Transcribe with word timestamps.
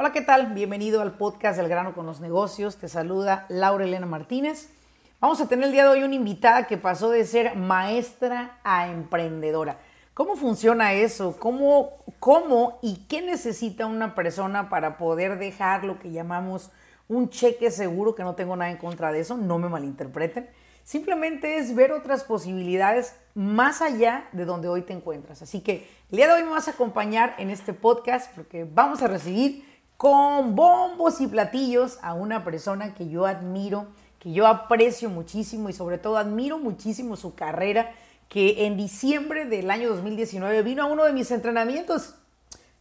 Hola, 0.00 0.12
¿qué 0.12 0.20
tal? 0.20 0.54
Bienvenido 0.54 1.00
al 1.00 1.16
podcast 1.16 1.58
del 1.58 1.68
grano 1.68 1.92
con 1.92 2.06
los 2.06 2.20
negocios. 2.20 2.76
Te 2.76 2.86
saluda 2.86 3.46
Laura 3.48 3.84
Elena 3.84 4.06
Martínez. 4.06 4.70
Vamos 5.18 5.40
a 5.40 5.48
tener 5.48 5.64
el 5.64 5.72
día 5.72 5.82
de 5.82 5.88
hoy 5.88 6.04
una 6.04 6.14
invitada 6.14 6.68
que 6.68 6.76
pasó 6.76 7.10
de 7.10 7.24
ser 7.24 7.56
maestra 7.56 8.60
a 8.62 8.86
emprendedora. 8.86 9.80
¿Cómo 10.14 10.36
funciona 10.36 10.92
eso? 10.92 11.36
¿Cómo, 11.40 11.94
¿Cómo 12.20 12.78
y 12.80 13.06
qué 13.08 13.22
necesita 13.22 13.86
una 13.86 14.14
persona 14.14 14.68
para 14.68 14.98
poder 14.98 15.36
dejar 15.36 15.82
lo 15.82 15.98
que 15.98 16.12
llamamos 16.12 16.70
un 17.08 17.28
cheque 17.28 17.72
seguro? 17.72 18.14
Que 18.14 18.22
no 18.22 18.36
tengo 18.36 18.54
nada 18.54 18.70
en 18.70 18.76
contra 18.76 19.10
de 19.10 19.18
eso, 19.18 19.36
no 19.36 19.58
me 19.58 19.68
malinterpreten. 19.68 20.48
Simplemente 20.84 21.58
es 21.58 21.74
ver 21.74 21.90
otras 21.90 22.22
posibilidades 22.22 23.16
más 23.34 23.82
allá 23.82 24.28
de 24.30 24.44
donde 24.44 24.68
hoy 24.68 24.82
te 24.82 24.92
encuentras. 24.92 25.42
Así 25.42 25.60
que 25.60 25.90
el 26.12 26.18
día 26.18 26.28
de 26.28 26.34
hoy 26.34 26.44
me 26.44 26.50
vas 26.50 26.68
a 26.68 26.70
acompañar 26.70 27.34
en 27.38 27.50
este 27.50 27.72
podcast 27.72 28.32
porque 28.36 28.62
vamos 28.62 29.02
a 29.02 29.08
recibir 29.08 29.66
con 29.98 30.54
bombos 30.54 31.20
y 31.20 31.26
platillos 31.26 31.98
a 32.02 32.14
una 32.14 32.44
persona 32.44 32.94
que 32.94 33.08
yo 33.08 33.26
admiro, 33.26 33.88
que 34.20 34.30
yo 34.30 34.46
aprecio 34.46 35.10
muchísimo 35.10 35.68
y 35.68 35.72
sobre 35.72 35.98
todo 35.98 36.16
admiro 36.16 36.56
muchísimo 36.56 37.16
su 37.16 37.34
carrera, 37.34 37.90
que 38.28 38.64
en 38.66 38.76
diciembre 38.76 39.44
del 39.44 39.72
año 39.72 39.88
2019 39.88 40.62
vino 40.62 40.84
a 40.84 40.86
uno 40.86 41.04
de 41.04 41.12
mis 41.12 41.32
entrenamientos, 41.32 42.14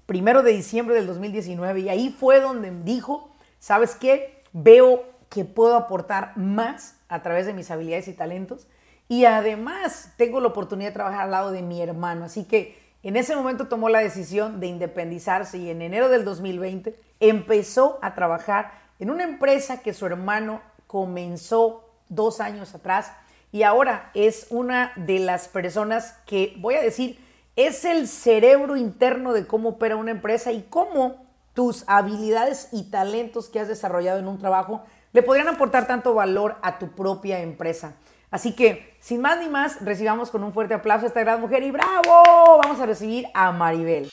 primero 0.05 0.43
de 0.43 0.53
diciembre 0.53 0.93
del 0.93 1.07
2019, 1.07 1.79
y 1.79 1.89
ahí 1.89 2.15
fue 2.17 2.39
donde 2.39 2.69
dijo, 2.83 3.31
¿sabes 3.57 3.95
qué? 3.95 4.43
Veo 4.53 5.03
que 5.29 5.43
puedo 5.43 5.75
aportar 5.75 6.37
más 6.37 6.97
a 7.09 7.23
través 7.23 7.47
de 7.47 7.53
mis 7.53 7.71
habilidades 7.71 8.07
y 8.09 8.13
talentos 8.13 8.67
y 9.09 9.25
además 9.25 10.13
tengo 10.17 10.39
la 10.39 10.49
oportunidad 10.49 10.89
de 10.89 10.93
trabajar 10.93 11.21
al 11.21 11.31
lado 11.31 11.51
de 11.51 11.63
mi 11.63 11.81
hermano, 11.81 12.25
así 12.25 12.43
que 12.43 12.86
en 13.07 13.15
ese 13.15 13.37
momento 13.37 13.69
tomó 13.69 13.87
la 13.87 13.99
decisión 13.99 14.59
de 14.59 14.67
independizarse 14.67 15.57
y 15.57 15.69
en 15.69 15.81
enero 15.81 16.09
del 16.09 16.25
2020 16.25 16.99
empezó 17.21 17.99
a 18.01 18.13
trabajar 18.15 18.71
en 18.99 19.09
una 19.09 19.23
empresa 19.23 19.81
que 19.81 19.93
su 19.93 20.05
hermano 20.05 20.61
comenzó 20.87 21.89
dos 22.09 22.41
años 22.41 22.75
atrás 22.75 23.13
y 23.53 23.63
ahora 23.63 24.11
es 24.13 24.47
una 24.49 24.91
de 24.97 25.19
las 25.19 25.47
personas 25.47 26.17
que, 26.25 26.55
voy 26.57 26.75
a 26.75 26.81
decir, 26.81 27.17
es 27.55 27.85
el 27.85 28.09
cerebro 28.09 28.75
interno 28.75 29.31
de 29.31 29.47
cómo 29.47 29.69
opera 29.69 29.95
una 29.95 30.11
empresa 30.11 30.51
y 30.51 30.63
cómo 30.63 31.25
tus 31.53 31.85
habilidades 31.87 32.67
y 32.73 32.91
talentos 32.91 33.47
que 33.47 33.61
has 33.61 33.69
desarrollado 33.69 34.19
en 34.19 34.27
un 34.27 34.37
trabajo 34.37 34.83
le 35.13 35.23
podrían 35.23 35.47
aportar 35.47 35.87
tanto 35.87 36.13
valor 36.13 36.57
a 36.61 36.77
tu 36.77 36.89
propia 36.89 37.39
empresa. 37.39 37.95
Así 38.29 38.53
que, 38.53 38.97
sin 38.99 39.21
más 39.21 39.39
ni 39.39 39.47
más, 39.47 39.79
recibamos 39.81 40.31
con 40.31 40.43
un 40.43 40.51
fuerte 40.51 40.73
aplauso 40.73 41.05
a 41.05 41.07
esta 41.07 41.21
gran 41.21 41.39
mujer 41.39 41.63
y 41.63 41.71
bravo, 41.71 42.57
vamos 42.61 42.79
a 42.81 42.85
recibir 42.85 43.27
a 43.33 43.53
Maribel. 43.53 44.09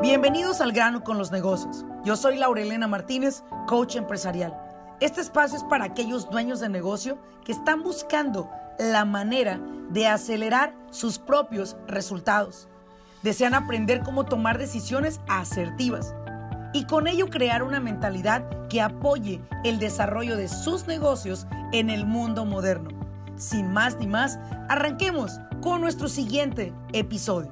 Bienvenidos 0.00 0.60
al 0.60 0.70
grano 0.70 1.02
con 1.02 1.18
los 1.18 1.32
negocios. 1.32 1.84
Yo 2.04 2.14
soy 2.14 2.36
Laurelena 2.36 2.86
Martínez, 2.86 3.42
coach 3.66 3.96
empresarial. 3.96 4.56
Este 5.00 5.20
espacio 5.20 5.56
es 5.56 5.64
para 5.64 5.86
aquellos 5.86 6.30
dueños 6.30 6.60
de 6.60 6.68
negocio 6.68 7.18
que 7.44 7.52
están 7.52 7.82
buscando 7.82 8.48
la 8.78 9.04
manera 9.04 9.60
de 9.90 10.06
acelerar 10.06 10.72
sus 10.90 11.18
propios 11.18 11.76
resultados. 11.88 12.68
Desean 13.24 13.54
aprender 13.54 14.02
cómo 14.04 14.24
tomar 14.24 14.56
decisiones 14.56 15.20
asertivas 15.26 16.14
y 16.72 16.84
con 16.84 17.06
ello 17.06 17.28
crear 17.30 17.62
una 17.62 17.80
mentalidad 17.80 18.44
que 18.68 18.80
apoye 18.80 19.40
el 19.64 19.78
desarrollo 19.78 20.36
de 20.36 20.48
sus 20.48 20.86
negocios 20.86 21.46
en 21.72 21.90
el 21.90 22.06
mundo 22.06 22.44
moderno. 22.44 22.90
Sin 23.36 23.72
más 23.72 23.96
ni 23.98 24.06
más, 24.06 24.38
arranquemos 24.68 25.40
con 25.60 25.80
nuestro 25.80 26.08
siguiente 26.08 26.72
episodio. 26.92 27.50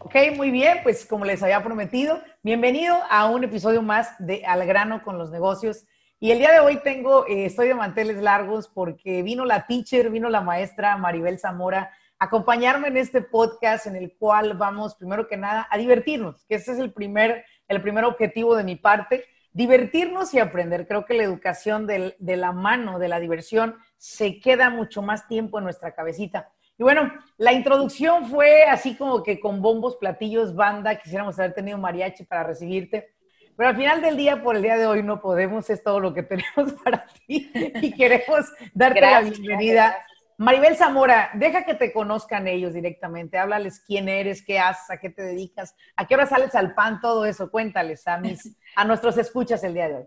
Ok, 0.00 0.14
muy 0.36 0.50
bien, 0.50 0.78
pues 0.82 1.04
como 1.04 1.26
les 1.26 1.42
había 1.42 1.62
prometido, 1.62 2.18
bienvenido 2.42 2.96
a 3.10 3.26
un 3.26 3.44
episodio 3.44 3.82
más 3.82 4.14
de 4.18 4.42
Al 4.46 4.66
grano 4.66 5.02
con 5.02 5.18
los 5.18 5.30
negocios. 5.30 5.84
Y 6.20 6.32
el 6.32 6.38
día 6.38 6.50
de 6.50 6.58
hoy 6.58 6.78
tengo, 6.82 7.28
eh, 7.28 7.44
estoy 7.44 7.68
de 7.68 7.74
manteles 7.74 8.16
largos 8.16 8.66
porque 8.66 9.22
vino 9.22 9.44
la 9.44 9.68
teacher, 9.68 10.10
vino 10.10 10.28
la 10.28 10.40
maestra 10.40 10.96
Maribel 10.96 11.38
Zamora 11.38 11.92
a 12.18 12.24
acompañarme 12.24 12.88
en 12.88 12.96
este 12.96 13.22
podcast 13.22 13.86
en 13.86 13.94
el 13.94 14.16
cual 14.16 14.54
vamos, 14.54 14.96
primero 14.96 15.28
que 15.28 15.36
nada, 15.36 15.68
a 15.70 15.78
divertirnos, 15.78 16.44
que 16.46 16.56
ese 16.56 16.72
es 16.72 16.80
el 16.80 16.92
primer, 16.92 17.44
el 17.68 17.80
primer 17.80 18.04
objetivo 18.04 18.56
de 18.56 18.64
mi 18.64 18.74
parte, 18.74 19.26
divertirnos 19.52 20.34
y 20.34 20.40
aprender. 20.40 20.88
Creo 20.88 21.04
que 21.04 21.14
la 21.14 21.22
educación 21.22 21.86
de 21.86 22.16
la 22.18 22.50
mano, 22.50 22.98
de 22.98 23.06
la 23.06 23.20
diversión, 23.20 23.76
se 23.96 24.40
queda 24.40 24.70
mucho 24.70 25.02
más 25.02 25.28
tiempo 25.28 25.58
en 25.58 25.64
nuestra 25.64 25.94
cabecita. 25.94 26.50
Y 26.76 26.82
bueno, 26.82 27.12
la 27.36 27.52
introducción 27.52 28.26
fue 28.26 28.64
así 28.64 28.96
como 28.96 29.22
que 29.22 29.38
con 29.38 29.62
bombos, 29.62 29.94
platillos, 29.96 30.56
banda, 30.56 30.96
quisiéramos 30.96 31.38
haber 31.38 31.54
tenido 31.54 31.78
mariachi 31.78 32.24
para 32.24 32.42
recibirte. 32.42 33.14
Pero 33.58 33.70
al 33.70 33.76
final 33.76 34.00
del 34.00 34.16
día, 34.16 34.40
por 34.40 34.54
el 34.54 34.62
día 34.62 34.76
de 34.76 34.86
hoy, 34.86 35.02
no 35.02 35.20
podemos, 35.20 35.68
es 35.68 35.82
todo 35.82 35.98
lo 35.98 36.14
que 36.14 36.22
tenemos 36.22 36.72
para 36.84 37.04
ti 37.26 37.50
y 37.82 37.92
queremos 37.92 38.46
darte 38.72 39.00
la 39.00 39.20
bienvenida. 39.20 39.96
Maribel 40.36 40.76
Zamora, 40.76 41.30
deja 41.34 41.64
que 41.64 41.74
te 41.74 41.92
conozcan 41.92 42.46
ellos 42.46 42.72
directamente, 42.72 43.36
háblales 43.36 43.82
quién 43.84 44.08
eres, 44.08 44.44
qué 44.46 44.60
haces, 44.60 44.88
a 44.90 44.98
qué 44.98 45.10
te 45.10 45.22
dedicas, 45.22 45.74
a 45.96 46.06
qué 46.06 46.14
hora 46.14 46.26
sales 46.26 46.54
al 46.54 46.72
pan, 46.76 47.00
todo 47.00 47.26
eso, 47.26 47.50
cuéntales 47.50 48.06
a, 48.06 48.18
mis, 48.18 48.56
a 48.76 48.84
nuestros 48.84 49.18
escuchas 49.18 49.64
el 49.64 49.74
día 49.74 49.88
de 49.88 49.94
hoy. 49.96 50.06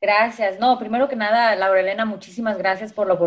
Gracias. 0.00 0.60
No, 0.60 0.78
primero 0.78 1.08
que 1.08 1.16
nada, 1.16 1.56
Laura 1.56 1.80
Elena, 1.80 2.04
muchísimas 2.04 2.58
gracias 2.58 2.92
por 2.92 3.08
la, 3.08 3.18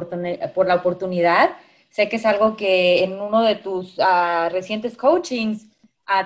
por 0.53 0.65
la 0.65 0.75
oportunidad. 0.75 1.57
Sé 1.89 2.07
que 2.07 2.15
es 2.15 2.25
algo 2.25 2.55
que 2.55 3.03
en 3.03 3.19
uno 3.19 3.41
de 3.41 3.55
tus 3.55 3.99
uh, 3.99 4.47
recientes 4.49 4.95
coachings 4.95 5.66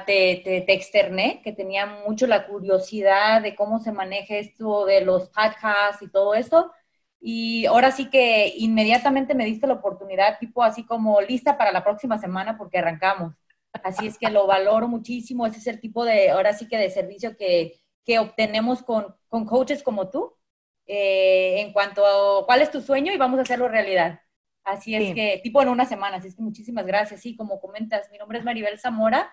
te, 0.06 0.42
te, 0.66 0.74
externé, 0.74 1.42
que 1.44 1.54
tenía 1.54 1.86
mucho 1.86 2.28
la 2.28 2.46
curiosidad 2.48 3.42
de 3.42 3.56
cómo 3.56 3.80
se 3.80 3.92
maneja 3.92 4.36
esto 4.36 4.86
de 4.86 5.02
los 5.02 5.30
podcasts 5.30 6.02
y 6.02 6.10
todo 6.10 6.36
eso. 6.36 6.72
Y 7.20 7.66
ahora 7.66 7.92
sí 7.92 8.10
que 8.10 8.54
inmediatamente 8.58 9.34
me 9.36 9.46
diste 9.46 9.68
la 9.68 9.74
oportunidad, 9.74 10.40
tipo 10.40 10.64
así 10.64 10.86
como 10.86 11.20
lista 11.22 11.58
para 11.58 11.72
la 11.72 11.84
próxima 11.84 12.18
semana 12.20 12.58
porque 12.58 12.78
arrancamos. 12.80 13.34
Así 13.84 14.08
es 14.08 14.18
que 14.18 14.30
lo 14.30 14.48
valoro 14.48 14.88
muchísimo. 14.88 15.46
Ese 15.46 15.60
es 15.60 15.68
el 15.68 15.80
tipo 15.80 16.06
de, 16.06 16.30
ahora 16.30 16.54
sí 16.54 16.68
que 16.68 16.78
de 16.78 16.90
servicio 16.90 17.36
que, 17.38 17.80
que 18.06 18.20
obtenemos 18.20 18.84
con, 18.84 19.16
con, 19.30 19.46
coaches 19.46 19.84
como 19.84 20.10
tú. 20.10 20.36
Eh, 20.88 21.62
en 21.62 21.72
cuanto 21.74 22.06
a 22.06 22.46
cuál 22.46 22.62
es 22.62 22.72
tu 22.72 22.82
sueño 22.82 23.14
y 23.14 23.18
vamos 23.18 23.40
a 23.40 23.44
hacerlo 23.44 23.68
realidad. 23.68 24.20
Así 24.64 24.94
es 24.94 25.16
que, 25.16 25.40
tipo 25.44 25.62
en 25.62 25.70
una 25.70 25.86
semana. 25.86 26.18
Así 26.18 26.28
es 26.28 26.36
que 26.36 26.42
muchísimas 26.42 26.86
gracias. 26.86 27.22
Sí, 27.22 27.36
como 27.36 27.60
comentas, 27.60 28.10
mi 28.12 28.18
nombre 28.18 28.40
es 28.40 28.46
Maribel 28.46 28.78
Zamora 28.80 29.32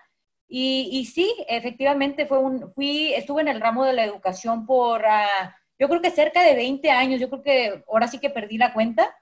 y, 0.51 1.05
sí, 1.05 1.31
efectivamente 1.47 2.25
fue 2.25 2.39
un, 2.39 2.73
fui, 2.73 3.13
estuve 3.13 3.41
en 3.41 3.49
el 3.49 3.61
ramo 3.61 3.85
de 3.85 3.93
la 3.93 4.03
educación 4.03 4.65
por, 4.65 5.05
ah, 5.05 5.55
yo 5.77 5.87
creo 5.87 6.01
que 6.01 6.09
cerca 6.09 6.43
de 6.43 6.55
20 6.55 6.89
años, 6.89 7.19
yo 7.19 7.29
creo 7.29 7.43
que 7.43 7.83
ahora 7.87 8.07
sí 8.07 8.17
que 8.19 8.31
perdí 8.31 8.57
la 8.57 8.73
cuenta, 8.73 9.15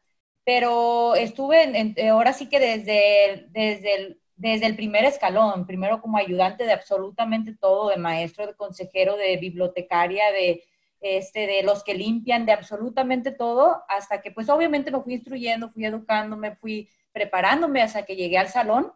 pero 0.45 1.15
estuve 1.15 1.63
en, 1.63 1.93
eh, 1.97 2.09
ahora 2.09 2.31
sí 2.31 2.47
que 2.47 2.59
desde, 2.59 3.47
desde, 3.49 3.95
el, 3.95 4.21
desde 4.37 4.67
el 4.67 4.77
primer 4.77 5.03
escalón, 5.03 5.67
primero 5.67 6.01
como 6.01 6.17
ayudante 6.17 6.63
de 6.65 6.71
absolutamente 6.71 7.53
todo, 7.55 7.89
de 7.89 7.97
maestro, 7.97 8.47
de 8.47 8.55
consejero, 8.55 9.17
de 9.17 9.35
bibliotecaria, 9.35 10.31
de, 10.31 10.63
este, 11.01 11.45
de 11.47 11.63
los 11.63 11.83
que 11.83 11.93
limpian, 11.93 12.45
de 12.45 12.53
absolutamente 12.53 13.31
todo, 13.31 13.83
hasta 13.89 14.21
que 14.21 14.31
pues 14.31 14.47
obviamente 14.49 14.91
me 14.91 15.01
fui 15.01 15.15
instruyendo, 15.15 15.69
fui 15.69 15.85
educándome, 15.85 16.55
fui 16.55 16.89
preparándome 17.11 17.81
hasta 17.81 18.05
que 18.05 18.15
llegué 18.15 18.37
al 18.37 18.47
salón 18.47 18.93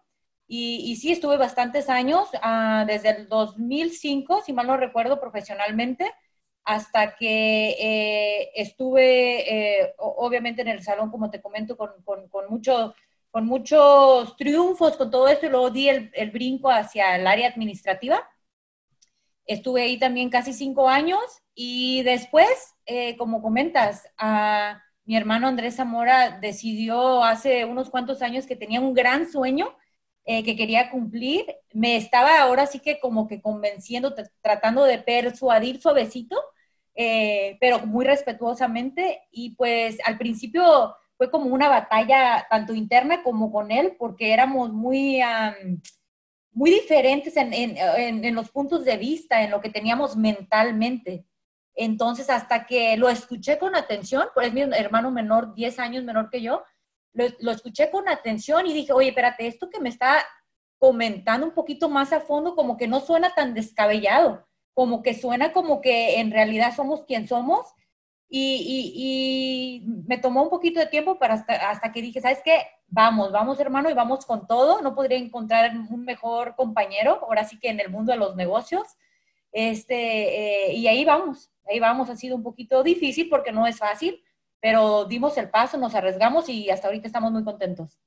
y, 0.53 0.97
sí, 0.97 1.13
estuve 1.13 1.37
bastantes 1.37 1.89
años, 1.89 2.27
ah, 2.41 2.83
desde 2.85 3.11
el 3.11 3.29
2005, 3.29 4.41
si 4.45 4.51
mal 4.51 4.67
no 4.67 4.75
recuerdo, 4.75 5.21
profesionalmente, 5.21 6.11
hasta 6.65 7.15
que 7.15 7.69
eh, 7.79 8.51
estuve, 8.55 9.79
eh, 9.81 9.93
obviamente, 9.97 10.61
en 10.61 10.67
el 10.67 10.83
salón, 10.83 11.09
como 11.09 11.31
te 11.31 11.41
comento, 11.41 11.77
con, 11.77 11.91
con, 12.03 12.27
con, 12.27 12.49
mucho, 12.49 12.93
con 13.29 13.45
muchos 13.45 14.35
triunfos, 14.35 14.97
con 14.97 15.09
todo 15.09 15.29
esto, 15.29 15.45
y 15.45 15.49
luego 15.49 15.69
di 15.69 15.87
el, 15.87 16.11
el 16.15 16.31
brinco 16.31 16.69
hacia 16.69 17.15
el 17.15 17.27
área 17.27 17.47
administrativa. 17.47 18.21
Estuve 19.45 19.83
ahí 19.83 19.97
también 19.97 20.29
casi 20.29 20.51
cinco 20.51 20.89
años 20.89 21.21
y 21.55 22.03
después, 22.03 22.75
eh, 22.85 23.15
como 23.15 23.41
comentas, 23.41 24.03
mi 25.05 25.15
hermano 25.15 25.47
Andrés 25.47 25.77
Zamora 25.77 26.39
decidió 26.41 27.23
hace 27.23 27.63
unos 27.63 27.89
cuantos 27.89 28.21
años 28.21 28.45
que 28.45 28.57
tenía 28.57 28.81
un 28.81 28.93
gran 28.93 29.31
sueño 29.31 29.77
eh, 30.23 30.43
que 30.43 30.55
quería 30.55 30.91
cumplir, 30.91 31.45
me 31.73 31.95
estaba 31.95 32.39
ahora 32.39 32.67
sí 32.67 32.79
que 32.79 32.99
como 32.99 33.27
que 33.27 33.41
convenciendo, 33.41 34.13
tratando 34.41 34.83
de 34.83 34.99
persuadir 34.99 35.81
suavecito, 35.81 36.37
eh, 36.93 37.57
pero 37.59 37.85
muy 37.87 38.05
respetuosamente. 38.05 39.21
Y 39.31 39.55
pues 39.55 39.97
al 40.05 40.17
principio 40.17 40.95
fue 41.17 41.31
como 41.31 41.47
una 41.47 41.69
batalla 41.69 42.45
tanto 42.49 42.73
interna 42.73 43.23
como 43.23 43.51
con 43.51 43.71
él, 43.71 43.95
porque 43.97 44.31
éramos 44.33 44.71
muy, 44.71 45.21
muy 46.51 46.71
diferentes 46.71 47.35
en, 47.37 47.53
en, 47.53 48.25
en, 48.25 48.35
los 48.35 48.49
puntos 48.51 48.85
de 48.85 48.97
vista, 48.97 49.41
en 49.43 49.51
lo 49.51 49.61
que 49.61 49.69
teníamos 49.69 50.15
mentalmente. 50.15 51.25
Entonces, 51.75 52.29
hasta 52.29 52.65
que 52.65 52.97
lo 52.97 53.09
escuché 53.09 53.57
con 53.57 53.75
atención, 53.75 54.27
pues 54.33 54.47
es 54.47 54.53
mi 54.53 54.61
hermano 54.61 55.09
menor, 55.11 55.55
10 55.55 55.79
años 55.79 56.03
menor 56.03 56.29
que 56.29 56.41
yo, 56.41 56.63
lo, 57.13 57.25
lo, 57.39 57.51
escuché 57.51 57.89
con 57.91 58.07
atención 58.07 58.65
y 58.67 58.73
dije, 58.73 58.93
oye, 58.93 59.09
espérate, 59.09 59.47
esto 59.47 59.69
que 59.69 59.79
me 59.79 59.89
está 59.89 60.25
comentando 60.81 61.45
un 61.45 61.53
poquito 61.53 61.89
más 61.89 62.11
a 62.11 62.21
fondo, 62.21 62.55
como 62.55 62.75
que 62.75 62.87
no 62.87 63.01
suena 63.01 63.35
tan 63.35 63.53
descabellado, 63.53 64.47
como 64.73 65.03
que 65.03 65.13
suena 65.13 65.53
como 65.53 65.79
que 65.79 66.19
en 66.19 66.31
realidad 66.31 66.75
somos 66.75 67.03
quien 67.05 67.27
somos. 67.27 67.67
Y, 68.33 68.93
y, 68.95 69.85
me 70.07 70.17
tomó 70.17 70.41
un 70.41 70.49
poquito 70.49 70.79
de 70.79 70.85
tiempo 70.87 71.19
para 71.19 71.33
hasta, 71.33 71.69
hasta 71.69 71.91
que 71.91 72.01
dije, 72.01 72.21
¿sabes 72.21 72.39
qué? 72.43 72.63
Vamos, 72.87 73.31
vamos 73.31 73.59
hermano 73.59 73.89
y 73.89 73.93
vamos 73.93 74.25
con 74.25 74.47
todo. 74.47 74.81
No 74.81 74.95
podría 74.95 75.17
encontrar 75.17 75.71
un 75.77 76.03
mejor 76.05 76.55
compañero, 76.55 77.19
ahora 77.23 77.43
sí 77.43 77.59
que 77.59 77.69
en 77.69 77.81
el 77.81 77.89
mundo 77.89 78.13
de 78.13 78.17
los 78.17 78.35
negocios. 78.35 78.87
Este, 79.51 80.69
eh, 80.69 80.73
y 80.73 80.87
ahí 80.87 81.05
vamos, 81.05 81.51
ahí 81.69 81.79
vamos. 81.79 82.09
Ha 82.09 82.15
sido 82.15 82.35
un 82.35 82.43
poquito 82.43 82.81
difícil 82.83 83.29
porque 83.29 83.51
no 83.51 83.67
es 83.67 83.77
fácil, 83.77 84.23
pero 84.61 85.05
dimos 85.05 85.37
el 85.37 85.49
paso, 85.49 85.77
nos 85.77 85.95
arriesgamos 85.95 86.47
y 86.47 86.69
hasta 86.69 86.87
ahorita 86.87 87.07
estamos 87.07 87.31
muy 87.31 87.43
contentos. 87.43 87.99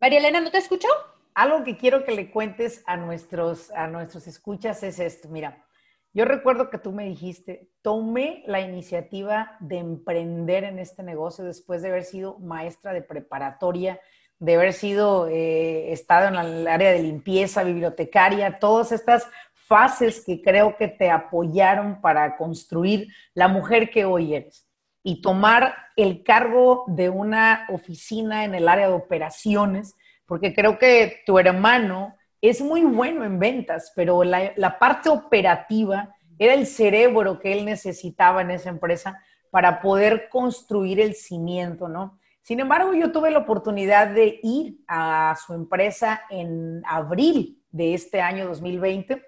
María 0.00 0.18
Elena, 0.18 0.40
¿no 0.40 0.50
te 0.50 0.58
escucho? 0.58 0.88
Algo 1.34 1.62
que 1.62 1.76
quiero 1.76 2.04
que 2.04 2.12
le 2.12 2.30
cuentes 2.30 2.82
a 2.86 2.96
nuestros, 2.96 3.70
a 3.72 3.86
nuestros 3.86 4.26
escuchas 4.26 4.82
es 4.82 4.98
esto. 4.98 5.28
Mira, 5.28 5.64
yo 6.12 6.24
recuerdo 6.24 6.70
que 6.70 6.78
tú 6.78 6.90
me 6.90 7.04
dijiste, 7.04 7.70
tomé 7.82 8.42
la 8.46 8.60
iniciativa 8.60 9.56
de 9.60 9.78
emprender 9.78 10.64
en 10.64 10.78
este 10.78 11.02
negocio 11.02 11.44
después 11.44 11.82
de 11.82 11.88
haber 11.88 12.04
sido 12.04 12.38
maestra 12.38 12.92
de 12.92 13.02
preparatoria 13.02 14.00
de 14.38 14.54
haber 14.54 14.72
sido, 14.72 15.28
eh, 15.28 15.92
estado 15.92 16.28
en 16.28 16.36
el 16.36 16.68
área 16.68 16.92
de 16.92 17.02
limpieza, 17.02 17.64
bibliotecaria, 17.64 18.58
todas 18.58 18.92
estas 18.92 19.28
fases 19.68 20.24
que 20.24 20.40
creo 20.40 20.76
que 20.76 20.88
te 20.88 21.10
apoyaron 21.10 22.00
para 22.00 22.36
construir 22.36 23.08
la 23.34 23.48
mujer 23.48 23.90
que 23.90 24.06
hoy 24.06 24.34
eres 24.34 24.66
y 25.02 25.20
tomar 25.20 25.74
el 25.94 26.24
cargo 26.24 26.84
de 26.88 27.10
una 27.10 27.66
oficina 27.70 28.44
en 28.44 28.54
el 28.54 28.68
área 28.68 28.88
de 28.88 28.94
operaciones, 28.94 29.94
porque 30.26 30.54
creo 30.54 30.78
que 30.78 31.20
tu 31.24 31.38
hermano 31.38 32.14
es 32.40 32.60
muy 32.60 32.82
bueno 32.82 33.24
en 33.24 33.38
ventas, 33.38 33.92
pero 33.94 34.24
la, 34.24 34.52
la 34.56 34.78
parte 34.78 35.08
operativa 35.08 36.14
era 36.38 36.54
el 36.54 36.66
cerebro 36.66 37.38
que 37.38 37.52
él 37.52 37.64
necesitaba 37.64 38.42
en 38.42 38.50
esa 38.50 38.70
empresa 38.70 39.22
para 39.50 39.80
poder 39.80 40.28
construir 40.28 41.00
el 41.00 41.14
cimiento, 41.14 41.88
¿no? 41.88 42.18
Sin 42.42 42.60
embargo, 42.60 42.94
yo 42.94 43.12
tuve 43.12 43.30
la 43.30 43.40
oportunidad 43.40 44.08
de 44.08 44.40
ir 44.42 44.78
a 44.88 45.36
su 45.44 45.52
empresa 45.52 46.22
en 46.30 46.82
abril 46.86 47.62
de 47.70 47.94
este 47.94 48.20
año 48.20 48.46
2020 48.46 49.22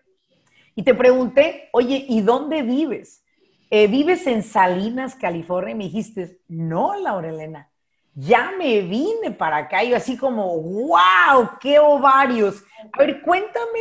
y 0.74 0.82
te 0.82 0.94
pregunté, 0.94 1.68
oye, 1.72 2.04
¿y 2.08 2.20
dónde 2.20 2.62
vives? 2.62 3.24
Eh, 3.70 3.86
¿Vives 3.86 4.26
en 4.26 4.42
Salinas, 4.42 5.14
California? 5.14 5.72
Y 5.72 5.76
me 5.76 5.84
dijiste, 5.84 6.40
no, 6.48 6.94
Laurelena, 6.96 7.70
ya 8.14 8.52
me 8.58 8.80
vine 8.82 9.30
para 9.30 9.58
acá. 9.58 9.84
Y 9.84 9.90
yo 9.90 9.96
así 9.96 10.16
como, 10.16 10.60
wow, 10.60 11.50
qué 11.60 11.78
ovarios. 11.78 12.64
A 12.92 12.98
ver, 12.98 13.22
cuéntame, 13.22 13.80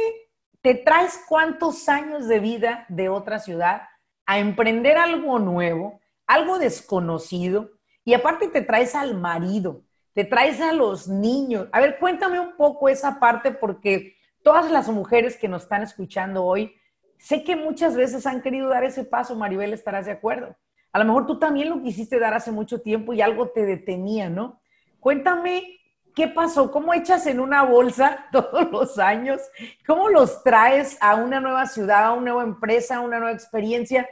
¿te 0.61 0.75
traes 0.75 1.19
cuántos 1.27 1.89
años 1.89 2.27
de 2.27 2.39
vida 2.39 2.85
de 2.89 3.09
otra 3.09 3.39
ciudad 3.39 3.83
a 4.25 4.39
emprender 4.39 4.97
algo 4.97 5.39
nuevo, 5.39 5.99
algo 6.27 6.59
desconocido? 6.59 7.71
Y 8.05 8.13
aparte 8.13 8.47
te 8.47 8.61
traes 8.61 8.95
al 8.95 9.15
marido, 9.17 9.83
te 10.13 10.23
traes 10.23 10.61
a 10.61 10.71
los 10.71 11.07
niños. 11.07 11.67
A 11.71 11.79
ver, 11.79 11.97
cuéntame 11.99 12.39
un 12.39 12.55
poco 12.55 12.89
esa 12.89 13.19
parte 13.19 13.51
porque 13.51 14.15
todas 14.43 14.71
las 14.71 14.87
mujeres 14.89 15.37
que 15.37 15.47
nos 15.47 15.63
están 15.63 15.83
escuchando 15.83 16.43
hoy, 16.43 16.75
sé 17.19 17.43
que 17.43 17.55
muchas 17.55 17.95
veces 17.95 18.25
han 18.25 18.41
querido 18.41 18.67
dar 18.69 18.83
ese 18.83 19.03
paso, 19.03 19.35
Maribel, 19.35 19.73
estarás 19.73 20.07
de 20.07 20.13
acuerdo. 20.13 20.55
A 20.91 20.97
lo 20.97 21.05
mejor 21.05 21.27
tú 21.27 21.37
también 21.37 21.69
lo 21.69 21.83
quisiste 21.83 22.17
dar 22.17 22.33
hace 22.33 22.51
mucho 22.51 22.81
tiempo 22.81 23.13
y 23.13 23.21
algo 23.21 23.49
te 23.49 23.63
detenía, 23.63 24.27
¿no? 24.27 24.59
Cuéntame 24.99 25.77
qué 26.15 26.27
pasó, 26.27 26.71
cómo 26.71 26.95
echas 26.95 27.27
en 27.27 27.39
una 27.39 27.61
bolsa 27.61 28.25
todos 28.31 28.71
los 28.71 28.97
años, 28.97 29.39
cómo 29.85 30.09
los 30.09 30.41
traes 30.41 30.97
a 30.99 31.13
una 31.13 31.39
nueva 31.39 31.67
ciudad, 31.67 32.05
a 32.05 32.13
una 32.13 32.31
nueva 32.31 32.43
empresa, 32.43 32.95
a 32.95 33.01
una 33.01 33.19
nueva 33.19 33.35
experiencia 33.35 34.09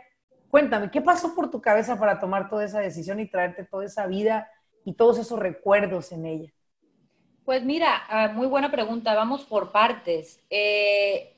Cuéntame, 0.49 0.89
¿qué 0.89 1.01
pasó 1.01 1.35
por 1.35 1.51
tu 1.51 1.61
cabeza 1.61 1.99
para 1.99 2.19
tomar 2.19 2.49
toda 2.49 2.63
esa 2.65 2.79
decisión 2.79 3.19
y 3.19 3.27
traerte 3.27 3.65
toda 3.65 3.85
esa 3.85 4.07
vida 4.07 4.49
y 4.85 4.93
todos 4.93 5.19
esos 5.19 5.37
recuerdos 5.39 6.11
en 6.11 6.25
ella? 6.25 6.53
Pues 7.43 7.63
mira, 7.63 8.03
ah, 8.09 8.29
muy 8.29 8.47
buena 8.47 8.71
pregunta, 8.71 9.13
vamos 9.13 9.43
por 9.43 9.71
partes. 9.71 10.41
Eh, 10.49 11.36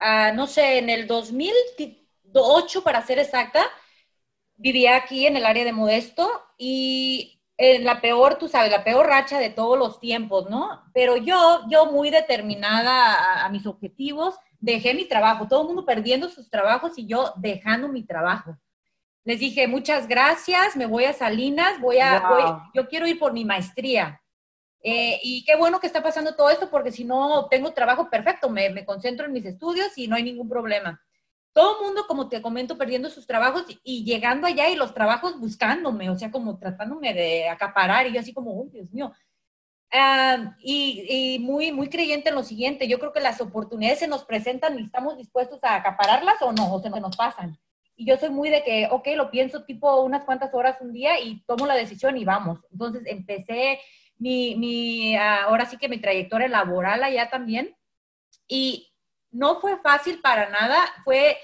ah, 0.00 0.32
no 0.32 0.46
sé, 0.46 0.78
en 0.78 0.90
el 0.90 1.06
2008, 1.06 2.82
para 2.82 3.04
ser 3.04 3.18
exacta, 3.18 3.64
vivía 4.56 4.96
aquí 4.96 5.26
en 5.26 5.36
el 5.36 5.46
área 5.46 5.64
de 5.64 5.72
Modesto 5.72 6.28
y 6.56 7.40
en 7.56 7.84
la 7.84 8.00
peor, 8.00 8.36
tú 8.38 8.48
sabes, 8.48 8.70
la 8.70 8.84
peor 8.84 9.06
racha 9.06 9.38
de 9.38 9.50
todos 9.50 9.78
los 9.78 9.98
tiempos, 10.00 10.48
¿no? 10.48 10.82
Pero 10.94 11.16
yo, 11.16 11.62
yo 11.68 11.86
muy 11.86 12.10
determinada 12.10 13.44
a 13.44 13.48
mis 13.48 13.66
objetivos, 13.66 14.36
dejé 14.60 14.94
mi 14.94 15.04
trabajo, 15.06 15.48
todo 15.48 15.62
el 15.62 15.66
mundo 15.68 15.84
perdiendo 15.84 16.28
sus 16.28 16.50
trabajos 16.50 16.92
y 16.96 17.06
yo 17.06 17.32
dejando 17.36 17.88
mi 17.88 18.04
trabajo. 18.04 18.56
Les 19.24 19.40
dije, 19.40 19.68
muchas 19.68 20.08
gracias, 20.08 20.76
me 20.76 20.86
voy 20.86 21.04
a 21.04 21.12
Salinas, 21.12 21.80
voy 21.80 21.98
a, 21.98 22.70
yo 22.74 22.88
quiero 22.88 23.06
ir 23.06 23.18
por 23.18 23.32
mi 23.32 23.44
maestría. 23.44 24.22
Eh, 24.82 25.18
y 25.22 25.44
qué 25.44 25.56
bueno 25.56 25.80
que 25.80 25.86
está 25.86 26.02
pasando 26.02 26.34
todo 26.34 26.50
esto 26.50 26.70
porque 26.70 26.92
si 26.92 27.04
no 27.04 27.48
tengo 27.48 27.72
trabajo 27.72 28.08
perfecto, 28.08 28.48
me, 28.48 28.70
me, 28.70 28.84
concentro 28.84 29.26
en 29.26 29.32
mis 29.32 29.44
estudios 29.44 29.96
y 29.96 30.06
no 30.08 30.16
hay 30.16 30.22
ningún 30.22 30.48
problema. 30.48 31.02
Todo 31.52 31.82
mundo, 31.82 32.04
como 32.06 32.28
te 32.28 32.40
comento, 32.40 32.78
perdiendo 32.78 33.10
sus 33.10 33.26
trabajos 33.26 33.64
y 33.82 34.04
llegando 34.04 34.46
allá 34.46 34.68
y 34.68 34.76
los 34.76 34.94
trabajos 34.94 35.40
buscándome, 35.40 36.08
o 36.10 36.16
sea, 36.16 36.30
como 36.30 36.58
tratándome 36.58 37.12
de 37.14 37.48
acaparar 37.48 38.06
y 38.06 38.12
yo 38.12 38.20
así 38.20 38.32
como, 38.32 38.66
Dios 38.70 38.92
mío, 38.92 39.12
y, 40.60 41.38
muy, 41.40 41.72
muy 41.72 41.88
creyente 41.88 42.28
en 42.28 42.34
lo 42.34 42.42
siguiente, 42.42 42.88
yo 42.88 42.98
creo 42.98 43.12
que 43.12 43.20
las 43.20 43.40
oportunidades 43.40 44.00
se 44.00 44.08
nos 44.08 44.24
presentan 44.24 44.78
y 44.78 44.84
estamos 44.84 45.16
dispuestos 45.16 45.58
a 45.62 45.76
acapararlas 45.76 46.40
o 46.42 46.52
no, 46.52 46.72
o 46.72 46.80
se 46.80 46.90
nos 46.90 47.16
pasan. 47.16 47.58
Y 47.96 48.06
yo 48.06 48.16
soy 48.16 48.30
muy 48.30 48.48
de 48.50 48.62
que, 48.62 48.86
ok, 48.90 49.08
lo 49.16 49.30
pienso 49.30 49.64
tipo 49.64 50.02
unas 50.02 50.24
cuantas 50.24 50.54
horas 50.54 50.76
un 50.80 50.92
día 50.92 51.20
y 51.20 51.42
tomo 51.46 51.66
la 51.66 51.74
decisión 51.74 52.16
y 52.16 52.24
vamos. 52.24 52.60
Entonces 52.70 53.02
empecé 53.06 53.80
mi, 54.18 54.56
mi 54.56 55.16
ahora 55.16 55.66
sí 55.66 55.76
que 55.76 55.88
mi 55.88 55.98
trayectoria 55.98 56.48
laboral 56.48 57.02
allá 57.02 57.30
también. 57.30 57.76
Y 58.46 58.92
no 59.30 59.60
fue 59.60 59.78
fácil 59.78 60.20
para 60.20 60.48
nada, 60.48 60.78
fue 61.04 61.36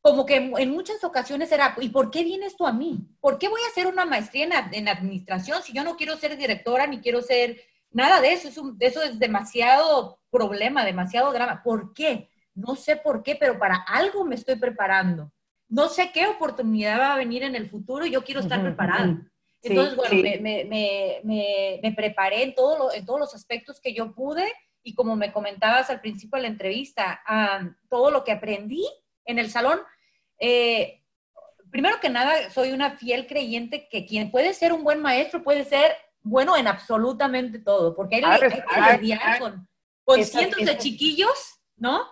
como 0.00 0.26
que 0.26 0.36
en 0.36 0.70
muchas 0.70 1.02
ocasiones 1.04 1.52
era, 1.52 1.76
¿y 1.80 1.88
por 1.88 2.10
qué 2.10 2.24
vienes 2.24 2.56
tú 2.56 2.66
a 2.66 2.72
mí? 2.72 3.08
¿Por 3.20 3.38
qué 3.38 3.48
voy 3.48 3.60
a 3.62 3.68
hacer 3.68 3.86
una 3.86 4.04
maestría 4.04 4.44
en, 4.44 4.74
en 4.74 4.88
administración 4.88 5.62
si 5.62 5.72
yo 5.72 5.84
no 5.84 5.96
quiero 5.96 6.16
ser 6.16 6.36
directora 6.36 6.86
ni 6.86 7.00
quiero 7.00 7.22
ser 7.22 7.56
Nada 7.92 8.20
de 8.20 8.32
eso, 8.32 8.48
es 8.48 8.58
eso 8.80 9.02
es 9.02 9.18
demasiado 9.18 10.18
problema, 10.30 10.84
demasiado 10.84 11.32
drama. 11.32 11.62
¿Por 11.62 11.92
qué? 11.92 12.30
No 12.54 12.74
sé 12.74 12.96
por 12.96 13.22
qué, 13.22 13.36
pero 13.36 13.58
para 13.58 13.76
algo 13.76 14.24
me 14.24 14.34
estoy 14.34 14.56
preparando. 14.56 15.30
No 15.68 15.88
sé 15.88 16.10
qué 16.12 16.26
oportunidad 16.26 16.98
va 16.98 17.14
a 17.14 17.18
venir 17.18 17.42
en 17.42 17.54
el 17.54 17.68
futuro 17.68 18.06
y 18.06 18.10
yo 18.10 18.24
quiero 18.24 18.40
estar 18.40 18.62
preparada. 18.62 19.20
Entonces, 19.62 19.96
bueno, 19.96 20.22
Me, 20.22 20.38
me, 20.38 20.64
me, 21.22 21.80
me, 21.82 21.92
preparé 21.92 22.42
en, 22.42 22.54
todo 22.54 22.92
en 22.92 23.06
todos 23.06 23.20
los 23.20 23.34
aspectos 23.34 23.80
que 23.80 23.94
yo 23.94 24.12
pude 24.12 24.52
y 24.82 24.94
como 24.94 25.14
me 25.14 25.32
comentabas 25.32 25.88
al 25.90 26.00
principio 26.00 26.36
de 26.36 26.42
la 26.42 26.48
entrevista, 26.48 27.22
todo 27.88 28.10
lo 28.10 28.24
que 28.24 28.32
aprendí 28.32 28.86
en 29.24 29.38
el 29.38 29.50
salón, 29.50 29.80
eh, 30.38 31.02
primero 31.70 32.00
que 32.00 32.10
nada, 32.10 32.50
soy 32.50 32.72
una 32.72 32.96
fiel 32.96 33.26
creyente 33.26 33.88
que 33.88 34.04
quien 34.06 34.30
puede 34.30 34.54
ser 34.54 34.72
un 34.72 34.82
buen 34.82 35.00
maestro 35.00 35.44
puede 35.44 35.64
ser 35.64 35.92
bueno 36.22 36.56
en 36.56 36.66
absolutamente 36.66 37.58
todo, 37.60 37.94
porque 37.94 38.16
hay, 38.16 38.40
que 38.40 38.98
lidiar 39.00 39.38
con, 39.38 39.68
cientos 40.24 40.64
de 40.64 40.78
chiquillos, 40.78 41.60
¿no? 41.76 42.04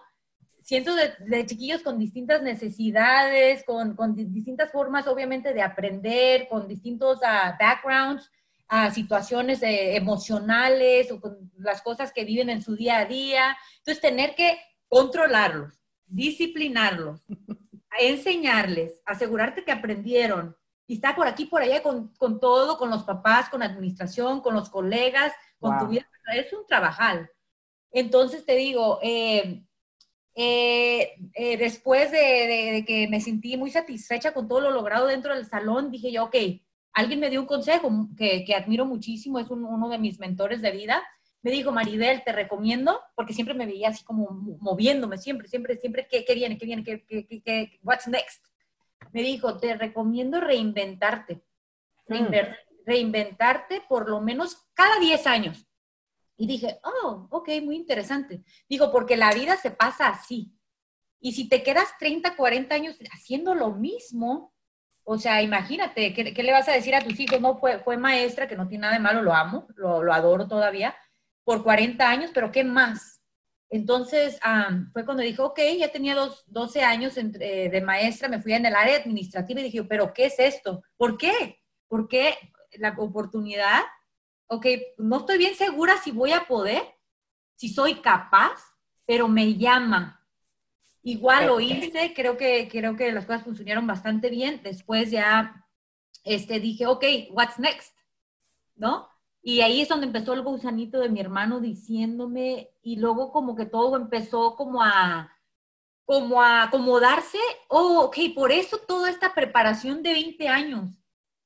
Cientos 0.70 0.94
de, 1.26 1.46
chiquillos 1.46 1.82
con 1.82 1.98
distintas 1.98 2.42
necesidades, 2.42 3.64
con, 3.64 3.96
distintas 4.14 4.70
formas, 4.70 5.08
obviamente, 5.08 5.52
de 5.52 5.62
aprender, 5.62 6.46
con 6.46 6.68
distintos 6.68 7.18
uh, 7.18 7.56
backgrounds, 7.58 8.30
a 8.68 8.92
situaciones 8.92 9.64
eh, 9.64 9.96
emocionales 9.96 11.10
o 11.10 11.20
con 11.20 11.50
las 11.58 11.82
cosas 11.82 12.12
que 12.12 12.24
viven 12.24 12.50
en 12.50 12.62
su 12.62 12.76
día 12.76 12.98
a 12.98 13.04
día. 13.04 13.58
Entonces, 13.78 14.00
tener 14.00 14.36
que 14.36 14.60
controlarlos, 14.86 15.82
disciplinarlos, 16.06 17.20
enseñarles, 17.98 19.02
asegurarte 19.04 19.64
que 19.64 19.72
aprendieron, 19.72 20.56
y 20.86 20.94
está 20.94 21.16
por 21.16 21.26
aquí, 21.26 21.46
por 21.46 21.62
allá, 21.62 21.82
con, 21.82 22.14
con, 22.14 22.38
todo, 22.38 22.78
con 22.78 22.90
los 22.90 23.02
papás, 23.02 23.48
con 23.48 23.58
la 23.58 23.66
administración, 23.66 24.40
con 24.40 24.54
los 24.54 24.70
colegas, 24.70 25.32
con 25.58 25.76
tu 25.80 25.88
vida. 25.88 26.06
Es 26.32 26.52
un 26.52 26.64
trabajal. 26.64 27.28
Entonces 27.90 28.46
te 28.46 28.54
digo, 28.54 29.00
eh, 29.02 29.64
eh, 30.42 31.16
eh, 31.34 31.56
después 31.58 32.10
de, 32.10 32.18
de, 32.18 32.84
que 32.86 33.08
me 33.08 33.20
sentí 33.20 33.58
muy 33.58 33.70
satisfecha 33.70 34.32
con 34.32 34.48
todo 34.48 34.62
lo 34.62 34.70
logrado 34.70 35.06
dentro 35.06 35.34
del 35.34 35.44
salón, 35.44 35.90
dije 35.90 36.10
yo, 36.10 36.24
ok, 36.24 36.36
alguien 36.94 37.20
me 37.20 37.28
dio 37.28 37.42
un 37.42 37.46
consejo 37.46 38.08
que, 38.16 38.44
que 38.46 38.54
admiro 38.54 38.86
muchísimo, 38.86 39.38
es 39.38 39.50
uno 39.50 39.88
de 39.90 39.98
mis 39.98 40.18
mentores 40.18 40.62
de 40.62 40.70
vida, 40.70 41.02
me 41.42 41.50
dijo, 41.50 41.72
Maribel, 41.72 42.22
te 42.24 42.32
recomiendo, 42.32 43.00
porque 43.14 43.34
siempre 43.34 43.54
me 43.54 43.66
veía 43.66 43.88
así 43.88 44.02
como 44.02 44.30
moviéndome, 44.60 45.18
siempre, 45.18 45.46
siempre, 45.46 45.76
siempre, 45.76 46.06
¿qué, 46.10 46.24
qué 46.24 46.34
viene? 46.34 46.56
¿Qué 46.56 46.66
viene? 46.66 46.84
¿Qué, 46.84 47.04
qué, 47.06 47.42
qué, 47.42 47.78
what's 47.82 48.08
next? 48.08 48.42
Me 49.12 49.22
dijo, 49.22 49.58
te 49.58 49.74
recomiendo 49.74 50.40
reinventarte. 50.40 51.42
Mm. 52.08 52.28
Reinventarte 52.86 53.82
por 53.88 54.08
lo 54.08 54.20
menos 54.22 54.68
cada 54.74 54.98
10 54.98 55.26
años. 55.26 55.66
Y 56.40 56.46
dije, 56.46 56.80
oh, 56.84 57.28
ok, 57.28 57.50
muy 57.62 57.76
interesante. 57.76 58.42
Dijo, 58.66 58.90
porque 58.90 59.18
la 59.18 59.30
vida 59.34 59.58
se 59.58 59.72
pasa 59.72 60.08
así. 60.08 60.50
Y 61.20 61.32
si 61.32 61.50
te 61.50 61.62
quedas 61.62 61.98
30, 61.98 62.34
40 62.34 62.74
años 62.74 62.96
haciendo 63.12 63.54
lo 63.54 63.72
mismo, 63.72 64.54
o 65.04 65.18
sea, 65.18 65.42
imagínate, 65.42 66.14
¿qué, 66.14 66.42
le 66.42 66.52
vas 66.52 66.66
a 66.70 66.72
decir 66.72 66.94
a 66.94 67.02
tus 67.02 67.20
hijos? 67.20 67.42
No, 67.42 67.58
fue, 67.58 67.80
fue 67.80 67.98
maestra, 67.98 68.48
que 68.48 68.56
no 68.56 68.66
tiene 68.66 68.82
nada 68.82 68.94
de 68.94 69.00
malo, 69.00 69.20
lo 69.20 69.34
amo, 69.34 69.68
lo, 69.76 70.02
lo 70.02 70.14
adoro 70.14 70.48
todavía, 70.48 70.96
por 71.44 71.62
40 71.62 72.08
años, 72.08 72.30
pero 72.32 72.50
¿qué 72.50 72.64
más? 72.64 73.20
Entonces, 73.68 74.40
fue 74.94 75.04
cuando 75.04 75.22
dijo, 75.22 75.44
ok, 75.44 75.60
ya 75.78 75.92
tenía 75.92 76.14
dos, 76.14 76.44
12 76.46 76.82
años 76.82 77.16
de 77.16 77.82
maestra, 77.84 78.30
me 78.30 78.40
fui 78.40 78.54
en 78.54 78.64
el 78.64 78.74
área 78.74 78.96
administrativa 78.96 79.60
y 79.60 79.64
dije, 79.64 79.84
pero 79.84 80.14
¿qué 80.14 80.24
es 80.24 80.38
esto? 80.38 80.82
¿Por 80.96 81.18
qué? 81.18 81.60
¿Por 81.86 82.08
qué 82.08 82.34
la 82.78 82.94
oportunidad? 82.96 83.82
Ok, 84.52 84.66
no 84.98 85.18
estoy 85.18 85.38
bien 85.38 85.54
segura 85.54 85.96
si 85.98 86.10
voy 86.10 86.32
a 86.32 86.48
poder, 86.48 86.82
si 87.54 87.68
soy 87.68 88.00
capaz, 88.00 88.60
pero 89.06 89.28
me 89.28 89.54
llama. 89.54 90.26
Igual 91.04 91.46
lo 91.46 91.60
hice, 91.60 92.12
creo 92.14 92.36
que, 92.36 92.68
creo 92.68 92.96
que 92.96 93.12
las 93.12 93.26
cosas 93.26 93.44
funcionaron 93.44 93.86
bastante 93.86 94.28
bien. 94.28 94.60
Después 94.64 95.12
ya 95.12 95.64
este, 96.24 96.58
dije, 96.58 96.88
ok, 96.88 97.04
what's 97.30 97.60
next? 97.60 97.96
¿No? 98.74 99.08
Y 99.40 99.60
ahí 99.60 99.82
es 99.82 99.88
donde 99.88 100.06
empezó 100.06 100.32
el 100.32 100.42
gusanito 100.42 100.98
de 100.98 101.10
mi 101.10 101.20
hermano 101.20 101.60
diciéndome, 101.60 102.70
y 102.82 102.96
luego 102.96 103.30
como 103.30 103.54
que 103.54 103.66
todo 103.66 103.96
empezó 103.96 104.56
como 104.56 104.82
a, 104.82 105.32
como 106.04 106.42
a 106.42 106.64
acomodarse. 106.64 107.38
Oh, 107.68 108.00
ok, 108.00 108.16
por 108.34 108.50
eso 108.50 108.78
toda 108.78 109.10
esta 109.10 109.32
preparación 109.32 110.02
de 110.02 110.12
20 110.12 110.48
años, 110.48 110.90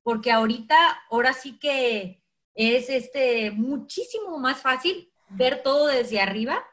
porque 0.01 0.31
ahorita, 0.31 0.75
ahora 1.11 1.33
sí 1.33 1.59
que 1.59 2.24
es 2.55 2.89
este, 2.89 3.51
muchísimo 3.51 4.37
más 4.39 4.61
fácil 4.61 5.11
ver 5.29 5.61
todo 5.61 5.87
desde 5.87 6.19
arriba 6.19 6.63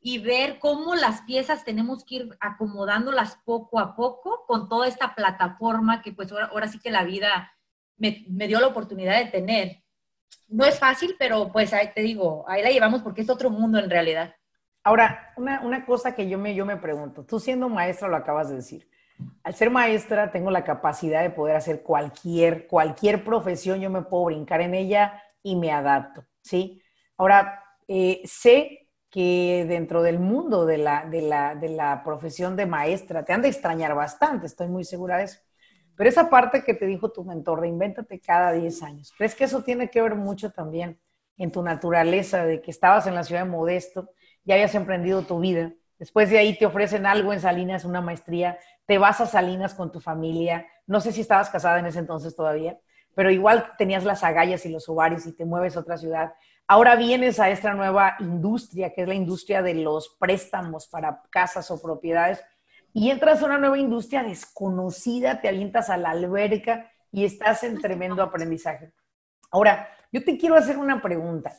y 0.00 0.18
ver 0.18 0.58
cómo 0.58 0.94
las 0.94 1.22
piezas 1.22 1.64
tenemos 1.64 2.04
que 2.04 2.16
ir 2.16 2.36
acomodándolas 2.38 3.38
poco 3.44 3.80
a 3.80 3.96
poco 3.96 4.44
con 4.46 4.68
toda 4.68 4.86
esta 4.86 5.14
plataforma 5.14 6.02
que 6.02 6.12
pues 6.12 6.30
ahora, 6.30 6.68
sí 6.68 6.78
que 6.78 6.90
la 6.90 7.04
vida 7.04 7.52
me, 7.96 8.24
me 8.28 8.46
dio 8.46 8.60
la 8.60 8.68
oportunidad 8.68 9.18
de 9.18 9.30
tener 9.30 9.82
no 10.48 10.64
es 10.64 10.78
fácil, 10.78 11.16
pero 11.18 11.50
pues 11.52 11.72
ahí 11.72 11.90
te 11.94 12.02
digo, 12.02 12.44
ahí 12.48 12.62
la 12.62 12.70
llevamos 12.70 13.02
porque 13.02 13.22
es 13.22 13.30
otro 13.30 13.50
mundo 13.50 13.78
en 13.78 13.90
realidad. 13.90 14.34
Ahora, 14.82 15.32
una, 15.36 15.84
cosa 15.84 16.14
que 16.14 16.28
yo 16.28 16.38
me, 16.38 16.54
yo 16.54 16.64
me 16.64 16.76
pregunto, 16.76 17.24
tú 17.24 17.40
siendo 17.40 17.68
maestra 17.68 18.08
lo 18.08 18.16
acabas 18.16 18.48
de 18.48 18.56
decir, 18.56 18.88
al 19.42 19.54
ser 19.54 19.70
maestra 19.70 20.30
tengo 20.30 20.50
la 20.50 20.64
capacidad 20.64 21.22
de 21.22 21.30
poder 21.30 21.56
hacer 21.56 21.82
cualquier, 21.82 22.66
cualquier 22.66 23.24
profesión, 23.24 23.80
yo 23.80 23.90
me 23.90 24.02
puedo 24.02 24.24
brincar 24.24 24.60
en 24.60 24.74
ella 24.74 25.22
y 25.42 25.56
me 25.56 25.72
adapto, 25.72 26.24
¿sí? 26.42 26.82
Ahora, 27.16 27.62
eh, 27.88 28.22
sé 28.24 28.88
que 29.08 29.64
dentro 29.68 30.02
del 30.02 30.18
mundo 30.18 30.66
de 30.66 30.78
la, 30.78 31.06
de, 31.06 31.22
la, 31.22 31.54
de 31.54 31.68
la 31.68 32.02
profesión 32.04 32.56
de 32.56 32.66
maestra 32.66 33.24
te 33.24 33.32
han 33.32 33.42
de 33.42 33.48
extrañar 33.48 33.94
bastante, 33.94 34.46
estoy 34.46 34.68
muy 34.68 34.84
segura 34.84 35.18
de 35.18 35.24
eso. 35.24 35.38
Pero 35.96 36.10
esa 36.10 36.28
parte 36.28 36.62
que 36.62 36.74
te 36.74 36.84
dijo 36.86 37.10
tu 37.10 37.24
mentor, 37.24 37.60
reinvéntate 37.60 38.20
cada 38.20 38.52
10 38.52 38.82
años, 38.82 39.12
¿crees 39.16 39.34
que 39.34 39.44
eso 39.44 39.62
tiene 39.62 39.88
que 39.88 40.02
ver 40.02 40.14
mucho 40.16 40.50
también 40.50 41.00
en 41.38 41.50
tu 41.52 41.62
naturaleza 41.62 42.44
de 42.44 42.60
que 42.60 42.70
estabas 42.70 43.06
en 43.06 43.14
la 43.14 43.24
ciudad 43.24 43.44
de 43.44 43.50
Modesto, 43.50 44.10
ya 44.44 44.54
habías 44.54 44.74
emprendido 44.74 45.22
tu 45.22 45.40
vida, 45.40 45.72
después 45.98 46.30
de 46.30 46.38
ahí 46.38 46.56
te 46.58 46.66
ofrecen 46.66 47.06
algo 47.06 47.32
en 47.32 47.40
Salinas, 47.40 47.84
una 47.84 48.00
maestría, 48.00 48.58
te 48.86 48.98
vas 48.98 49.20
a 49.20 49.26
Salinas 49.26 49.74
con 49.74 49.92
tu 49.92 50.00
familia, 50.00 50.66
no 50.86 51.00
sé 51.00 51.12
si 51.12 51.20
estabas 51.20 51.50
casada 51.50 51.78
en 51.78 51.86
ese 51.86 51.98
entonces 51.98 52.34
todavía, 52.34 52.78
pero 53.14 53.30
igual 53.30 53.72
tenías 53.78 54.04
las 54.04 54.22
agallas 54.22 54.64
y 54.66 54.68
los 54.68 54.88
ovarios 54.88 55.26
y 55.26 55.32
te 55.32 55.44
mueves 55.44 55.76
a 55.76 55.80
otra 55.80 55.96
ciudad. 55.96 56.34
Ahora 56.68 56.96
vienes 56.96 57.40
a 57.40 57.50
esta 57.50 57.74
nueva 57.74 58.16
industria, 58.20 58.92
que 58.92 59.02
es 59.02 59.08
la 59.08 59.14
industria 59.14 59.62
de 59.62 59.74
los 59.74 60.16
préstamos 60.18 60.86
para 60.86 61.22
casas 61.30 61.70
o 61.70 61.80
propiedades 61.80 62.42
y 62.92 63.10
entras 63.10 63.42
a 63.42 63.46
una 63.46 63.58
nueva 63.58 63.78
industria 63.78 64.22
desconocida, 64.22 65.40
te 65.40 65.48
avientas 65.48 65.90
a 65.90 65.96
la 65.96 66.10
alberca 66.10 66.90
y 67.10 67.24
estás 67.24 67.62
en 67.64 67.80
tremendo 67.80 68.22
aprendizaje. 68.22 68.92
Ahora, 69.50 69.88
yo 70.12 70.24
te 70.24 70.36
quiero 70.38 70.56
hacer 70.56 70.78
una 70.78 71.00
pregunta 71.02 71.52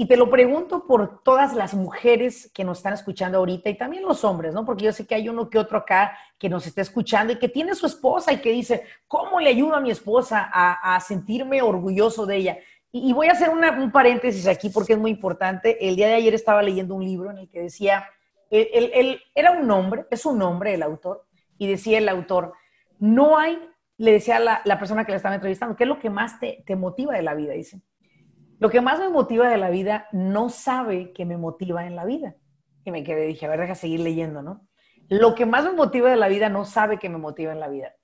y 0.00 0.06
te 0.06 0.16
lo 0.16 0.30
pregunto 0.30 0.86
por 0.86 1.22
todas 1.22 1.52
las 1.52 1.74
mujeres 1.74 2.50
que 2.54 2.64
nos 2.64 2.78
están 2.78 2.94
escuchando 2.94 3.36
ahorita 3.36 3.68
y 3.68 3.76
también 3.76 4.02
los 4.02 4.24
hombres, 4.24 4.54
¿no? 4.54 4.64
Porque 4.64 4.86
yo 4.86 4.94
sé 4.94 5.06
que 5.06 5.14
hay 5.14 5.28
uno 5.28 5.50
que 5.50 5.58
otro 5.58 5.76
acá 5.76 6.16
que 6.38 6.48
nos 6.48 6.66
está 6.66 6.80
escuchando 6.80 7.34
y 7.34 7.38
que 7.38 7.50
tiene 7.50 7.74
su 7.74 7.84
esposa 7.84 8.32
y 8.32 8.40
que 8.40 8.50
dice, 8.50 8.82
¿cómo 9.06 9.40
le 9.40 9.50
ayudo 9.50 9.74
a 9.74 9.80
mi 9.80 9.90
esposa 9.90 10.48
a, 10.50 10.98
sentirme 11.00 11.60
orgulloso 11.60 12.24
de 12.24 12.36
ella? 12.36 12.58
Y, 12.90 13.12
voy 13.12 13.26
a 13.26 13.32
hacer 13.32 13.50
un 13.50 13.92
paréntesis 13.92 14.46
aquí 14.46 14.70
porque 14.70 14.94
es 14.94 14.98
muy 14.98 15.10
importante. 15.10 15.86
El 15.86 15.96
día 15.96 16.08
de 16.08 16.14
ayer 16.14 16.32
estaba 16.32 16.62
leyendo 16.62 16.94
un 16.94 17.04
libro 17.04 17.30
en 17.30 17.36
el 17.36 17.50
que 17.50 17.60
decía 17.60 18.08
él, 18.48 19.20
era 19.34 19.50
un 19.50 19.70
hombre, 19.70 20.06
es 20.10 20.24
un 20.24 20.40
hombre 20.40 20.72
el 20.72 20.82
autor, 20.82 21.26
y 21.58 21.66
decía 21.66 21.98
el 21.98 22.08
autor, 22.08 22.54
no 22.98 23.36
hay, 23.36 23.58
le 23.98 24.12
decía 24.12 24.38
a 24.38 24.62
la, 24.64 24.78
persona 24.78 25.04
que 25.04 25.12
le 25.12 25.16
estaba 25.16 25.34
entrevistando, 25.34 25.76
¿qué 25.76 25.84
es 25.84 25.88
lo 25.88 25.98
que 25.98 26.08
más 26.08 26.40
te, 26.40 26.64
te 26.64 26.74
motiva 26.74 27.12
de 27.12 27.22
la 27.22 27.34
vida? 27.34 27.52
Dice, 27.52 27.82
lo 28.60 28.70
que 28.70 28.80
más 28.80 29.00
me 29.00 29.08
motiva 29.08 29.48
de 29.48 29.56
la 29.56 29.70
vida 29.70 30.06
no 30.12 30.50
sabe 30.50 31.12
que 31.12 31.24
me 31.24 31.36
motiva 31.36 31.86
en 31.86 31.96
la 31.96 32.04
vida. 32.04 32.36
Y 32.84 32.90
me 32.92 33.02
quedé, 33.02 33.26
dije, 33.26 33.46
a 33.46 33.48
ver, 33.48 33.60
deja 33.60 33.74
seguir 33.74 34.00
leyendo, 34.00 34.42
¿no? 34.42 34.66
Lo 35.08 35.34
que 35.34 35.46
más 35.46 35.64
me 35.64 35.72
motiva 35.72 36.10
de 36.10 36.16
la 36.16 36.28
vida 36.28 36.48
no 36.48 36.64
sabe 36.64 36.98
que 36.98 37.08
me 37.08 37.18
motiva 37.18 37.52
en 37.52 37.60
la 37.60 37.68
vida. 37.68 37.94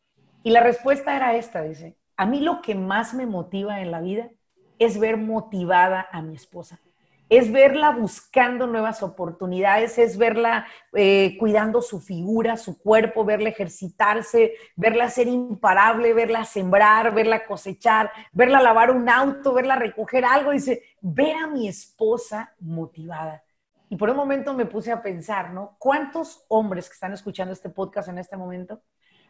Y 0.42 0.50
la 0.50 0.62
respuesta 0.62 1.14
era 1.14 1.36
esta, 1.36 1.62
dice, 1.62 1.96
a 2.16 2.26
mí 2.26 2.40
lo 2.40 2.62
que 2.62 2.74
más 2.74 3.14
me 3.14 3.26
motiva 3.26 3.80
en 3.80 3.90
la 3.90 4.00
vida 4.00 4.30
es 4.78 4.98
ver 4.98 5.16
motivada 5.16 6.08
a 6.10 6.22
mi 6.22 6.34
esposa 6.34 6.80
es 7.28 7.50
verla 7.50 7.90
buscando 7.90 8.66
nuevas 8.66 9.02
oportunidades, 9.02 9.98
es 9.98 10.16
verla 10.16 10.66
eh, 10.92 11.36
cuidando 11.38 11.82
su 11.82 12.00
figura, 12.00 12.56
su 12.56 12.78
cuerpo, 12.78 13.24
verla 13.24 13.48
ejercitarse, 13.48 14.52
verla 14.76 15.10
ser 15.10 15.26
imparable, 15.26 16.14
verla 16.14 16.44
sembrar, 16.44 17.12
verla 17.12 17.44
cosechar, 17.44 18.12
verla 18.32 18.62
lavar 18.62 18.92
un 18.92 19.08
auto, 19.08 19.54
verla 19.54 19.74
recoger 19.76 20.24
algo. 20.24 20.52
Dice, 20.52 20.82
ver 21.00 21.36
a 21.36 21.46
mi 21.48 21.66
esposa 21.66 22.54
motivada. 22.60 23.42
Y 23.88 23.96
por 23.96 24.10
un 24.10 24.16
momento 24.16 24.54
me 24.54 24.66
puse 24.66 24.92
a 24.92 25.02
pensar, 25.02 25.52
¿no? 25.52 25.76
¿Cuántos 25.78 26.44
hombres 26.48 26.88
que 26.88 26.94
están 26.94 27.12
escuchando 27.12 27.52
este 27.52 27.70
podcast 27.70 28.08
en 28.08 28.18
este 28.18 28.36
momento 28.36 28.82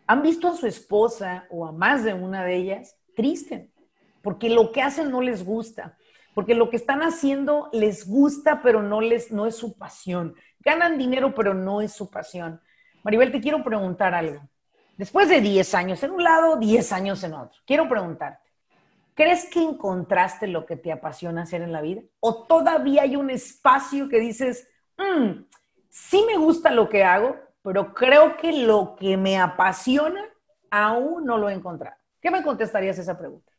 han 0.06 0.22
visto 0.22 0.48
a 0.48 0.56
su 0.56 0.66
esposa 0.66 1.46
o 1.50 1.66
a 1.66 1.72
más 1.72 2.04
de 2.04 2.12
una 2.12 2.44
de 2.44 2.56
ellas 2.56 2.96
triste? 3.14 3.70
Porque 4.22 4.50
lo 4.50 4.72
que 4.72 4.82
hacen 4.82 5.10
no 5.10 5.20
les 5.20 5.44
gusta 5.44 5.96
porque 6.36 6.54
lo 6.54 6.68
que 6.68 6.76
están 6.76 7.00
haciendo 7.00 7.70
les 7.72 8.06
gusta, 8.06 8.60
pero 8.60 8.82
no, 8.82 9.00
les, 9.00 9.32
no 9.32 9.46
es 9.46 9.56
su 9.56 9.78
pasión. 9.78 10.34
Ganan 10.60 10.98
dinero, 10.98 11.34
pero 11.34 11.54
no 11.54 11.80
es 11.80 11.92
su 11.92 12.10
pasión. 12.10 12.60
Maribel, 13.02 13.32
te 13.32 13.40
quiero 13.40 13.64
preguntar 13.64 14.12
algo. 14.12 14.46
Después 14.98 15.30
de 15.30 15.40
10 15.40 15.74
años 15.74 16.02
en 16.02 16.10
un 16.10 16.22
lado, 16.22 16.58
10 16.58 16.92
años 16.92 17.24
en 17.24 17.32
otro, 17.32 17.58
quiero 17.66 17.88
preguntarte, 17.88 18.50
¿crees 19.14 19.46
que 19.46 19.62
encontraste 19.62 20.46
lo 20.46 20.66
que 20.66 20.76
te 20.76 20.92
apasiona 20.92 21.44
hacer 21.44 21.62
en 21.62 21.72
la 21.72 21.80
vida? 21.80 22.02
¿O 22.20 22.44
todavía 22.44 23.04
hay 23.04 23.16
un 23.16 23.30
espacio 23.30 24.06
que 24.10 24.20
dices, 24.20 24.68
mm, 24.98 25.42
sí 25.88 26.22
me 26.26 26.36
gusta 26.36 26.70
lo 26.70 26.90
que 26.90 27.02
hago, 27.02 27.34
pero 27.62 27.94
creo 27.94 28.36
que 28.36 28.52
lo 28.52 28.94
que 28.96 29.16
me 29.16 29.38
apasiona 29.38 30.22
aún 30.70 31.24
no 31.24 31.38
lo 31.38 31.48
he 31.48 31.54
encontrado? 31.54 31.96
¿Qué 32.20 32.30
me 32.30 32.42
contestarías 32.42 32.98
a 32.98 33.00
esa 33.00 33.16
pregunta? 33.16 33.55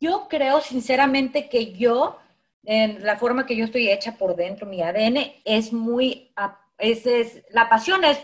Yo 0.00 0.28
creo 0.28 0.60
sinceramente 0.60 1.48
que 1.48 1.72
yo, 1.72 2.18
en 2.64 3.04
la 3.04 3.16
forma 3.16 3.46
que 3.46 3.56
yo 3.56 3.64
estoy 3.64 3.88
hecha 3.90 4.16
por 4.16 4.36
dentro, 4.36 4.66
mi 4.66 4.82
ADN, 4.82 5.16
es 5.44 5.72
muy, 5.72 6.32
es, 6.78 7.06
es, 7.06 7.42
la 7.50 7.68
pasión 7.68 8.04
es 8.04 8.18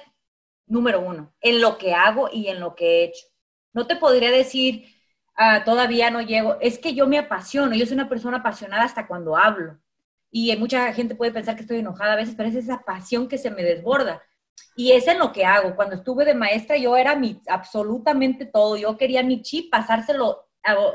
número 0.66 1.00
uno, 1.00 1.35
en 1.40 1.61
lo 1.61 1.78
que 1.78 1.95
hago 1.95 2.28
y 2.33 2.49
en 2.49 2.61
lo 2.61 2.75
que 2.75 2.87
he 2.87 3.04
hecho. 3.04 3.26
No 3.73 3.87
te 3.87 3.97
podría 3.97 4.31
decir, 4.31 4.87
ah, 5.37 5.64
todavía 5.64 6.11
no 6.11 6.21
llego, 6.21 6.57
es 6.61 6.78
que 6.78 6.95
yo 6.95 7.07
me 7.07 7.19
apasiono, 7.19 7.75
yo 7.75 7.87
soy 7.87 7.95
una 7.95 8.09
persona 8.09 8.38
apasionada 8.38 8.85
hasta 8.85 9.07
cuando 9.07 9.37
hablo. 9.37 9.78
Y 10.31 10.54
mucha 10.57 10.93
gente 10.93 11.14
puede 11.14 11.33
pensar 11.33 11.54
que 11.54 11.62
estoy 11.62 11.78
enojada 11.78 12.14
a 12.14 12.16
veces, 12.16 12.35
pero 12.37 12.49
es 12.49 12.57
esa 12.57 12.83
pasión 12.85 13.28
que 13.28 13.38
se 13.38 13.50
me 13.50 13.62
desborda. 13.62 14.21
Y 14.76 14.93
es 14.93 15.07
en 15.07 15.21
lo 15.21 15.33
que 15.33 15.45
hago. 15.45 15.76
Cuando 15.76 15.95
estuve 15.95 16.25
de 16.25 16.35
maestra, 16.35 16.76
yo 16.76 16.97
era 16.97 17.14
mi, 17.14 17.40
absolutamente 17.49 18.45
todo. 18.45 18.76
Yo 18.76 18.97
quería 18.97 19.23
mi 19.23 19.43
chip 19.43 19.71
pasárselo 19.71 20.45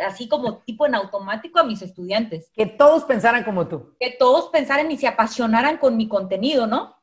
así 0.06 0.28
como 0.28 0.60
tipo 0.60 0.86
en 0.86 0.96
automático 0.96 1.60
a 1.60 1.64
mis 1.64 1.82
estudiantes. 1.82 2.52
Que 2.54 2.66
todos 2.66 3.06
pensaran 3.06 3.44
como 3.44 3.68
tú. 3.68 3.96
Que 4.00 4.12
todos 4.12 4.50
pensaran 4.50 4.92
y 4.92 4.98
se 4.98 5.08
apasionaran 5.08 5.78
con 5.78 5.96
mi 5.96 6.08
contenido, 6.08 6.68
¿no? 6.68 6.96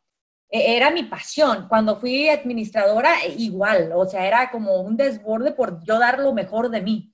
E, 0.48 0.76
era 0.76 0.90
mi 0.90 1.04
pasión. 1.04 1.66
Cuando 1.68 1.96
fui 1.96 2.28
administradora, 2.28 3.24
e, 3.24 3.34
igual, 3.38 3.92
o 3.94 4.04
sea, 4.06 4.26
era 4.26 4.50
como 4.50 4.80
un 4.80 4.96
desborde 4.96 5.52
por 5.52 5.82
yo 5.84 5.98
dar 5.98 6.18
lo 6.18 6.32
mejor 6.32 6.70
de 6.70 6.80
mí. 6.82 7.12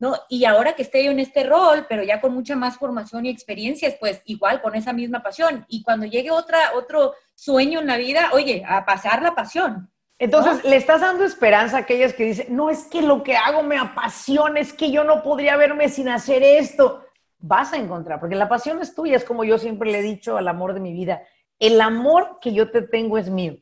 ¿no? 0.00 0.16
Y 0.28 0.44
ahora 0.44 0.74
que 0.74 0.82
esté 0.82 1.04
yo 1.04 1.12
en 1.12 1.20
este 1.20 1.44
rol, 1.44 1.86
pero 1.88 2.02
ya 2.02 2.20
con 2.20 2.34
mucha 2.34 2.56
más 2.56 2.76
formación 2.76 3.26
y 3.26 3.30
experiencias, 3.30 3.96
pues 3.98 4.22
igual 4.24 4.60
con 4.60 4.74
esa 4.74 4.92
misma 4.92 5.22
pasión. 5.22 5.64
Y 5.68 5.82
cuando 5.82 6.06
llegue 6.06 6.30
otra, 6.30 6.72
otro 6.74 7.14
sueño 7.34 7.80
en 7.80 7.86
la 7.86 7.96
vida, 7.96 8.30
oye, 8.32 8.64
a 8.66 8.84
pasar 8.84 9.22
la 9.22 9.34
pasión. 9.34 9.90
Entonces, 10.18 10.64
le 10.64 10.76
estás 10.76 11.00
dando 11.00 11.24
esperanza 11.24 11.76
a 11.76 11.80
aquellas 11.80 12.14
que 12.14 12.24
dicen, 12.24 12.54
no 12.54 12.70
es 12.70 12.84
que 12.84 13.02
lo 13.02 13.22
que 13.22 13.36
hago 13.36 13.62
me 13.62 13.76
apasiona, 13.76 14.60
es 14.60 14.72
que 14.72 14.90
yo 14.90 15.04
no 15.04 15.22
podría 15.22 15.56
verme 15.56 15.88
sin 15.88 16.08
hacer 16.08 16.42
esto. 16.42 17.04
Vas 17.38 17.72
a 17.72 17.76
encontrar, 17.76 18.20
porque 18.20 18.36
la 18.36 18.48
pasión 18.48 18.80
es 18.80 18.94
tuya, 18.94 19.16
es 19.16 19.24
como 19.24 19.44
yo 19.44 19.58
siempre 19.58 19.90
le 19.90 19.98
he 19.98 20.02
dicho 20.02 20.36
al 20.36 20.48
amor 20.48 20.72
de 20.72 20.80
mi 20.80 20.92
vida, 20.92 21.22
el 21.58 21.80
amor 21.80 22.38
que 22.40 22.52
yo 22.52 22.70
te 22.70 22.82
tengo 22.82 23.18
es 23.18 23.28
mío. 23.28 23.56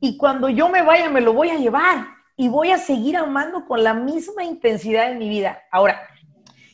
Y 0.00 0.16
cuando 0.16 0.48
yo 0.48 0.68
me 0.68 0.82
vaya, 0.82 1.08
me 1.10 1.20
lo 1.20 1.32
voy 1.32 1.50
a 1.50 1.58
llevar 1.58 2.06
y 2.36 2.48
voy 2.48 2.70
a 2.70 2.78
seguir 2.78 3.16
amando 3.16 3.66
con 3.66 3.84
la 3.84 3.94
misma 3.94 4.42
intensidad 4.42 5.10
en 5.10 5.18
mi 5.18 5.28
vida. 5.28 5.62
Ahora, 5.70 6.00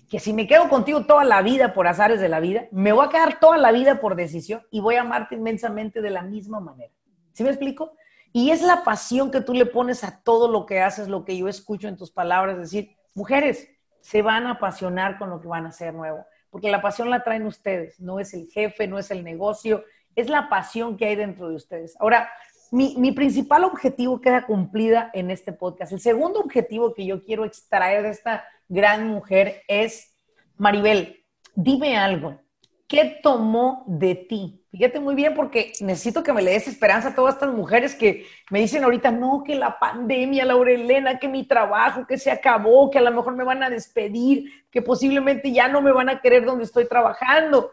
que 0.09 0.19
si 0.19 0.33
me 0.33 0.47
quedo 0.47 0.69
contigo 0.69 1.07
toda 1.07 1.25
la 1.25 1.43
vida 1.43 1.73
por 1.73 1.87
azares 1.87 2.21
de 2.21 2.29
la 2.29 2.41
vida, 2.41 2.67
me 2.73 2.93
voy 2.93 3.07
a 3.07 3.11
quedar 3.11 3.39
toda 3.39 3.57
la 3.59 3.71
vida 3.71 4.01
por 4.01 4.17
decisión 4.17 4.63
y 4.71 4.81
voy 4.81 4.97
a 4.97 5.03
amarte 5.03 5.37
inmensamente 5.37 6.01
de 6.01 6.11
la 6.11 6.23
misma 6.23 6.59
manera. 6.59 6.93
¿Sí 7.33 7.45
me 7.45 7.51
explico? 7.51 7.93
Y 8.33 8.51
es 8.51 8.63
la 8.63 8.85
pasión 8.85 9.31
que 9.31 9.41
tú 9.41 9.55
le 9.55 9.67
pones 9.67 10.05
a 10.05 10.23
todo 10.23 10.49
lo 10.49 10.67
que 10.67 10.81
haces, 10.81 11.09
lo 11.09 11.25
que 11.25 11.37
yo 11.37 11.49
escucho 11.49 11.89
en 11.89 11.97
tus 11.97 12.11
palabras, 12.13 12.59
decir, 12.59 12.97
mujeres, 13.15 13.69
se 14.01 14.23
van 14.23 14.47
a 14.47 14.53
apasionar 14.53 15.19
con 15.19 15.31
lo 15.31 15.41
que 15.41 15.49
van 15.49 15.67
a 15.67 15.71
hacer 15.71 15.95
nuevo, 15.95 16.25
porque 16.51 16.71
la 16.71 16.81
pasión 16.81 17.11
la 17.11 17.23
traen 17.23 17.47
ustedes, 17.47 18.01
no 18.01 18.21
es 18.21 18.33
el 18.35 18.49
jefe, 18.49 18.87
no 18.87 18.99
es 18.99 19.11
el 19.11 19.25
negocio, 19.25 19.85
es 20.15 20.29
la 20.29 20.49
pasión 20.49 20.97
que 20.97 21.07
hay 21.07 21.17
dentro 21.17 21.49
de 21.49 21.57
ustedes. 21.57 21.97
Ahora, 22.01 22.31
mi, 22.73 23.13
principal 23.13 23.65
objetivo 23.65 24.21
queda 24.21 24.47
cumplida 24.47 25.11
en 25.13 25.31
este 25.31 25.53
podcast. 25.53 25.93
El 25.93 26.01
segundo 26.01 26.41
objetivo 26.41 26.95
que 26.95 27.05
yo 27.05 27.25
quiero 27.25 27.45
extraer 27.45 28.03
de 28.03 28.11
esta 28.11 28.45
gran 28.69 29.09
mujer 29.09 29.63
es, 29.67 30.17
Maribel, 30.57 31.25
dime 31.55 31.97
algo. 31.97 32.41
¿Qué 32.87 33.19
tomó 33.23 33.85
de 33.89 34.15
ti? 34.15 34.60
Fíjate 34.71 35.01
muy 35.01 35.17
bien 35.17 35.35
porque 35.35 35.73
necesito 35.81 36.23
que 36.23 36.33
me 36.33 36.43
le 36.43 36.53
des 36.53 36.69
esperanza 36.69 37.09
a 37.09 37.15
todas 37.15 37.35
estas 37.35 37.53
mujeres 37.53 37.97
que 37.97 38.27
me 38.51 38.61
dicen 38.61 38.85
ahorita, 38.85 39.11
no, 39.11 39.43
que 39.45 39.57
la 39.57 39.81
pandemia, 39.81 40.45
Laurelena, 40.45 41.19
que 41.19 41.27
mi 41.27 41.45
trabajo, 41.45 42.07
que 42.07 42.17
se 42.17 42.31
acabó, 42.31 42.89
que 42.89 42.99
a 42.99 43.03
lo 43.03 43.11
mejor 43.11 43.35
me 43.35 43.43
van 43.43 43.65
a 43.65 43.71
despedir, 43.71 44.65
que 44.71 44.81
posiblemente 44.81 45.51
ya 45.51 45.67
no 45.67 45.83
me 45.83 45.91
van 45.91 46.09
a 46.09 46.21
querer 46.21 46.45
donde 46.45 46.65
estoy 46.65 46.87
trabajando. 46.87 47.73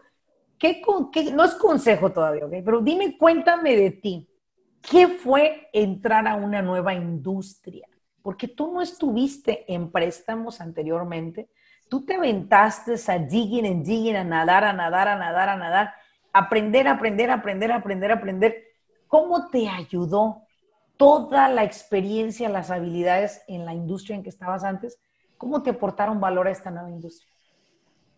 ¿Qué, 0.58 0.82
qué 1.12 1.30
no 1.30 1.44
es 1.44 1.54
consejo 1.54 2.10
todavía, 2.10 2.46
¿ok? 2.46 2.54
Pero 2.64 2.80
dime, 2.80 3.16
cuéntame 3.16 3.76
de 3.76 3.92
ti. 3.92 4.28
¿Qué 4.82 5.06
fue 5.06 5.68
entrar 5.72 6.26
a 6.26 6.34
una 6.34 6.62
nueva 6.62 6.94
industria? 6.94 7.86
Porque 8.22 8.48
tú 8.48 8.72
no 8.72 8.82
estuviste 8.82 9.72
en 9.72 9.92
préstamos 9.92 10.60
anteriormente, 10.60 11.48
tú 11.88 12.04
te 12.04 12.14
aventaste 12.14 12.94
a 13.06 13.18
digging 13.18 13.66
and 13.66 13.86
digging, 13.86 14.16
a 14.16 14.24
nadar, 14.24 14.64
a 14.64 14.72
nadar, 14.72 15.06
a 15.06 15.16
nadar, 15.16 15.48
a 15.48 15.56
nadar, 15.56 15.94
aprender, 16.32 16.88
aprender, 16.88 17.30
aprender, 17.30 17.72
aprender, 17.72 18.12
aprender. 18.12 18.64
¿Cómo 19.06 19.48
te 19.48 19.68
ayudó 19.68 20.42
toda 20.96 21.48
la 21.48 21.64
experiencia, 21.64 22.48
las 22.48 22.70
habilidades 22.70 23.42
en 23.48 23.64
la 23.64 23.74
industria 23.74 24.16
en 24.16 24.22
que 24.22 24.28
estabas 24.28 24.64
antes? 24.64 24.98
¿Cómo 25.36 25.62
te 25.62 25.70
aportaron 25.70 26.20
valor 26.20 26.48
a 26.48 26.50
esta 26.50 26.70
nueva 26.70 26.90
industria? 26.90 27.32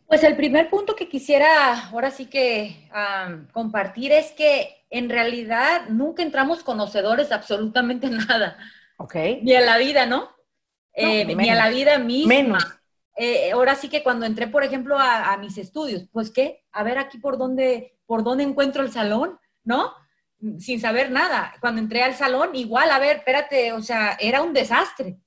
Pues 0.07 0.25
el 0.25 0.35
primer 0.35 0.69
punto 0.71 0.97
que 0.97 1.09
quisiera 1.09 1.89
ahora 1.89 2.11
sí 2.11 2.27
que 2.27 2.91
compartir 3.53 4.11
es 4.11 4.33
que 4.33 4.85
en 4.91 5.09
realidad 5.09 5.83
nunca 5.89 6.25
entramos 6.25 6.65
conocedores 6.65 7.31
absolutamente 7.31 8.11
nada. 8.11 8.57
Ok. 8.97 9.15
Ni 9.43 9.55
a 9.55 9.61
la 9.61 9.79
vida, 9.79 10.07
¿no? 10.07 10.29
Eh, 10.93 11.25
ni 11.25 11.49
a 11.49 11.55
la 11.55 11.71
vida 11.71 11.99
misma. 11.99 12.80
Eh, 13.23 13.53
ahora 13.53 13.75
sí 13.75 13.91
que 13.91 14.03
cuando 14.03 14.25
entré, 14.25 14.47
por 14.47 14.65
ejemplo, 14.65 14.97
a, 14.99 15.37
mis 15.37 15.59
estudios, 15.59 16.09
pues 16.11 16.31
qué, 16.31 16.65
a 16.73 16.83
ver 16.83 16.97
aquí 16.97 17.19
por 17.19 17.37
dónde, 17.37 17.99
por 18.07 18.25
dónde 18.25 18.45
encuentro 18.45 18.83
el 18.83 18.91
salón, 18.91 19.39
¿no? 19.63 19.93
Sin 20.59 20.81
saber 20.81 21.11
nada. 21.11 21.53
Cuando 21.61 21.83
entré 21.83 22.03
al 22.03 22.15
salón, 22.15 22.55
igual, 22.55 22.91
a 22.91 22.99
ver, 22.99 23.19
espérate, 23.19 23.75
o 23.75 23.83
sea, 23.83 24.17
era 24.19 24.41
un 24.41 24.55
desastre. 24.55 25.19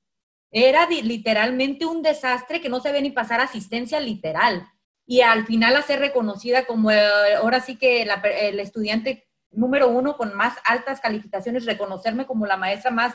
Era 0.49 0.89
literalmente 0.89 1.85
un 1.85 2.01
desastre 2.01 2.61
que 2.61 2.69
no 2.69 2.79
se 2.79 2.91
ve 2.91 2.99
ni 2.99 3.11
pasar 3.11 3.41
asistencia 3.41 3.99
literal. 3.99 4.67
Y 5.05 5.21
al 5.21 5.45
final 5.45 5.75
a 5.75 5.83
ser 5.83 5.99
reconocida 5.99 6.65
como 6.65 6.89
eh, 6.89 7.35
ahora 7.35 7.59
sí 7.59 7.75
que 7.75 8.01
el 8.01 8.59
estudiante 8.59 9.27
número 9.51 9.87
uno 9.87 10.17
con 10.17 10.33
más 10.33 10.55
altas 10.65 10.99
calificaciones, 10.99 11.65
reconocerme 11.65 12.25
como 12.25 12.47
la 12.47 12.57
maestra 12.57 12.89
más 12.89 13.13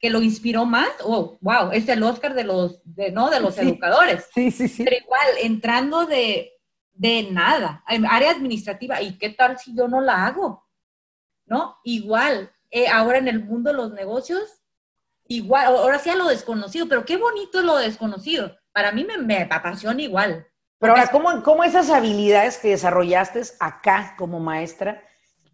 que 0.00 0.10
lo 0.10 0.22
inspiró 0.22 0.64
más, 0.64 0.88
oh, 1.04 1.36
wow, 1.42 1.70
es 1.72 1.86
el 1.88 2.02
Oscar 2.02 2.32
de 2.32 2.44
los, 2.44 2.80
de, 2.84 3.12
¿no? 3.12 3.28
de 3.28 3.38
los 3.38 3.58
educadores. 3.58 4.26
Sí, 4.34 4.50
sí, 4.50 4.66
sí. 4.66 4.82
Pero 4.82 4.96
igual, 4.96 5.28
entrando 5.42 6.06
de, 6.06 6.52
de 6.94 7.24
nada, 7.30 7.84
en 7.86 8.06
área 8.06 8.30
administrativa, 8.30 9.02
¿y 9.02 9.18
qué 9.18 9.28
tal 9.28 9.58
si 9.58 9.76
yo 9.76 9.88
no 9.88 10.00
la 10.00 10.26
hago? 10.26 10.66
¿No? 11.44 11.76
Igual, 11.84 12.50
eh, 12.70 12.88
ahora 12.88 13.18
en 13.18 13.28
el 13.28 13.44
mundo 13.44 13.70
de 13.70 13.76
los 13.76 13.92
negocios, 13.92 14.62
igual, 15.26 15.66
ahora 15.66 15.98
sí 15.98 16.08
a 16.08 16.16
lo 16.16 16.28
desconocido, 16.28 16.88
pero 16.88 17.04
qué 17.04 17.18
bonito 17.18 17.58
es 17.58 17.64
lo 17.66 17.76
desconocido. 17.76 18.56
Para 18.72 18.92
mí 18.92 19.04
me, 19.04 19.18
me 19.18 19.48
apasiona 19.50 20.00
igual. 20.00 20.46
Pero 20.78 20.94
ahora, 20.94 21.08
¿cómo, 21.08 21.42
¿cómo, 21.42 21.62
esas 21.62 21.90
habilidades 21.90 22.56
que 22.56 22.68
desarrollaste 22.68 23.42
acá 23.60 24.14
como 24.16 24.40
maestra 24.40 25.02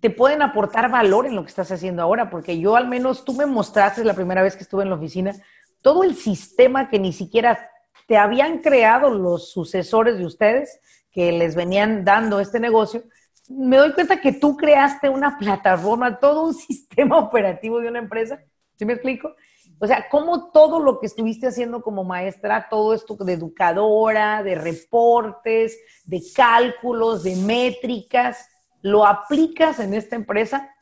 te 0.07 0.11
pueden 0.11 0.41
aportar 0.41 0.89
valor 0.89 1.27
en 1.27 1.35
lo 1.35 1.43
que 1.43 1.49
estás 1.49 1.73
haciendo 1.73 2.01
ahora? 2.01 2.31
Porque 2.31 2.61
yo 2.61 2.77
al 2.77 2.87
menos, 2.87 3.25
tú 3.25 3.33
me 3.33 3.45
mostraste 3.45 4.05
la 4.05 4.15
primera 4.15 4.41
vez 4.41 4.55
que 4.55 4.63
estuve 4.63 4.85
en 4.85 4.91
la 4.91 4.95
oficina, 4.95 5.35
todo 5.83 6.05
el 6.05 6.15
sistema 6.15 6.89
que 6.89 7.01
ni 7.01 7.13
siquiera 7.13 7.71
te 8.07 8.17
habían 8.17 8.59
creado 8.59 9.11
los 9.11 9.51
sucesores 9.51 10.17
de 10.17 10.25
ustedes, 10.25 10.79
que 11.11 11.33
les 11.33 11.57
venían 11.57 12.05
dando 12.05 12.39
este 12.39 12.61
negocio, 12.61 13.03
me 13.49 13.79
doy 13.79 13.95
cuenta 13.95 14.21
que 14.21 14.31
tú 14.31 14.57
creaste 14.57 15.09
una 15.09 15.39
plataforma, 15.39 16.21
todo 16.21 16.45
un 16.45 16.55
sistema 16.55 17.19
operativo 17.19 17.81
de 17.81 17.89
una 17.89 17.99
empresa. 17.99 18.39
¿Sí 18.77 18.85
me 18.85 18.93
explico? 18.93 19.35
O 19.81 19.89
sea, 19.89 20.07
cómo 20.09 20.53
todo 20.53 20.79
lo 20.79 21.01
que 21.01 21.07
estuviste 21.07 21.49
haciendo 21.49 21.83
como 21.83 22.05
maestra, 22.05 22.69
todo 22.71 22.95
esto 22.95 23.17
de 23.17 23.33
educadora, 23.33 24.45
de 24.45 24.55
reportes, 24.55 25.77
de 26.05 26.23
cálculos, 26.33 27.25
de 27.25 27.35
métricas, 27.35 28.49
lo 28.87 29.07
aplicas 29.07 29.79
en 29.81 29.95
esta 29.95 30.17
empresa 30.17 30.75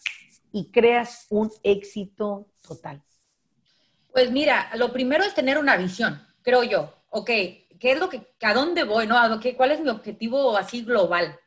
y 0.52 0.70
creas 0.70 1.26
un 1.30 1.50
éxito 1.62 2.48
total. 2.60 3.02
Pues 4.12 4.30
mira, 4.30 4.70
lo 4.76 4.92
primero 4.92 5.24
es 5.24 5.34
tener 5.34 5.58
una 5.58 5.76
visión, 5.76 6.24
creo 6.42 6.62
yo. 6.62 6.94
Ok, 7.10 7.26
¿qué 7.26 7.92
es 7.92 7.98
lo 7.98 8.08
que, 8.08 8.34
a 8.42 8.54
dónde 8.54 8.84
voy, 8.84 9.06
no? 9.06 9.16
¿Cuál 9.56 9.72
es 9.72 9.80
mi 9.80 9.88
objetivo 9.88 10.56
así 10.56 10.82
global? 10.82 11.38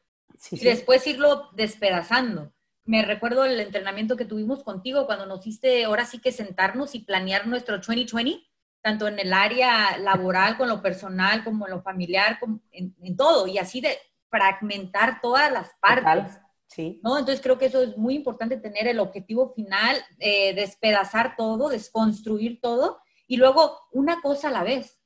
y 0.52 0.60
después 0.60 1.08
irlo 1.08 1.50
despedazando 1.54 2.54
me 2.88 3.04
recuerdo 3.04 3.44
el 3.44 3.60
entrenamiento 3.60 4.16
que 4.16 4.26
tuvimos 4.26 4.64
contigo 4.64 5.06
cuando 5.06 5.26
nos 5.26 5.46
hiciste 5.46 5.84
ahora 5.84 6.06
sí 6.06 6.20
que 6.20 6.32
sentarnos 6.32 6.96
y 6.96 7.00
planear 7.00 7.46
nuestro 7.46 7.78
2020, 7.78 8.48
tanto 8.82 9.10
en 9.10 9.20
el 9.20 9.34
área 9.34 9.98
laboral, 9.98 10.58
con 10.58 10.70
lo 10.70 10.82
personal, 10.82 11.44
como 11.44 11.68
en 11.68 11.74
lo 11.74 11.82
familiar, 11.82 12.40
en, 12.72 13.18
todo, 13.18 13.46
y 13.46 13.58
así 13.58 13.82
de 13.82 13.98
fragmentar 14.30 15.20
todas 15.22 15.52
las 15.52 15.72
partes. 15.82 16.40
Sí. 16.68 17.00
¿no? 17.04 17.18
Entonces 17.18 17.42
creo 17.42 17.58
que 17.58 17.66
eso 17.66 17.82
es 17.82 17.98
muy 17.98 18.16
importante 18.16 18.58
tener 18.58 18.88
el 18.88 19.00
objetivo 19.00 19.54
final, 19.54 19.98
eh, 20.20 20.54
despedazar 20.54 21.36
todo, 21.36 21.70
desconstruir 21.70 22.60
todo, 22.62 23.00
y 23.26 23.38
luego 23.38 23.80
una 23.92 24.22
cosa 24.22 24.50
a 24.50 24.52
la 24.52 24.64
vez. 24.64 25.00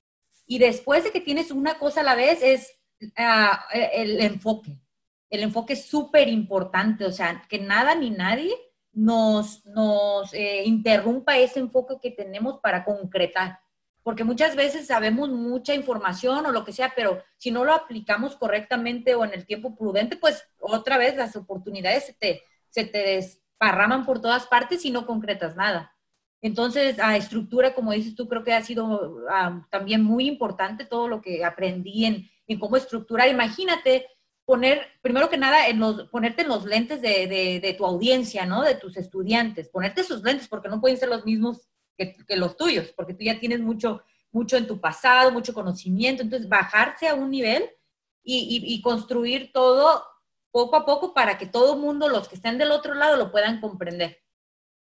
Y 0.45 0.59
después 0.59 1.03
de 1.03 1.11
que 1.11 1.21
tienes 1.21 1.51
una 1.51 1.79
cosa 1.79 2.01
a 2.01 2.03
la 2.03 2.15
vez 2.15 2.41
es 2.41 2.71
ah, 3.15 3.65
el 3.71 4.19
enfoque 4.21 4.81
el 5.31 5.43
enfoque 5.43 5.73
es 5.73 5.85
súper 5.85 6.27
importante, 6.27 7.05
o 7.05 7.11
sea, 7.11 7.41
que 7.49 7.57
nada 7.57 7.95
ni 7.95 8.09
nadie 8.09 8.53
nos, 8.91 9.65
nos 9.65 10.33
eh, 10.33 10.63
interrumpa 10.65 11.37
ese 11.37 11.59
enfoque 11.59 11.95
que 12.01 12.11
tenemos 12.11 12.59
para 12.59 12.83
concretar. 12.83 13.60
Porque 14.03 14.23
muchas 14.23 14.55
veces 14.55 14.87
sabemos 14.87 15.29
mucha 15.29 15.75
información 15.75 16.45
o 16.45 16.51
lo 16.51 16.65
que 16.65 16.73
sea, 16.73 16.93
pero 16.95 17.21
si 17.37 17.51
no 17.51 17.63
lo 17.63 17.73
aplicamos 17.73 18.35
correctamente 18.35 19.13
o 19.15 19.23
en 19.23 19.33
el 19.33 19.45
tiempo 19.45 19.75
prudente, 19.75 20.17
pues 20.17 20.43
otra 20.59 20.97
vez 20.97 21.15
las 21.15 21.35
oportunidades 21.35 22.05
se 22.05 22.13
te, 22.13 22.41
se 22.69 22.85
te 22.85 22.97
desparraman 22.97 24.05
por 24.05 24.21
todas 24.21 24.47
partes 24.47 24.83
y 24.85 24.91
no 24.91 25.05
concretas 25.05 25.55
nada. 25.55 25.95
Entonces, 26.41 26.97
a 26.99 27.15
estructura, 27.15 27.75
como 27.75 27.91
dices 27.91 28.15
tú, 28.15 28.27
creo 28.27 28.43
que 28.43 28.53
ha 28.53 28.63
sido 28.63 29.25
ah, 29.29 29.67
también 29.69 30.03
muy 30.03 30.27
importante 30.27 30.85
todo 30.85 31.07
lo 31.07 31.21
que 31.21 31.45
aprendí 31.45 32.05
en, 32.05 32.27
en 32.47 32.59
cómo 32.59 32.77
estructurar. 32.77 33.29
Imagínate 33.29 34.07
poner, 34.45 34.85
primero 35.01 35.29
que 35.29 35.37
nada, 35.37 35.67
en 35.67 35.79
los, 35.79 36.09
ponerte 36.09 36.41
en 36.41 36.49
los 36.49 36.65
lentes 36.65 37.01
de, 37.01 37.75
tu 37.77 37.85
audiencia, 37.85 38.45
¿no? 38.45 38.63
De 38.63 38.75
tus 38.75 38.97
estudiantes, 38.97 39.69
ponerte 39.69 40.03
sus 40.03 40.23
lentes 40.23 40.47
porque 40.47 40.69
no 40.69 40.81
pueden 40.81 40.97
ser 40.97 41.09
los 41.09 41.25
mismos 41.25 41.69
que, 42.07 42.35
los 42.35 42.57
tuyos, 42.57 42.93
porque 42.95 43.13
tú 43.13 43.23
ya 43.23 43.39
tienes 43.39 43.59
mucho, 43.59 44.03
mucho 44.31 44.57
en 44.57 44.67
tu 44.67 44.79
pasado, 44.79 45.31
mucho 45.31 45.53
conocimiento, 45.53 46.23
entonces 46.23 46.49
bajarse 46.49 47.07
a 47.07 47.15
un 47.15 47.29
nivel 47.29 47.69
y, 48.23 48.81
construir 48.81 49.51
todo 49.51 50.03
poco 50.51 50.75
a 50.75 50.85
poco 50.85 51.13
para 51.13 51.37
que 51.37 51.45
todo 51.45 51.75
el 51.75 51.79
mundo, 51.79 52.09
los 52.09 52.27
que 52.27 52.35
estén 52.35 52.57
del 52.57 52.71
otro 52.71 52.93
lado, 52.93 53.15
lo 53.17 53.31
puedan 53.31 53.61
comprender. 53.61 54.19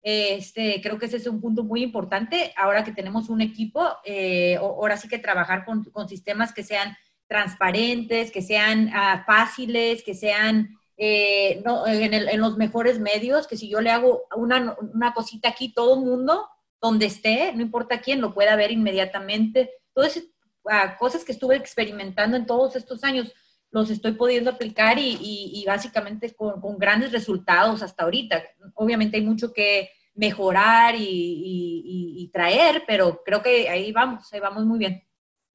Este, 0.02 0.82
creo 0.82 1.00
que 1.00 1.06
ese 1.06 1.18
es 1.18 1.28
un 1.28 1.39
punto 1.39 1.63
muy 1.63 1.82
importante. 1.84 2.54
Ahora 2.58 2.84
que 2.84 2.92
tenemos 2.92 3.30
un 3.30 3.39
equipo, 3.39 3.88
eh, 4.04 4.58
ahora 4.58 4.98
sí 4.98 5.08
que 5.08 5.20
trabajar 5.20 5.63
con, 5.63 5.86
con, 5.86 6.10
sistemas 6.10 6.54
que 6.54 6.63
sean 6.63 6.98
transparentes, 7.28 8.32
que 8.32 8.42
sean 8.42 8.88
uh, 8.88 9.24
fáciles, 9.26 10.04
que 10.04 10.13
sean 10.13 10.78
eh, 10.98 11.62
no, 11.66 11.88
en, 11.88 12.13
el, 12.13 12.30
en, 12.30 12.39
los 12.39 12.58
mejores 12.58 13.00
medios, 13.00 13.48
que 13.48 13.58
si 13.58 13.70
yo 13.70 13.82
le 13.82 13.89
hago 13.89 14.24
una, 14.36 14.76
una 14.94 15.13
cosita 15.13 15.50
aquí, 15.50 15.74
todo 15.74 15.96
el 15.96 16.02
mundo, 16.02 16.48
donde 16.84 17.06
esté, 17.06 17.54
no 17.54 17.62
importa 17.62 18.02
quién, 18.02 18.19
lo 18.19 18.34
pueda 18.34 18.58
ver 18.58 18.69
inmediatamente. 18.69 19.72
Todas 19.93 20.17
esas 20.17 20.30
uh, 20.65 20.98
cosas 21.00 21.24
que 21.24 21.32
estuve 21.32 21.56
experimentando 21.56 22.36
en 22.36 22.46
todos 22.46 22.76
estos 22.76 23.06
años, 23.06 23.34
los 23.72 23.89
estoy 23.89 24.12
pudiendo 24.12 24.52
aplicar 24.52 25.00
y, 25.00 25.17
y, 25.19 25.62
y 25.62 25.65
básicamente 25.65 26.36
con, 26.36 26.60
con, 26.60 26.78
grandes 26.78 27.13
resultados 27.13 27.82
hasta 27.82 28.04
ahorita. 28.04 28.43
Obviamente 28.76 29.15
hay 29.15 29.24
mucho 29.24 29.54
que 29.54 29.91
mejorar 30.13 30.96
y, 30.96 32.17
y, 32.17 32.30
traer, 32.34 32.84
pero 32.86 33.24
creo 33.24 33.41
que 33.41 33.69
ahí 33.69 33.91
vamos, 33.93 34.32
ahí 34.34 34.41
vamos 34.41 34.65
muy 34.65 34.78
bien. 34.78 35.04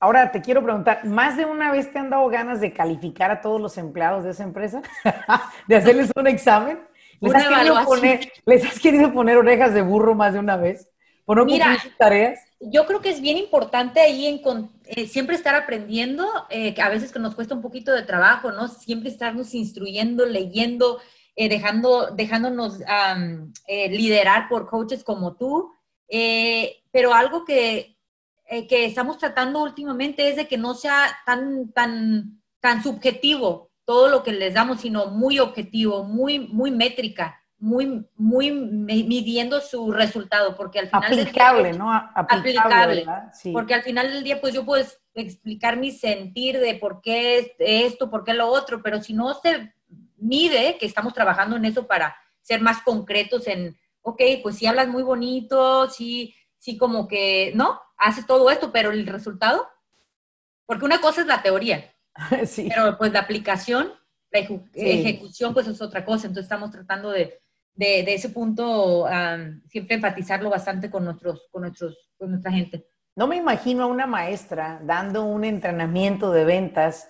Ahora 0.01 0.33
te 0.33 0.41
quiero 0.41 0.65
preguntar, 0.65 1.05
¿más 1.05 1.37
de 1.37 1.45
una 1.45 1.71
vez 1.71 1.93
te 1.93 1.99
han 1.99 2.09
dado 2.09 2.27
ganas 2.29 2.61
de 2.61 2.73
calificar 2.73 3.31
a 3.31 3.41
todos 3.41 3.61
los 3.61 3.77
empleados 3.77 4.25
de 4.25 4.31
esa 4.31 4.45
empresa? 4.45 4.81
¿De 5.69 5.77
hacerles 5.77 6.11
un 6.17 6.27
examen? 6.27 6.81
¿Les 7.21 7.35
has, 7.35 7.85
poner, 7.85 8.33
¿Les 8.47 8.65
has, 8.65 8.81
querido 8.81 9.13
poner, 9.13 9.37
orejas 9.37 9.75
de 9.75 9.83
burro 9.83 10.15
más 10.15 10.33
de 10.33 10.39
una 10.39 10.57
vez? 10.57 10.89
¿Por 11.29 11.37
no 11.37 11.45
Mira, 11.45 11.79
sus 11.79 11.95
tareas? 11.99 12.41
Yo 12.59 12.87
creo 12.87 13.03
que 13.03 13.11
es 13.11 13.21
bien 13.21 13.37
importante 13.37 14.01
ahí 14.01 14.25
en, 14.25 14.41
eh, 14.87 15.07
siempre 15.07 15.37
estar 15.37 15.55
aprendiendo, 15.55 16.27
eh, 16.49 16.75
a 16.81 16.89
veces 16.89 17.13
que 17.13 17.19
nos 17.19 17.35
cuesta 17.35 17.55
un 17.55 17.61
poquito 17.61 17.93
de 17.93 18.03
trabajo, 18.03 18.51
¿no? 18.51 18.67
Siempre 18.67 19.11
estarnos 19.11 19.53
instruyendo, 19.53 20.25
leyendo, 20.25 21.03
eh, 21.37 21.51
dejando, 21.51 22.13
dejándonos 22.13 22.79
um, 22.79 23.53
liderar 23.91 24.49
por 24.49 24.71
coaches 24.71 25.05
como 25.05 25.37
tú. 25.37 25.71
pero 26.91 27.13
algo 27.13 27.45
que, 27.45 27.99
que 28.67 28.87
estamos 28.87 29.19
tratando 29.19 29.63
últimamente 29.63 30.31
es 30.31 30.37
de 30.37 30.49
que 30.49 30.57
no 30.57 30.73
sea 30.73 31.15
tan, 31.27 31.73
tan, 31.75 32.41
tan 32.61 32.83
subjetivo 32.83 33.69
todo 33.85 34.09
lo 34.09 34.23
que 34.23 34.33
les 34.33 34.55
damos, 34.55 34.81
sino 34.81 35.09
muy 35.09 35.39
objetivo, 35.41 36.05
muy, 36.05 36.39
muy 36.39 36.71
métrica 36.71 37.38
muy, 37.61 38.09
muy 38.17 38.53
midiendo 38.53 39.61
su 39.61 39.91
resultado, 39.91 40.55
porque 40.55 40.79
al 40.79 40.89
final 40.89 41.05
aplicable, 41.05 41.63
del 41.65 41.73
día, 41.73 41.79
¿no? 41.79 41.93
Aplicable, 42.15 43.07
sí. 43.33 43.51
porque 43.53 43.75
al 43.75 43.83
final 43.83 44.13
del 44.13 44.23
día, 44.23 44.41
pues 44.41 44.55
yo 44.55 44.65
puedo 44.65 44.85
explicar 45.15 45.77
mi 45.77 45.91
sentir 45.91 46.61
de 46.61 46.75
por 46.77 47.01
qué 47.01 47.57
esto, 47.59 48.11
por 48.11 48.25
qué 48.25 48.35
lo 48.35 48.47
otro, 48.47 48.81
pero 48.83 49.03
si 49.03 49.13
no 49.13 49.35
se 49.35 49.75
mide, 50.17 50.79
que 50.79 50.87
estamos 50.87 51.15
trabajando 51.15 51.57
en 51.57 51.65
eso 51.65 51.87
para 51.87 52.17
ser 52.41 52.61
más 52.61 52.81
concretos 52.83 53.49
en, 53.49 53.77
ok, 54.03 54.23
pues 54.43 54.57
si 54.57 54.67
hablas 54.67 54.89
muy 54.89 55.03
bonito, 55.03 55.91
sí, 55.91 56.35
sí 56.59 56.79
como 56.79 57.09
que, 57.09 57.53
¿no? 57.57 57.81
Haces 57.97 58.27
todo 58.27 58.51
esto, 58.51 58.71
pero 58.71 58.93
el 58.93 59.07
resultado, 59.07 59.69
porque 60.65 60.85
una 60.85 61.01
cosa 61.01 61.23
es 61.23 61.27
la 61.27 61.43
teoría, 61.43 61.93
sí. 62.47 62.69
pero 62.73 62.97
pues 62.97 63.13
la 63.13 63.21
aplicación, 63.21 63.93
la 64.31 64.41
ejecución, 64.75 65.55
pues 65.55 65.67
es 65.67 65.83
otra 65.83 66.05
cosa, 66.05 66.29
entonces 66.29 66.45
estamos 66.45 66.71
tratando 66.71 67.11
de 67.11 67.41
de, 67.79 68.13
ese 68.13 68.31
punto 68.31 69.07
siempre 69.71 69.97
enfatizarlo 69.97 70.51
bastante 70.51 70.91
con, 70.91 71.05
nuestros, 71.05 71.49
con, 71.51 71.63
nuestros, 71.63 71.97
con 72.19 72.31
nuestra 72.31 72.51
gente. 72.51 72.87
No 73.15 73.27
me 73.27 73.37
imagino 73.37 73.85
a 73.85 73.87
una 73.87 74.07
maestra 74.07 74.81
dando 74.85 75.25
un 75.25 75.45
entrenamiento 75.45 76.33
de 76.33 76.45
ventas 76.45 77.09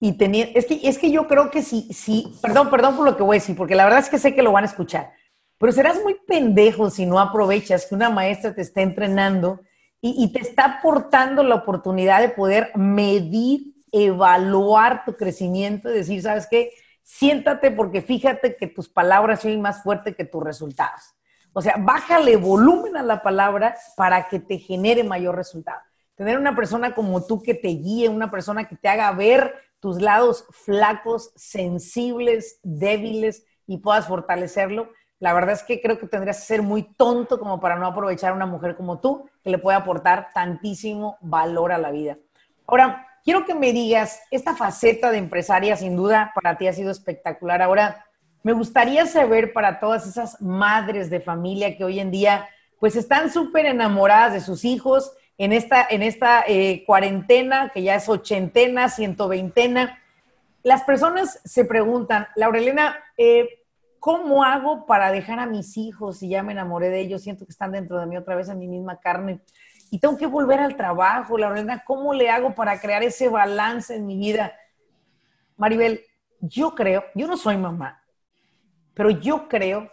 y 0.00 0.16
teniendo, 0.16 0.58
es 0.58 0.66
que, 0.66 0.80
es 0.82 0.98
que 0.98 1.10
yo 1.10 1.26
creo 1.28 1.50
que 1.50 1.62
sí, 1.62 1.88
sí, 1.92 2.34
perdón, 2.42 2.70
perdón 2.70 2.96
por 2.96 3.04
lo 3.04 3.16
que 3.16 3.22
voy 3.22 3.36
a 3.36 3.40
decir, 3.40 3.56
porque 3.56 3.74
la 3.74 3.84
verdad 3.84 4.00
es 4.00 4.10
que 4.10 4.18
sé 4.18 4.34
que 4.34 4.42
lo 4.42 4.52
van 4.52 4.64
a 4.64 4.68
escuchar, 4.68 5.12
pero 5.58 5.72
serás 5.72 6.02
muy 6.02 6.16
pendejo 6.26 6.90
si 6.90 7.06
no 7.06 7.18
aprovechas 7.18 7.86
que 7.86 7.94
una 7.94 8.10
maestra 8.10 8.54
te 8.54 8.60
esté 8.62 8.82
entrenando 8.82 9.60
y, 10.02 10.22
y 10.22 10.32
te 10.32 10.40
está 10.40 10.78
aportando 10.78 11.42
la 11.42 11.54
oportunidad 11.54 12.20
de 12.20 12.28
poder 12.28 12.72
medir, 12.74 13.74
evaluar 13.92 15.04
tu 15.06 15.14
crecimiento 15.14 15.90
y 15.90 15.94
decir, 15.94 16.20
¿sabes 16.20 16.46
qué? 16.50 16.70
Siéntate 17.06 17.70
porque 17.70 18.02
fíjate 18.02 18.56
que 18.56 18.66
tus 18.66 18.88
palabras 18.88 19.40
son 19.40 19.60
más 19.60 19.82
fuertes 19.84 20.16
que 20.16 20.24
tus 20.24 20.42
resultados. 20.42 21.14
O 21.52 21.62
sea, 21.62 21.76
bájale 21.78 22.36
volumen 22.36 22.96
a 22.96 23.02
la 23.02 23.22
palabra 23.22 23.76
para 23.96 24.28
que 24.28 24.40
te 24.40 24.58
genere 24.58 25.04
mayor 25.04 25.36
resultado. 25.36 25.80
Tener 26.16 26.36
una 26.36 26.56
persona 26.56 26.94
como 26.94 27.24
tú 27.24 27.40
que 27.40 27.54
te 27.54 27.68
guíe, 27.68 28.08
una 28.08 28.28
persona 28.28 28.66
que 28.68 28.74
te 28.74 28.88
haga 28.88 29.12
ver 29.12 29.54
tus 29.78 30.02
lados 30.02 30.46
flacos, 30.50 31.30
sensibles, 31.36 32.58
débiles 32.64 33.46
y 33.68 33.78
puedas 33.78 34.08
fortalecerlo. 34.08 34.90
La 35.20 35.32
verdad 35.32 35.52
es 35.52 35.62
que 35.62 35.80
creo 35.80 36.00
que 36.00 36.08
tendrías 36.08 36.40
que 36.40 36.46
ser 36.46 36.62
muy 36.62 36.82
tonto 36.82 37.38
como 37.38 37.60
para 37.60 37.76
no 37.76 37.86
aprovechar 37.86 38.32
a 38.32 38.36
una 38.36 38.46
mujer 38.46 38.76
como 38.76 38.98
tú 38.98 39.30
que 39.44 39.50
le 39.50 39.58
puede 39.58 39.78
aportar 39.78 40.30
tantísimo 40.34 41.18
valor 41.20 41.70
a 41.70 41.78
la 41.78 41.92
vida. 41.92 42.18
Ahora, 42.66 43.05
quiero 43.26 43.44
que 43.44 43.56
me 43.56 43.72
digas, 43.72 44.22
esta 44.30 44.54
faceta 44.54 45.10
de 45.10 45.18
empresaria 45.18 45.76
sin 45.76 45.96
duda 45.96 46.30
para 46.32 46.56
ti 46.56 46.68
ha 46.68 46.72
sido 46.72 46.92
espectacular. 46.92 47.60
Ahora, 47.60 48.06
me 48.44 48.52
gustaría 48.52 49.04
saber 49.06 49.52
para 49.52 49.80
todas 49.80 50.06
esas 50.06 50.40
madres 50.40 51.10
de 51.10 51.20
familia 51.20 51.76
que 51.76 51.84
hoy 51.84 51.98
en 51.98 52.12
día 52.12 52.48
pues 52.78 52.94
están 52.94 53.32
súper 53.32 53.66
enamoradas 53.66 54.32
de 54.32 54.40
sus 54.40 54.64
hijos 54.64 55.12
en 55.38 55.52
esta, 55.52 55.84
en 55.90 56.02
esta 56.02 56.44
eh, 56.46 56.84
cuarentena, 56.86 57.72
que 57.74 57.82
ya 57.82 57.96
es 57.96 58.08
ochentena, 58.08 58.88
ciento 58.88 59.26
veintena. 59.26 59.98
Las 60.62 60.84
personas 60.84 61.40
se 61.44 61.64
preguntan, 61.64 62.28
Laurelena, 62.36 62.96
eh, 63.18 63.64
¿cómo 63.98 64.44
hago 64.44 64.86
para 64.86 65.10
dejar 65.10 65.40
a 65.40 65.46
mis 65.46 65.76
hijos 65.76 66.18
si 66.18 66.28
ya 66.28 66.44
me 66.44 66.52
enamoré 66.52 66.90
de 66.90 67.00
ellos? 67.00 67.22
Siento 67.22 67.44
que 67.44 67.52
están 67.52 67.72
dentro 67.72 67.98
de 67.98 68.06
mí 68.06 68.16
otra 68.16 68.36
vez 68.36 68.48
en 68.48 68.60
mi 68.60 68.68
misma 68.68 69.00
carne 69.00 69.40
y 69.90 69.98
tengo 69.98 70.16
que 70.16 70.26
volver 70.26 70.60
al 70.60 70.76
trabajo, 70.76 71.38
la 71.38 71.50
verdad, 71.50 71.82
¿cómo 71.86 72.12
le 72.12 72.30
hago 72.30 72.54
para 72.54 72.80
crear 72.80 73.02
ese 73.02 73.28
balance 73.28 73.94
en 73.94 74.06
mi 74.06 74.16
vida? 74.16 74.52
Maribel, 75.56 76.00
yo 76.40 76.74
creo, 76.74 77.04
yo 77.14 77.26
no 77.26 77.36
soy 77.36 77.56
mamá, 77.56 78.02
pero 78.94 79.10
yo 79.10 79.48
creo 79.48 79.90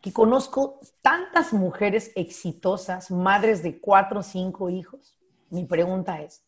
que 0.00 0.12
conozco 0.12 0.80
tantas 1.02 1.52
mujeres 1.52 2.12
exitosas, 2.14 3.10
madres 3.10 3.62
de 3.62 3.80
cuatro 3.80 4.20
o 4.20 4.22
cinco 4.22 4.70
hijos. 4.70 5.18
Mi 5.50 5.64
pregunta 5.64 6.20
es, 6.22 6.42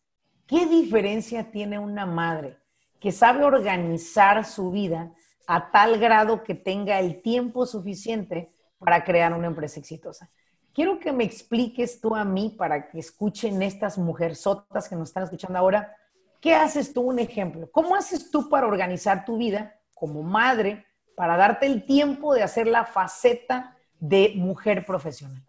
¿qué 0.47 0.65
diferencia 0.65 1.51
tiene 1.51 1.77
una 1.77 2.05
madre 2.05 2.57
que 2.99 3.11
sabe 3.11 3.43
organizar 3.43 4.45
su 4.45 4.71
vida 4.71 5.13
a 5.45 5.71
tal 5.71 5.99
grado 5.99 6.43
que 6.43 6.55
tenga 6.55 6.99
el 6.99 7.21
tiempo 7.21 7.65
suficiente 7.65 8.51
para 8.79 9.03
crear 9.03 9.33
una 9.33 9.47
empresa 9.47 9.79
exitosa? 9.79 10.31
Quiero 10.73 10.99
que 10.99 11.11
me 11.11 11.23
expliques 11.23 12.01
tú 12.01 12.15
a 12.15 12.25
mí 12.25 12.55
para 12.57 12.89
que 12.89 12.97
escuchen 12.97 13.61
estas 13.61 13.99
mujerzotas 13.99 14.89
que 14.89 14.95
nos 14.95 15.09
están 15.09 15.23
escuchando 15.23 15.59
ahora. 15.59 15.95
¿Qué 16.41 16.55
haces 16.55 16.93
tú 16.93 17.01
un 17.01 17.19
ejemplo? 17.19 17.69
¿Cómo 17.71 17.95
haces 17.95 18.31
tú 18.31 18.49
para 18.49 18.65
organizar 18.65 19.23
tu 19.23 19.37
vida 19.37 19.79
como 19.93 20.23
madre, 20.23 20.87
para 21.15 21.37
darte 21.37 21.67
el 21.67 21.85
tiempo 21.85 22.33
de 22.33 22.41
hacer 22.41 22.65
la 22.65 22.85
faceta 22.85 23.77
de 23.99 24.33
mujer 24.35 24.83
profesional? 24.83 25.43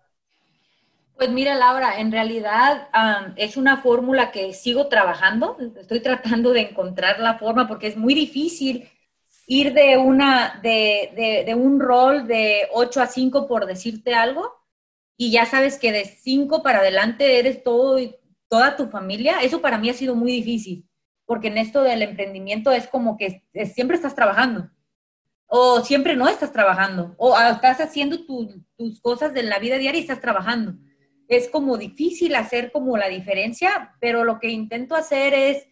Pues 1.17 1.31
mira, 1.31 1.55
Laura, 1.55 1.99
en 2.01 2.13
realidad 2.13 2.89
es 3.37 3.57
una 3.57 3.79
fórmula 3.79 4.31
que 4.31 4.53
sigo 4.53 4.89
trabajando. 4.89 5.57
Estoy 5.81 6.01
tratando 6.01 6.53
de 6.53 6.69
encontrar 6.69 7.19
la 7.19 7.39
forma 7.39 7.67
porque 7.67 7.87
es 7.87 7.97
muy 7.97 8.15
difícil 8.15 8.91
ir 9.47 9.73
de, 9.73 9.97
una, 9.97 10.61
de, 10.63 11.13
de, 11.17 11.45
de 11.47 11.55
un 11.55 11.81
rol 11.81 12.27
de 12.27 12.69
8 12.75 13.01
a 13.01 13.07
5 13.07 13.47
por 13.49 13.65
decirte 13.65 14.15
algo 14.15 14.64
y 15.17 15.31
ya 15.31 15.47
sabes 15.47 15.79
que 15.79 15.93
de 15.93 16.05
cinco 16.05 16.63
para 16.63 16.79
adelante 16.79 17.39
eres 17.39 17.63
todo 17.63 17.99
toda 18.49 18.77
tu 18.77 18.89
familia, 18.89 19.41
eso 19.43 19.61
para 19.61 19.79
mí 19.79 19.91
ha 19.91 19.95
sido 19.95 20.15
muy 20.15 20.31
difícil, 20.31 20.89
porque 21.25 21.49
en 21.49 21.59
esto 21.59 21.83
del 21.83 22.03
emprendimiento 22.03 22.71
es 22.71 22.87
como 22.87 23.17
que 23.17 23.43
siempre 23.75 23.97
estás 23.97 24.15
trabajando, 24.15 24.71
o 25.47 25.81
siempre 25.81 26.15
no 26.15 26.29
estás 26.29 26.53
trabajando, 26.53 27.15
o 27.19 27.37
estás 27.37 27.81
haciendo 27.81 28.25
tus 28.25 29.01
cosas 29.01 29.35
de 29.35 29.43
la 29.43 29.59
vida 29.59 29.77
diaria 29.79 29.99
y 29.99 30.03
estás 30.03 30.21
trabajando. 30.21 30.75
Es 31.27 31.49
como 31.49 31.79
difícil 31.79 32.35
hacer 32.35 32.71
como 32.71 32.97
la 32.97 33.09
diferencia, 33.09 33.97
pero 34.01 34.25
lo 34.25 34.39
que 34.39 34.51
intento 34.51 34.95
hacer 34.95 35.35
es, 35.35 35.67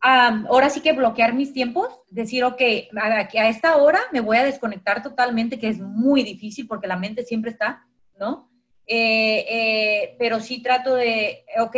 ahora 0.00 0.70
sí 0.70 0.80
que 0.80 0.92
bloquear 0.92 1.34
mis 1.34 1.52
tiempos, 1.52 1.88
decir, 2.08 2.44
ok, 2.44 2.62
a, 2.96 3.28
a 3.28 3.48
esta 3.48 3.76
hora 3.76 4.00
me 4.12 4.20
voy 4.20 4.36
a 4.36 4.44
desconectar 4.44 5.02
totalmente, 5.02 5.58
que 5.58 5.68
es 5.68 5.80
muy 5.80 6.22
difícil 6.22 6.66
porque 6.66 6.86
la 6.86 6.96
mente 6.96 7.24
siempre 7.24 7.50
está, 7.50 7.86
¿no? 8.18 8.49
Eh, 8.92 9.46
eh, 9.48 10.16
pero 10.18 10.40
sí 10.40 10.60
trato 10.64 10.96
de, 10.96 11.44
ok, 11.60 11.76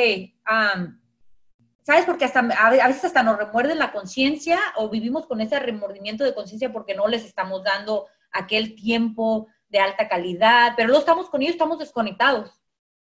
¿sabes? 1.83 2.07
Porque 2.07 2.25
hasta, 2.25 2.41
a 2.41 2.71
veces 2.71 3.05
hasta 3.05 3.23
nos 3.23 3.37
remuerden 3.37 3.79
la 3.79 3.93
conciencia 3.93 4.59
o 4.77 4.89
vivimos 4.89 5.27
con 5.27 5.43
ese 5.43 5.61
remordimiento 5.61 6.25
de 6.25 6.35
conciencia 6.35 6.73
porque 6.73 6.95
no 6.95 7.09
les 7.09 7.27
estamos 7.27 7.63
dando 7.65 8.07
aquel 8.33 8.75
tiempo 8.75 9.49
de 9.69 9.81
alta 9.81 10.09
calidad, 10.09 10.73
pero 10.75 10.89
luego 10.89 11.01
estamos 11.01 11.29
con 11.29 11.43
ellos, 11.43 11.53
estamos 11.53 11.79
desconectados. 11.79 12.51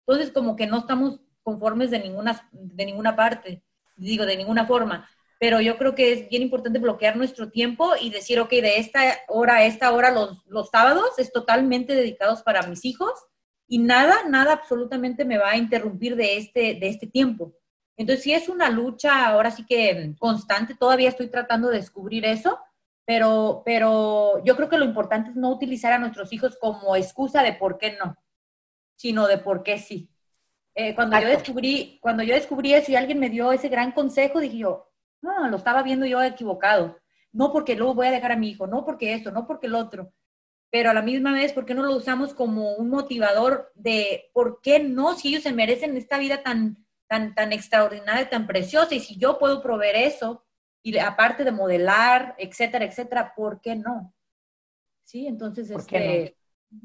Entonces, 0.05 0.31
como 0.31 0.55
que 0.55 0.67
no 0.67 0.77
estamos 0.77 1.19
conformes 1.41 1.89
de 1.89 1.97
ninguna, 1.97 2.47
de 2.51 2.85
ninguna 2.85 3.15
parte, 3.15 3.63
digo, 3.95 4.27
de 4.27 4.37
ninguna 4.37 4.67
forma. 4.67 5.09
pero 5.39 5.61
yo 5.61 5.77
creo 5.77 5.95
que 5.95 6.13
es 6.13 6.29
bien 6.29 6.43
importante 6.43 6.79
bloquear 6.79 7.17
nuestro 7.17 7.49
tiempo 7.49 7.93
y 7.99 8.11
decir, 8.11 8.39
ok, 8.39 8.51
de 8.51 8.77
esta 8.77 9.01
hora 9.27 9.55
a 9.55 9.65
esta 9.65 9.91
hora 9.91 10.11
los, 10.11 10.45
los 10.45 10.69
sábados 10.69 11.17
es 11.17 11.31
totalmente 11.31 11.95
dedicados 11.95 12.43
para 12.43 12.67
mis 12.67 12.85
hijos 12.85 13.11
y 13.67 13.79
nada, 13.79 14.15
nada 14.27 14.53
absolutamente 14.53 15.25
me 15.25 15.37
va 15.37 15.51
a 15.51 15.57
interrumpir 15.57 16.15
de 16.15 16.37
este, 16.37 16.75
de 16.75 16.87
este 16.87 17.07
tiempo. 17.07 17.53
Entonces, 17.97 18.23
sí 18.23 18.33
es 18.33 18.49
una 18.49 18.69
lucha, 18.69 19.27
ahora 19.27 19.51
sí 19.51 19.65
que 19.65 20.15
constante, 20.19 20.75
todavía 20.75 21.09
estoy 21.09 21.29
tratando 21.29 21.69
de 21.69 21.77
descubrir 21.77 22.25
eso, 22.25 22.59
pero, 23.05 23.61
pero 23.65 24.43
yo 24.43 24.55
creo 24.55 24.69
que 24.69 24.77
lo 24.77 24.85
importante 24.85 25.29
es 25.29 25.35
no 25.35 25.51
utilizar 25.51 25.93
a 25.93 25.99
nuestros 25.99 26.33
hijos 26.33 26.57
como 26.59 26.95
excusa 26.95 27.41
de 27.43 27.53
por 27.53 27.77
qué 27.77 27.97
no, 27.97 28.15
sino 28.95 29.27
de 29.27 29.37
por 29.37 29.63
qué 29.63 29.77
sí. 29.77 30.09
Eh, 30.73 30.93
cuando, 30.93 31.17
yo 31.19 31.27
descubrí, 31.27 31.99
cuando 32.01 32.23
yo 32.23 32.35
descubrí 32.35 32.73
eso 32.73 32.91
y 32.91 32.95
alguien 32.95 33.19
me 33.19 33.29
dio 33.29 33.51
ese 33.53 33.69
gran 33.69 33.93
consejo, 33.93 34.41
dije 34.41 34.57
yo, 34.57 34.91
no, 35.21 35.47
lo 35.47 35.57
estaba 35.57 35.83
viendo 35.83 36.05
yo 36.05 36.21
equivocado. 36.21 36.99
No 37.31 37.51
porque 37.51 37.75
luego 37.75 37.95
voy 37.95 38.07
a 38.07 38.11
dejar 38.11 38.33
a 38.33 38.37
mi 38.37 38.49
hijo, 38.49 38.67
no 38.67 38.85
porque 38.85 39.13
esto, 39.13 39.31
no 39.31 39.47
porque 39.47 39.67
el 39.67 39.75
otro. 39.75 40.11
Pero 40.71 40.89
a 40.89 40.93
la 40.93 41.01
misma 41.01 41.31
vez, 41.33 41.53
¿por 41.53 41.65
qué 41.65 41.73
no 41.73 41.83
lo 41.83 41.95
usamos 41.95 42.33
como 42.33 42.73
un 42.73 42.89
motivador 42.89 43.71
de 43.75 44.29
por 44.33 44.61
qué 44.61 44.79
no? 44.79 45.15
Si 45.15 45.29
ellos 45.29 45.43
se 45.43 45.53
merecen 45.53 45.95
esta 45.95 46.17
vida 46.17 46.43
tan, 46.43 46.85
tan, 47.07 47.33
tan 47.33 47.53
extraordinaria, 47.53 48.29
tan 48.29 48.47
preciosa, 48.47 48.93
y 48.95 48.99
si 48.99 49.17
yo 49.17 49.39
puedo 49.39 49.61
proveer 49.61 49.95
eso, 49.95 50.45
y 50.83 50.97
aparte 50.97 51.43
de 51.43 51.51
modelar, 51.51 52.35
etcétera, 52.37 52.85
etcétera, 52.85 53.33
¿por 53.35 53.61
qué 53.61 53.75
no? 53.75 54.13
Sí, 55.03 55.27
entonces, 55.27 55.71
¿Por 55.71 55.81
este... 55.81 56.37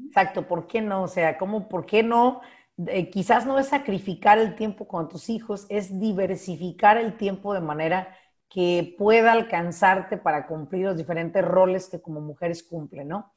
Exacto, 0.07 0.47
¿por 0.47 0.67
qué 0.67 0.81
no? 0.81 1.03
O 1.03 1.07
sea, 1.07 1.37
¿cómo, 1.37 1.67
por 1.67 1.85
qué 1.85 2.01
no? 2.01 2.41
Eh, 2.87 3.09
quizás 3.09 3.45
no 3.45 3.59
es 3.59 3.67
sacrificar 3.67 4.39
el 4.39 4.55
tiempo 4.55 4.87
con 4.87 5.09
tus 5.09 5.29
hijos, 5.29 5.65
es 5.69 5.99
diversificar 5.99 6.97
el 6.97 7.17
tiempo 7.17 7.53
de 7.53 7.61
manera 7.61 8.15
que 8.49 8.95
pueda 8.97 9.31
alcanzarte 9.31 10.17
para 10.17 10.47
cumplir 10.47 10.85
los 10.85 10.97
diferentes 10.97 11.43
roles 11.43 11.87
que 11.89 12.01
como 12.01 12.21
mujeres 12.21 12.63
cumplen, 12.63 13.07
¿no? 13.07 13.31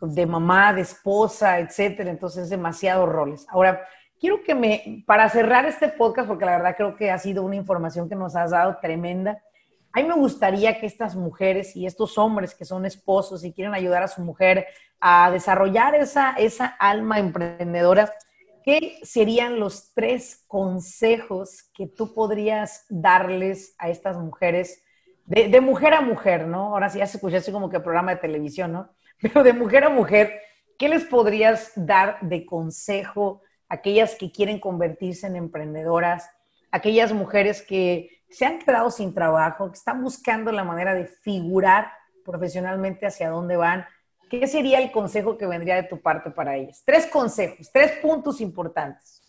De 0.00 0.26
mamá, 0.26 0.72
de 0.72 0.82
esposa, 0.82 1.58
etcétera. 1.58 2.10
Entonces, 2.10 2.50
demasiados 2.50 3.08
roles. 3.08 3.46
Ahora, 3.48 3.84
quiero 4.20 4.42
que 4.42 4.54
me, 4.54 5.04
para 5.06 5.28
cerrar 5.28 5.66
este 5.66 5.88
podcast, 5.88 6.28
porque 6.28 6.44
la 6.44 6.58
verdad 6.58 6.74
creo 6.76 6.96
que 6.96 7.10
ha 7.10 7.18
sido 7.18 7.42
una 7.42 7.56
información 7.56 8.08
que 8.08 8.14
nos 8.14 8.36
has 8.36 8.50
dado 8.50 8.78
tremenda, 8.80 9.42
a 9.92 10.00
mí 10.00 10.08
me 10.08 10.14
gustaría 10.14 10.78
que 10.78 10.86
estas 10.86 11.16
mujeres 11.16 11.74
y 11.74 11.86
estos 11.86 12.18
hombres 12.18 12.54
que 12.54 12.64
son 12.64 12.84
esposos 12.84 13.42
y 13.44 13.52
quieren 13.52 13.74
ayudar 13.74 14.02
a 14.02 14.08
su 14.08 14.20
mujer 14.20 14.66
a 15.00 15.30
desarrollar 15.30 15.94
esa, 15.94 16.32
esa 16.32 16.66
alma 16.66 17.18
emprendedora, 17.18 18.12
¿qué 18.64 18.98
serían 19.02 19.58
los 19.58 19.92
tres 19.94 20.44
consejos 20.46 21.70
que 21.74 21.86
tú 21.86 22.12
podrías 22.14 22.84
darles 22.88 23.74
a 23.78 23.88
estas 23.88 24.18
mujeres, 24.18 24.82
de, 25.24 25.60
mujer 25.60 25.94
a 25.94 26.00
mujer, 26.00 26.46
¿no? 26.46 26.74
Ahora 26.74 26.88
sí 26.88 26.98
ya 26.98 27.06
se 27.06 27.16
escucha 27.18 27.38
así 27.38 27.52
como 27.52 27.70
que 27.70 27.80
programa 27.80 28.14
de 28.14 28.20
televisión, 28.20 28.72
¿no? 28.72 28.90
Pero 29.20 29.42
de 29.42 29.52
mujer 29.52 29.84
a 29.84 29.88
mujer, 29.88 30.40
¿qué 30.78 30.88
les 30.88 31.04
podrías 31.04 31.72
dar 31.74 32.18
de 32.20 32.46
consejo 32.46 33.42
a 33.68 33.74
aquellas 33.74 34.14
que 34.14 34.30
quieren 34.30 34.60
convertirse 34.60 35.26
en 35.26 35.36
emprendedoras, 35.36 36.30
aquellas 36.70 37.12
mujeres 37.12 37.62
que 37.62 38.22
se 38.30 38.46
han 38.46 38.58
quedado 38.58 38.90
sin 38.90 39.14
trabajo, 39.14 39.70
que 39.70 39.78
están 39.78 40.02
buscando 40.02 40.52
la 40.52 40.64
manera 40.64 40.94
de 40.94 41.06
figurar 41.06 41.90
profesionalmente 42.24 43.06
hacia 43.06 43.30
dónde 43.30 43.56
van? 43.56 43.86
¿Qué 44.30 44.46
sería 44.46 44.78
el 44.80 44.92
consejo 44.92 45.38
que 45.38 45.46
vendría 45.46 45.76
de 45.76 45.84
tu 45.84 46.00
parte 46.00 46.30
para 46.30 46.56
ellas? 46.56 46.82
Tres 46.84 47.06
consejos, 47.06 47.70
tres 47.72 47.92
puntos 48.02 48.40
importantes. 48.40 49.22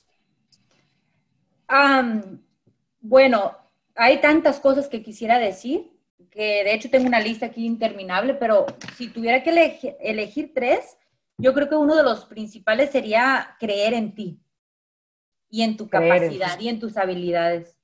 bueno, 3.01 3.55
hay 3.95 4.19
tantas 4.21 4.59
cosas 4.59 4.87
que 4.87 5.01
quisiera 5.01 5.39
decir, 5.39 5.98
que 6.31 6.63
de 6.63 6.73
hecho 6.73 6.89
tengo 6.89 7.07
una 7.07 7.19
lista 7.19 7.47
aquí 7.47 7.65
interminable, 7.65 8.33
pero 8.33 8.65
si 8.97 9.07
tuviera 9.07 9.43
que 9.43 9.97
elegir, 9.99 10.53
tres, 10.53 10.97
yo 11.37 11.53
creo 11.53 11.69
que 11.69 11.75
uno 11.75 11.95
de 11.95 12.03
los 12.03 12.25
principales 12.25 12.91
sería 12.91 13.55
creer 13.59 13.93
en 13.93 14.13
ti 14.13 14.41
y 15.49 15.63
en 15.63 15.77
tu 15.77 15.89
capacidad 15.89 16.59
y 16.59 16.69
en 16.69 16.79
tus 16.79 16.97
habilidades. 16.97 17.77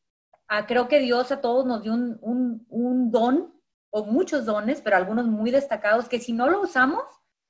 Ah, 0.47 0.67
creo 0.67 0.87
que 0.87 0.99
Dios 0.99 1.31
a 1.31 1.41
todos 1.41 1.65
nos 1.65 1.83
dio 1.83 1.93
un, 1.93 2.65
un 2.69 3.11
don 3.11 3.53
o 3.89 4.05
muchos 4.05 4.45
dones, 4.45 4.81
pero 4.81 4.97
algunos 4.97 5.25
muy 5.25 5.51
destacados, 5.51 6.09
que 6.09 6.19
si 6.19 6.33
no 6.33 6.49
lo 6.49 6.61
usamos, 6.61 7.03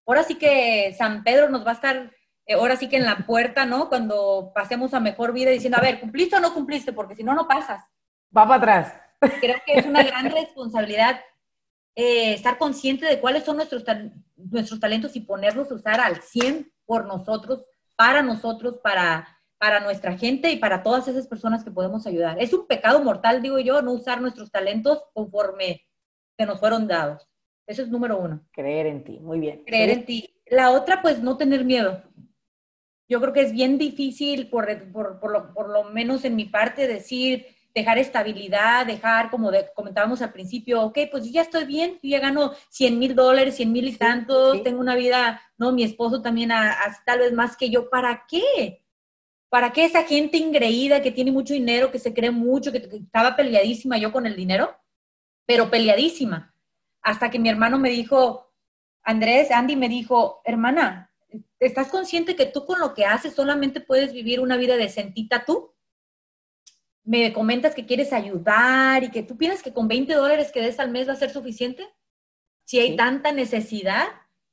ahora 0.06 0.24
sí 0.24 0.36
que 0.36 0.94
San 0.98 1.24
Pedro 1.24 1.50
nos 1.50 1.66
va 1.66 1.72
a 1.72 1.74
estar, 1.74 2.12
eh, 2.46 2.54
ahora 2.54 2.76
sí 2.76 2.88
que 2.88 2.98
en 2.98 3.06
la 3.06 3.26
puerta, 3.26 3.66
¿no? 3.66 3.90
Cuando 3.90 4.52
pasemos 4.54 4.94
a 4.94 5.00
mejor 5.00 5.34
vida 5.34 5.50
diciendo, 5.50 5.78
a 5.78 5.82
ver, 5.82 6.00
¿cumpliste 6.00 6.36
o 6.36 6.40
no 6.40 6.54
cumpliste? 6.54 6.94
Porque 6.94 7.16
si 7.16 7.24
no, 7.24 7.34
no 7.34 7.48
pasas. 7.48 7.84
Va 8.36 8.48
para 8.48 8.56
atrás. 8.56 9.05
Creo 9.42 9.58
que 9.66 9.74
es 9.74 9.86
una 9.86 10.04
gran 10.04 10.32
responsabilidad 10.32 11.22
eh, 11.96 12.34
estar 12.34 12.58
consciente 12.58 13.06
de 13.06 13.20
cuáles 13.20 13.44
son 13.44 13.58
nuestros, 13.58 13.84
nuestros 14.36 14.80
talentos 14.80 15.16
y 15.16 15.22
ponerlos 15.22 15.72
a 15.72 15.76
usar 15.76 16.02
al 16.02 16.22
100 16.22 16.72
por 16.86 17.06
nosotros, 17.06 17.66
para 17.96 18.22
nosotros, 18.22 18.80
para, 18.84 19.40
para 19.58 19.80
nuestra 19.80 20.18
gente 20.18 20.52
y 20.52 20.58
para 20.58 20.84
todas 20.84 21.08
esas 21.08 21.28
personas 21.28 21.64
que 21.64 21.72
podemos 21.72 22.06
ayudar. 22.06 22.42
Es 22.42 22.54
un 22.54 22.68
pecado 22.68 23.02
mortal, 23.02 23.42
digo 23.42 23.60
yo, 23.60 23.82
no 23.82 23.94
usar 23.94 24.22
nuestros 24.22 24.52
talentos 24.52 25.04
conforme 25.14 25.86
que 26.38 26.46
nos 26.46 26.60
fueron 26.60 26.88
dados. 26.88 27.28
Eso 27.68 27.82
es 27.82 27.90
número 27.90 28.18
uno. 28.18 28.46
Creer 28.52 28.88
en 28.88 29.04
ti, 29.04 29.20
muy 29.20 29.40
bien. 29.40 29.64
Creer 29.66 29.90
en 29.90 30.06
ti. 30.06 30.36
La 30.46 30.72
otra, 30.72 31.02
pues 31.02 31.22
no 31.22 31.38
tener 31.38 31.66
miedo. 31.66 32.04
Yo 33.08 33.22
creo 33.22 33.34
que 33.34 33.42
es 33.42 33.52
bien 33.52 33.78
difícil, 33.78 34.50
por, 34.50 34.68
por, 34.92 35.70
lo, 35.70 35.84
menos 35.86 36.26
en 36.26 36.36
mi 36.36 36.46
parte, 36.46 36.88
decir, 36.88 37.46
dejar 37.76 37.98
estabilidad, 37.98 38.86
dejar, 38.86 39.30
como 39.30 39.52
comentábamos 39.76 40.22
al 40.22 40.32
principio, 40.32 40.82
ok, 40.82 40.98
pues 41.12 41.30
ya 41.32 41.42
estoy 41.42 41.66
bien, 41.66 42.00
yo 42.02 42.10
ya 42.10 42.20
gano 42.20 42.54
100 42.70 42.98
mil 42.98 43.14
dólares, 43.14 43.58
100 43.58 43.72
mil 43.72 43.88
y 43.88 43.98
tantos, 43.98 44.64
tengo 44.64 44.80
una 44.80 44.96
vida, 44.96 45.42
no, 45.58 45.74
mi 45.74 45.84
esposo 45.84 46.22
también 46.22 46.52
a, 46.52 46.76
tal 47.06 47.20
vez 47.20 47.34
más 47.34 47.58
que 47.58 47.70
yo, 47.70 47.90
¿para 47.90 48.26
qué? 48.28 48.82
¿Para 49.50 49.74
qué 49.74 49.86
esa 49.86 50.04
gente 50.04 50.38
ingreída 50.38 51.02
que 51.02 51.12
tiene 51.12 51.32
mucho 51.32 51.54
dinero, 51.54 51.92
que 51.92 52.00
se 52.00 52.14
cree 52.14 52.32
mucho, 52.32 52.72
que 52.72 52.78
estaba 52.78 53.36
peleadísima 53.36 53.98
yo 53.98 54.12
con 54.12 54.26
el 54.26 54.36
dinero? 54.36 54.76
pero 55.46 55.70
peleadísima. 55.70 56.54
Hasta 57.02 57.30
que 57.30 57.40
mi 57.40 57.50
hermano 57.50 57.78
me 57.78 57.90
dijo, 57.90 58.52
Andrés, 59.04 59.52
Andy 59.52 59.76
me 59.76 59.90
dijo, 59.90 60.42
hermana, 60.44 61.12
¿estás 61.60 61.90
consciente 61.90 62.36
que 62.36 62.48
tú 62.48 62.66
con 62.66 62.80
lo 62.80 62.94
que 62.94 63.06
haces 63.06 63.36
solamente 63.36 63.80
puedes 63.80 64.12
vivir 64.12 64.40
una 64.40 64.58
vida 64.58 64.76
decentita 64.76 65.46
tú? 65.46 65.75
Me 67.06 67.32
comentas 67.32 67.74
que 67.74 67.86
quieres 67.86 68.12
ayudar 68.12 69.04
y 69.04 69.12
que 69.12 69.24
tú 69.24 69.38
piensas 69.38 69.64
que 69.64 69.74
con 69.74 69.88
20 69.88 70.14
dólares 70.14 70.52
que 70.52 70.62
des 70.62 70.80
al 70.80 70.92
mes 70.92 71.08
va 71.08 71.14
a 71.14 71.18
ser 71.18 71.30
suficiente. 71.30 71.88
Si 72.66 72.80
hay 72.80 72.98
tanta 72.98 73.32
necesidad, 73.32 74.08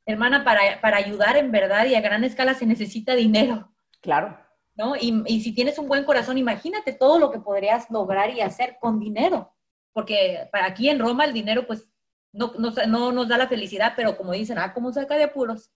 hermana, 0.07 0.45
para, 0.45 0.81
para, 0.81 0.99
ayudar 0.99 1.37
en 1.37 1.51
verdad 1.51 1.87
y 1.87 1.97
a 1.97 2.01
gran 2.01 2.23
escala 2.23 2.55
se 2.55 2.67
necesita 2.67 3.15
dinero. 3.15 3.73
Claro. 4.01 4.39
¿No? 4.75 4.95
Y, 4.95 5.25
y 5.27 5.41
si 5.41 5.53
tienes 5.53 5.79
un 5.79 5.89
buen 5.89 6.05
corazón, 6.05 6.39
imagínate 6.39 6.93
todo 6.93 7.19
lo 7.19 7.33
que 7.33 7.41
podrías 7.41 7.91
lograr 7.91 8.31
y 8.31 8.41
hacer 8.41 8.77
con 8.81 9.01
dinero 9.01 9.53
porque 9.93 10.49
para 10.51 10.67
aquí 10.67 10.89
en 10.89 10.99
Roma 10.99 11.25
el 11.25 11.33
dinero 11.33 11.67
pues 11.67 11.89
no, 12.33 12.53
no, 12.89 13.13
nos 13.13 13.29
da 13.29 13.37
la 13.37 13.49
felicidad, 13.49 13.93
pero 13.95 14.17
como 14.17 14.33
dicen, 14.33 14.59
ah, 14.59 14.73
¿cómo 14.73 14.91
saca 14.91 15.17
de 15.17 15.25
apuros? 15.25 15.71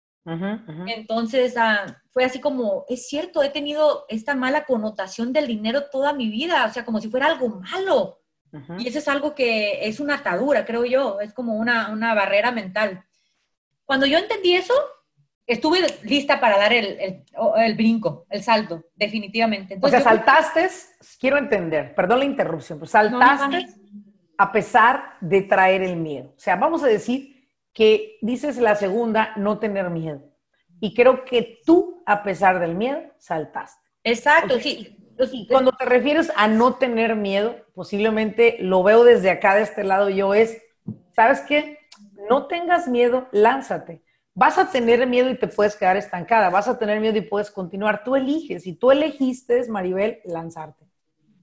Entonces 0.89 1.57
ah, 1.57 2.03
fue 2.11 2.25
así 2.25 2.41
como, 2.41 2.85
es 2.89 3.09
cierto, 3.09 3.43
he 3.43 3.51
tenido 3.51 4.07
esta 4.09 4.35
mala 4.35 4.65
connotación 4.65 5.33
del 5.33 5.47
dinero 5.47 5.85
toda 5.91 6.12
mi 6.12 6.29
vida, 6.29 6.67
o 6.67 6.73
sea, 6.73 6.85
como 6.85 7.01
si 7.01 7.09
fuera 7.09 7.27
algo 7.27 7.61
malo. 7.61 8.21
Y 8.79 8.89
eso 8.89 8.99
es 9.01 9.09
algo 9.09 9.35
que 9.35 9.87
es 9.87 10.01
una 10.01 10.15
atadura, 10.15 10.65
creo 10.65 10.87
yo, 10.87 11.21
es 11.21 11.35
como 11.35 11.57
una, 11.57 11.91
una 11.91 12.15
barrera 12.15 12.53
mental. 12.53 13.05
Cuando 13.85 14.07
yo 14.07 14.19
entendí 14.19 14.55
eso, 14.55 14.73
estuve 15.47 15.81
lista 16.05 16.41
para 16.41 16.57
dar 16.57 16.73
el, 16.73 17.23
el, 17.59 17.75
brinco, 17.75 18.27
el 18.31 18.43
salto, 18.43 18.85
definitivamente. 18.95 19.79
o 19.81 19.89
sea, 19.89 20.01
saltaste, 20.01 20.71
quiero 21.21 21.37
entender, 21.37 21.95
perdón 21.95 22.21
la 22.21 22.25
interrupción, 22.25 22.79
pues 22.79 22.93
saltaste 22.93 23.67
a 24.39 24.53
pesar 24.53 25.17
de 25.21 25.43
traer 25.43 25.83
el 25.83 25.97
miedo. 25.97 26.33
O 26.37 26.41
sea, 26.41 26.57
vamos 26.57 26.83
a 26.83 26.87
decir 26.87 27.36
que 27.77 28.17
dices 28.23 28.57
la 28.57 28.75
segunda, 28.75 29.35
no 29.37 29.59
tener 29.59 29.91
miedo. 29.91 30.23
Y 30.81 30.95
creo 30.95 31.27
que 31.27 31.61
tú, 31.67 32.03
a 32.07 32.23
pesar 32.23 32.59
del 32.59 32.75
miedo, 32.75 33.03
saltaste. 33.19 33.87
Exacto, 34.03 34.59
sí. 34.59 34.97
Cuando 35.51 35.73
te 35.73 35.85
refieres 35.85 36.33
a 36.37 36.49
no 36.49 36.77
tener 36.77 37.17
miedo, 37.17 37.57
posiblemente 37.75 38.57
lo 38.61 38.83
veo 38.83 39.05
desde 39.05 39.29
acá, 39.29 39.55
de 39.55 39.62
este 39.62 39.85
lado, 39.85 40.09
yo 40.09 40.33
es, 40.33 40.57
¿sabes 41.15 41.43
qué? 41.43 41.79
No 42.31 42.47
tengas 42.47 42.89
miedo, 42.89 43.29
lánzate. 43.31 44.03
Vas 44.33 44.57
a 44.57 44.71
tener 44.71 45.07
miedo 45.07 45.29
y 45.29 45.39
te 45.39 45.47
puedes 45.47 45.77
quedar 45.77 45.99
estancada, 45.99 46.49
vas 46.49 46.69
a 46.69 46.79
tener 46.79 46.99
miedo 47.01 47.19
y 47.19 47.23
puedes 47.23 47.51
continuar. 47.51 48.05
Tú 48.05 48.17
eliges, 48.17 48.67
y 48.67 48.73
tú 48.73 48.91
elegiste, 48.91 49.69
Maribel, 49.69 50.21
lanzarte 50.25 50.87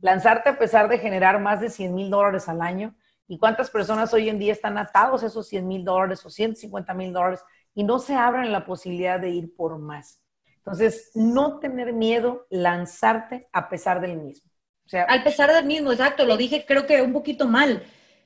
lanzarte 0.04 0.50
a 0.50 0.60
pesar 0.60 0.89
de 0.89 1.00
generar 1.00 1.39
más 1.39 1.62
de 1.62 1.69
100 1.69 1.96
mil 1.96 2.10
dólares 2.10 2.50
al 2.50 2.62
año. 2.62 2.93
¿Y 3.27 3.38
cuántas 3.39 3.69
personas 3.69 4.13
hoy 4.13 4.29
en 4.29 4.39
día 4.39 4.53
están 4.53 4.77
atados 4.77 5.23
a 5.23 5.27
esos 5.27 5.47
100 5.47 5.67
mil 5.67 5.83
dólares 5.83 6.25
o 6.25 6.29
150 6.29 6.93
mil 6.93 7.13
dólares 7.13 7.41
y 7.73 7.83
no 7.83 7.99
se 7.99 8.15
abren 8.15 8.51
la 8.51 8.65
posibilidad 8.65 9.19
de 9.19 9.29
ir 9.29 9.55
por 9.55 9.77
más? 9.77 10.21
Entonces, 10.57 11.12
no 11.13 11.59
tener 11.59 11.93
miedo, 11.93 12.47
lanzarte 12.49 13.47
a 13.51 13.69
pesar 13.69 13.99
del 14.01 14.17
mismo. 14.17 14.49
O 14.86 14.89
sea, 14.89 15.03
Al 15.03 15.23
pesar 15.23 15.51
del 15.53 15.65
mismo, 15.65 15.91
exacto, 15.91 16.25
lo 16.25 16.38
dije 16.38 16.65
creo 16.65 16.86
que 16.86 17.01
un 17.01 17.13
poquito 17.13 17.47
mal. 17.47 17.83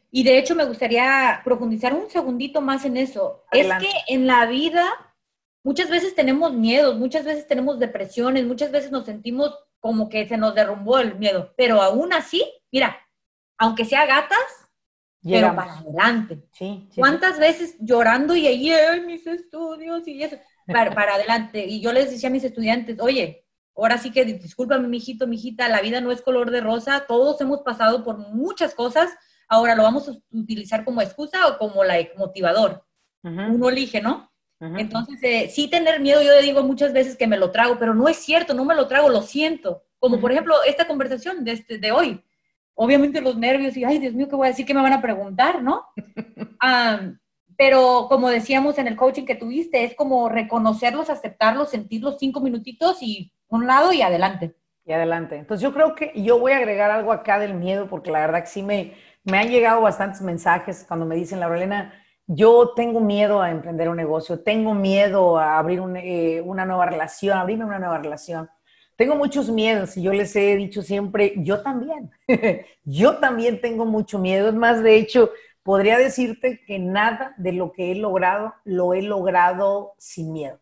Y 0.09 0.23
de 0.23 0.37
hecho 0.37 0.55
me 0.55 0.65
gustaría 0.65 1.41
profundizar 1.43 1.93
un 1.93 2.09
segundito 2.09 2.61
más 2.61 2.85
en 2.85 2.97
eso. 2.97 3.43
Es 3.51 3.67
que 3.79 3.89
en 4.07 4.25
la 4.25 4.45
vida 4.45 4.87
muchas 5.63 5.89
veces 5.89 6.15
tenemos 6.15 6.53
miedos, 6.53 6.97
muchas 6.97 7.25
veces 7.25 7.45
tenemos 7.47 7.77
depresiones, 7.77 8.45
muchas 8.45 8.71
veces 8.71 8.91
nos 8.91 9.05
sentimos 9.05 9.53
como 9.79 10.09
que 10.09 10.27
se 10.27 10.37
nos 10.37 10.55
derrumbó 10.55 10.99
el 10.99 11.15
miedo, 11.15 11.53
pero 11.55 11.81
aún 11.81 12.13
así, 12.13 12.43
mira, 12.71 12.97
aunque 13.57 13.85
sea 13.85 14.05
gatas, 14.05 14.66
pero 15.23 15.55
para 15.55 15.79
adelante. 15.79 16.43
Sí, 16.53 16.87
¿Cuántas 16.95 17.39
veces 17.39 17.75
llorando 17.79 18.35
y 18.35 18.47
ahí, 18.47 18.71
mis 19.05 19.25
estudios 19.27 20.07
y 20.07 20.23
eso, 20.23 20.37
para, 20.65 20.93
para 20.93 21.15
adelante? 21.15 21.65
Y 21.65 21.81
yo 21.81 21.91
les 21.93 22.11
decía 22.11 22.29
a 22.29 22.31
mis 22.31 22.43
estudiantes, 22.43 22.99
oye, 22.99 23.45
ahora 23.75 23.97
sí 23.97 24.11
que 24.11 24.25
discúlpame, 24.25 24.87
mijito, 24.87 25.27
mijita, 25.27 25.69
la 25.69 25.81
vida 25.81 26.01
no 26.01 26.11
es 26.11 26.21
color 26.21 26.51
de 26.51 26.61
rosa, 26.61 27.05
todos 27.07 27.39
hemos 27.41 27.61
pasado 27.61 28.03
por 28.03 28.17
muchas 28.17 28.73
cosas, 28.73 29.11
ahora 29.47 29.75
lo 29.75 29.83
vamos 29.83 30.09
a 30.09 30.13
utilizar 30.31 30.83
como 30.83 31.01
excusa 31.01 31.47
o 31.47 31.57
como 31.57 31.83
la 31.83 31.95
motivador. 32.17 32.83
Uno 33.23 33.69
elige, 33.69 34.01
¿no? 34.01 34.31
Entonces, 34.59 35.19
eh, 35.21 35.51
sí 35.53 35.67
tener 35.69 35.99
miedo, 35.99 36.21
yo 36.21 36.31
le 36.31 36.41
digo 36.41 36.63
muchas 36.63 36.93
veces 36.93 37.15
que 37.15 37.27
me 37.27 37.37
lo 37.37 37.51
trago, 37.51 37.77
pero 37.77 37.93
no 37.93 38.07
es 38.07 38.17
cierto, 38.17 38.53
no 38.53 38.65
me 38.65 38.73
lo 38.73 38.87
trago, 38.87 39.09
lo 39.09 39.21
siento. 39.21 39.83
Como 39.99 40.19
por 40.19 40.31
ejemplo 40.31 40.55
esta 40.65 40.87
conversación 40.87 41.43
de, 41.43 41.51
este, 41.51 41.77
de 41.77 41.91
hoy. 41.91 42.23
Obviamente 42.79 43.21
los 43.21 43.35
nervios 43.35 43.75
y, 43.75 43.83
ay, 43.83 43.97
Dios 43.97 44.13
mío, 44.13 44.29
¿qué 44.29 44.35
voy 44.35 44.45
a 44.45 44.51
decir? 44.51 44.65
¿Qué 44.65 44.73
me 44.73 44.83
van 44.83 44.93
a 44.93 45.01
preguntar? 45.01 45.63
¿No? 45.63 45.83
pero 47.57 48.05
como 48.07 48.29
decíamos 48.29 48.77
en 48.77 48.87
el 48.87 48.95
coaching 48.95 49.25
que 49.25 49.33
tuviste, 49.33 49.83
es 49.83 49.95
como 49.95 50.29
reconocerlos, 50.29 51.09
aceptarlos, 51.09 51.71
sentirlos 51.71 52.17
cinco 52.19 52.39
minutitos 52.39 53.01
y 53.01 53.33
un 53.47 53.65
lado 53.65 53.91
y 53.93 54.03
adelante. 54.03 54.55
Y 54.85 54.93
adelante. 54.93 55.37
Entonces 55.37 55.63
yo 55.63 55.73
creo 55.73 55.95
que 55.95 56.13
yo 56.15 56.39
voy 56.39 56.51
a 56.51 56.57
agregar 56.57 56.91
algo 56.91 57.11
acá 57.11 57.39
del 57.39 57.55
miedo, 57.55 57.87
porque 57.89 58.11
la 58.11 58.19
verdad 58.19 58.41
que 58.41 58.49
sí 58.49 58.61
me, 58.61 58.93
me 59.23 59.39
han 59.39 59.49
llegado 59.49 59.81
bastantes 59.81 60.21
mensajes 60.21 60.85
cuando 60.87 61.07
me 61.07 61.15
dicen, 61.15 61.39
Laurelena, 61.39 61.93
yo 62.27 62.73
tengo 62.75 62.99
miedo 62.99 63.41
a 63.41 63.49
emprender 63.49 63.89
un 63.89 63.97
negocio, 63.97 64.43
tengo 64.43 64.75
miedo 64.75 65.39
a 65.39 65.57
abrir 65.57 65.81
eh, 65.95 66.41
una 66.45 66.65
nueva 66.65 66.85
relación, 66.85 67.39
abrirme 67.39 67.65
una 67.65 67.79
nueva 67.79 67.97
relación. 67.97 68.47
Tengo 68.97 69.15
muchos 69.15 69.49
miedos 69.49 69.95
y 69.95 70.01
yo 70.01 70.11
les 70.11 70.35
he 70.35 70.57
dicho 70.57 70.81
siempre, 70.81 71.33
yo 71.37 71.61
también, 71.61 72.11
yo 72.83 73.17
también 73.19 73.61
tengo 73.61 73.85
mucho 73.85 74.19
miedo. 74.19 74.49
Es 74.49 74.55
más, 74.55 74.83
de 74.83 74.97
hecho, 74.97 75.31
podría 75.63 75.97
decirte 75.97 76.61
que 76.65 76.79
nada 76.79 77.33
de 77.37 77.53
lo 77.53 77.71
que 77.71 77.91
he 77.91 77.95
logrado 77.95 78.53
lo 78.65 78.93
he 78.93 79.01
logrado 79.01 79.93
sin 79.97 80.33
miedo 80.33 80.59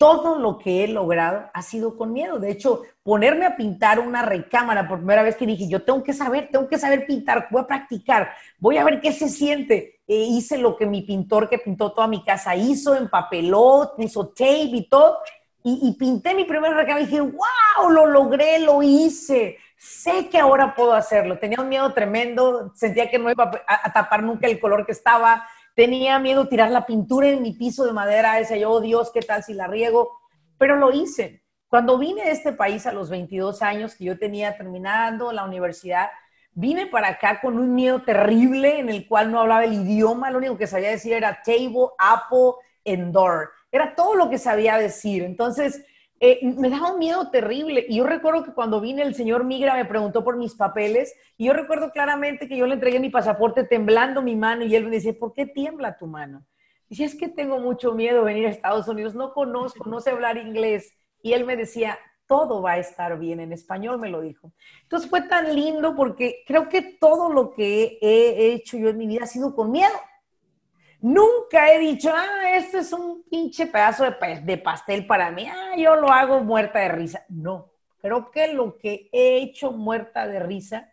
todo 0.00 0.38
lo 0.38 0.56
que 0.56 0.82
he 0.82 0.88
logrado 0.88 1.50
ha 1.52 1.60
sido 1.60 1.98
con 1.98 2.14
miedo. 2.14 2.38
De 2.38 2.50
hecho, 2.50 2.84
ponerme 3.02 3.44
a 3.44 3.54
pintar 3.58 4.00
una 4.00 4.22
recámara 4.22 4.88
por 4.88 4.96
primera 4.96 5.22
vez 5.22 5.36
que 5.36 5.44
dije, 5.44 5.68
yo 5.68 5.82
tengo 5.82 6.02
que 6.02 6.14
saber, 6.14 6.48
tengo 6.50 6.66
que 6.68 6.78
saber 6.78 7.04
pintar, 7.04 7.48
voy 7.50 7.60
a 7.60 7.66
practicar, 7.66 8.30
voy 8.58 8.78
a 8.78 8.84
ver 8.84 9.02
qué 9.02 9.12
se 9.12 9.28
siente. 9.28 10.00
E 10.06 10.16
hice 10.16 10.56
lo 10.56 10.78
que 10.78 10.86
mi 10.86 11.02
pintor 11.02 11.50
que 11.50 11.58
pintó 11.58 11.92
toda 11.92 12.06
mi 12.06 12.24
casa 12.24 12.56
hizo, 12.56 12.96
empapeló, 12.96 13.92
puso 13.94 14.28
tape 14.28 14.70
y 14.72 14.88
todo. 14.88 15.18
Y, 15.62 15.94
pinté 15.98 16.34
mi 16.34 16.44
primera 16.44 16.74
recámara 16.74 17.02
y 17.02 17.06
dije, 17.06 17.20
wow, 17.20 17.90
lo 17.90 18.06
logré, 18.06 18.60
lo 18.60 18.82
hice. 18.82 19.58
Sé 19.76 20.28
que 20.28 20.38
ahora 20.38 20.74
puedo 20.74 20.94
hacerlo. 20.94 21.38
Tenía 21.38 21.60
un 21.60 21.68
miedo 21.68 21.92
tremendo, 21.92 22.72
sentía 22.74 23.10
que 23.10 23.18
no 23.18 23.30
iba 23.30 23.50
a 23.66 23.92
tapar 23.92 24.22
nunca 24.22 24.46
el 24.46 24.58
color 24.58 24.86
que 24.86 24.92
estaba 24.92 25.46
Tenía 25.74 26.18
miedo 26.18 26.48
tirar 26.48 26.70
la 26.70 26.84
pintura 26.84 27.28
en 27.28 27.42
mi 27.42 27.52
piso 27.52 27.86
de 27.86 27.92
madera, 27.92 28.34
decía 28.34 28.58
yo, 28.58 28.70
oh 28.70 28.80
Dios, 28.80 29.10
¿qué 29.12 29.20
tal 29.20 29.42
si 29.42 29.54
la 29.54 29.66
riego? 29.66 30.10
Pero 30.58 30.76
lo 30.76 30.92
hice. 30.92 31.42
Cuando 31.68 31.96
vine 31.96 32.22
a 32.22 32.30
este 32.30 32.52
país 32.52 32.86
a 32.86 32.92
los 32.92 33.08
22 33.08 33.62
años 33.62 33.94
que 33.94 34.04
yo 34.04 34.18
tenía 34.18 34.56
terminando 34.56 35.32
la 35.32 35.44
universidad, 35.44 36.10
vine 36.52 36.86
para 36.86 37.08
acá 37.08 37.40
con 37.40 37.58
un 37.58 37.74
miedo 37.74 38.02
terrible 38.02 38.80
en 38.80 38.88
el 38.88 39.06
cual 39.06 39.30
no 39.30 39.40
hablaba 39.40 39.64
el 39.64 39.72
idioma, 39.72 40.30
lo 40.30 40.38
único 40.38 40.58
que 40.58 40.66
sabía 40.66 40.90
decir 40.90 41.12
era 41.12 41.40
table, 41.42 41.88
apple, 41.98 42.54
and 42.84 43.12
door. 43.12 43.50
Era 43.72 43.94
todo 43.94 44.14
lo 44.14 44.30
que 44.30 44.38
sabía 44.38 44.76
decir. 44.78 45.22
Entonces, 45.22 45.84
eh, 46.22 46.38
me 46.42 46.68
daba 46.68 46.92
un 46.92 46.98
miedo 46.98 47.30
terrible. 47.30 47.86
Y 47.88 47.96
yo 47.96 48.04
recuerdo 48.04 48.44
que 48.44 48.52
cuando 48.52 48.80
vine 48.80 49.02
el 49.02 49.14
señor 49.14 49.44
Migra 49.44 49.74
me 49.74 49.86
preguntó 49.86 50.22
por 50.22 50.36
mis 50.36 50.54
papeles 50.54 51.14
y 51.38 51.46
yo 51.46 51.54
recuerdo 51.54 51.90
claramente 51.92 52.46
que 52.46 52.58
yo 52.58 52.66
le 52.66 52.74
entregué 52.74 53.00
mi 53.00 53.08
pasaporte 53.08 53.64
temblando 53.64 54.20
mi 54.20 54.36
mano 54.36 54.64
y 54.64 54.76
él 54.76 54.84
me 54.84 54.90
decía, 54.90 55.14
¿por 55.18 55.32
qué 55.32 55.46
tiembla 55.46 55.96
tu 55.96 56.06
mano? 56.06 56.44
Dice, 56.90 57.04
es 57.04 57.14
que 57.14 57.28
tengo 57.28 57.58
mucho 57.58 57.94
miedo 57.94 58.18
de 58.18 58.24
venir 58.24 58.46
a 58.46 58.50
Estados 58.50 58.86
Unidos, 58.86 59.14
no 59.14 59.32
conozco, 59.32 59.88
no 59.88 60.00
sé 60.00 60.10
hablar 60.10 60.36
inglés. 60.36 60.92
Y 61.22 61.32
él 61.32 61.46
me 61.46 61.56
decía, 61.56 61.98
todo 62.26 62.60
va 62.60 62.72
a 62.72 62.78
estar 62.78 63.18
bien, 63.18 63.40
en 63.40 63.52
español 63.52 63.98
me 63.98 64.10
lo 64.10 64.20
dijo. 64.20 64.52
Entonces 64.82 65.08
fue 65.08 65.22
tan 65.22 65.54
lindo 65.54 65.96
porque 65.96 66.42
creo 66.46 66.68
que 66.68 66.82
todo 66.82 67.32
lo 67.32 67.52
que 67.52 67.98
he 68.02 68.52
hecho 68.52 68.76
yo 68.76 68.88
en 68.90 68.98
mi 68.98 69.06
vida 69.06 69.24
ha 69.24 69.26
sido 69.26 69.54
con 69.54 69.70
miedo. 69.70 69.94
Nunca 71.02 71.72
he 71.72 71.78
dicho, 71.78 72.10
ah, 72.14 72.56
este 72.56 72.78
es 72.78 72.92
un 72.92 73.22
pinche 73.24 73.66
pedazo 73.66 74.04
de, 74.04 74.58
pastel 74.58 75.06
para 75.06 75.30
mí, 75.30 75.46
ah, 75.46 75.74
yo 75.76 75.96
lo 75.96 76.08
hago 76.08 76.40
muerta 76.40 76.80
de 76.80 76.88
risa. 76.88 77.24
No, 77.28 77.70
creo 78.00 78.30
que 78.30 78.52
lo 78.52 78.76
que 78.76 79.08
he 79.12 79.38
hecho 79.38 79.72
muerta 79.72 80.26
de 80.26 80.40
risa 80.40 80.92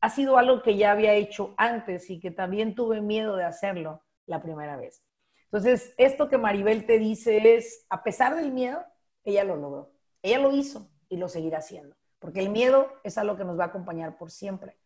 ha 0.00 0.10
sido 0.10 0.38
algo 0.38 0.62
que 0.62 0.76
ya 0.76 0.90
había 0.90 1.14
hecho 1.14 1.54
antes 1.56 2.10
y 2.10 2.20
que 2.20 2.30
también 2.30 2.74
tuve 2.74 3.00
miedo 3.00 3.36
de 3.36 3.44
hacerlo 3.44 4.02
la 4.26 4.42
primera 4.42 4.76
vez. 4.76 5.02
Entonces, 5.44 5.94
esto 5.98 6.28
que 6.28 6.36
Maribel 6.36 6.84
te 6.84 6.98
dice 6.98 7.54
es, 7.54 7.86
a 7.88 8.02
pesar 8.02 8.34
del 8.34 8.50
miedo, 8.50 8.84
ella 9.24 9.44
lo 9.44 9.56
logró. 9.56 9.92
Ella 10.20 10.40
lo 10.40 10.52
hizo 10.52 10.90
y 11.08 11.16
lo 11.16 11.28
seguirá 11.28 11.58
haciendo, 11.58 11.94
porque 12.18 12.40
el 12.40 12.50
miedo 12.50 12.88
es 13.04 13.18
algo 13.18 13.36
que 13.36 13.44
nos 13.44 13.58
va 13.58 13.64
a 13.64 13.68
acompañar 13.68 14.18
por 14.18 14.30
siempre. 14.30 14.76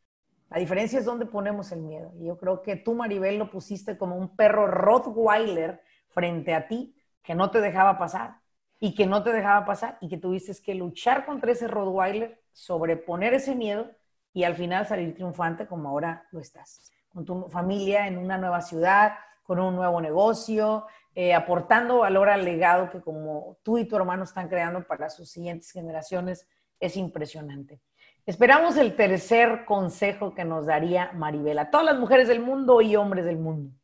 La 0.51 0.59
diferencia 0.59 0.99
es 0.99 1.05
dónde 1.05 1.27
ponemos 1.27 1.73
el 1.73 1.81
miedo. 1.81 2.13
Y 2.19 2.27
yo 2.27 2.39
creo 2.39 2.63
que 2.63 2.77
tú, 2.77 2.95
Maribel, 2.95 3.39
lo 3.39 3.51
pusiste 3.51 3.99
como 3.99 4.17
un 4.17 4.35
perro 4.35 4.67
Rottweiler 4.67 5.83
frente 6.09 6.55
a 6.55 6.67
ti 6.67 6.95
que 7.23 7.35
no 7.35 7.51
te 7.51 7.61
dejaba 7.61 7.99
pasar 7.99 8.41
y 8.81 8.95
que 8.95 9.07
no 9.07 9.23
te 9.23 9.33
dejaba 9.33 9.67
pasar 9.67 9.99
y 10.01 10.09
que 10.09 10.17
tuviste 10.17 10.55
que 10.63 10.75
luchar 10.75 11.27
contra 11.27 11.53
ese 11.53 11.69
Rottweiler, 11.69 12.41
sobreponer 12.53 13.35
ese 13.35 13.55
miedo 13.55 13.91
y 14.33 14.45
al 14.45 14.55
final 14.55 14.87
salir 14.87 15.15
triunfante 15.15 15.67
como 15.67 15.89
ahora 15.89 16.27
lo 16.31 16.41
estás. 16.41 16.91
Con 17.09 17.25
tu 17.25 17.49
familia 17.49 18.07
en 18.07 18.19
una 18.19 18.39
nueva 18.39 18.63
ciudad, 18.63 19.15
con 19.43 19.59
un 19.59 19.77
nuevo 19.77 20.01
negocio, 20.01 20.87
eh, 21.15 21.35
aportando 21.35 21.99
valor 21.99 22.29
al 22.29 22.45
legado 22.45 22.91
que 22.91 23.01
como 23.01 23.59
tú 23.63 23.79
y 23.79 23.87
tu 23.87 23.97
hermano 23.97 24.25
están 24.25 24.49
creando 24.49 24.87
para 24.87 25.11
sus 25.11 25.31
siguientes 25.31 25.71
generaciones, 25.71 26.47
es 26.79 26.97
impresionante. 26.97 27.81
Esperamos 28.29 28.77
el 28.77 28.95
tercer 28.95 29.64
consejo 29.64 30.35
que 30.35 30.45
nos 30.45 30.67
daría 30.67 31.12
Maribel 31.14 31.59
a 31.59 31.71
todas 31.71 31.87
las 31.87 31.99
mujeres 31.99 32.29
del 32.29 32.41
mundo 32.41 32.83
y 32.83 32.95
hombres 32.95 33.25
del 33.25 33.38
mundo. 33.38 33.75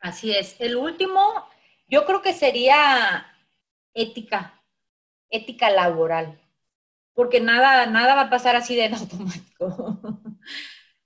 Así 0.00 0.34
es. 0.34 0.60
El 0.60 0.74
último, 0.74 1.20
yo 1.86 2.04
creo 2.04 2.22
que 2.22 2.32
sería 2.32 3.24
ética, 3.94 4.60
ética 5.30 5.70
laboral, 5.70 6.40
porque 7.14 7.40
nada, 7.40 7.86
nada 7.86 8.16
va 8.16 8.22
a 8.22 8.30
pasar 8.30 8.56
así 8.56 8.74
de 8.74 8.86
automático. 8.96 10.00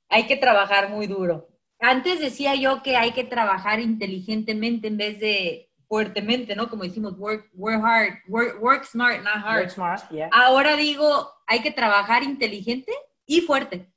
hay 0.08 0.26
que 0.26 0.38
trabajar 0.38 0.88
muy 0.88 1.06
duro. 1.06 1.50
Antes 1.78 2.20
decía 2.20 2.54
yo 2.54 2.82
que 2.82 2.96
hay 2.96 3.12
que 3.12 3.24
trabajar 3.24 3.80
inteligentemente 3.80 4.88
en 4.88 4.96
vez 4.96 5.20
de 5.20 5.65
fuertemente, 5.88 6.54
¿no? 6.56 6.68
Como 6.68 6.82
decimos, 6.82 7.16
work, 7.18 7.48
work 7.54 7.82
hard, 7.84 8.14
work, 8.28 8.84
smart, 8.84 9.22
not 9.22 9.44
hard. 9.44 9.60
Work 9.60 9.70
smart, 9.70 10.10
yeah. 10.10 10.28
Ahora 10.32 10.76
digo, 10.76 11.30
hay 11.46 11.62
que 11.62 11.70
trabajar 11.70 12.22
inteligente 12.22 12.92
y 13.24 13.40
fuerte. 13.40 13.92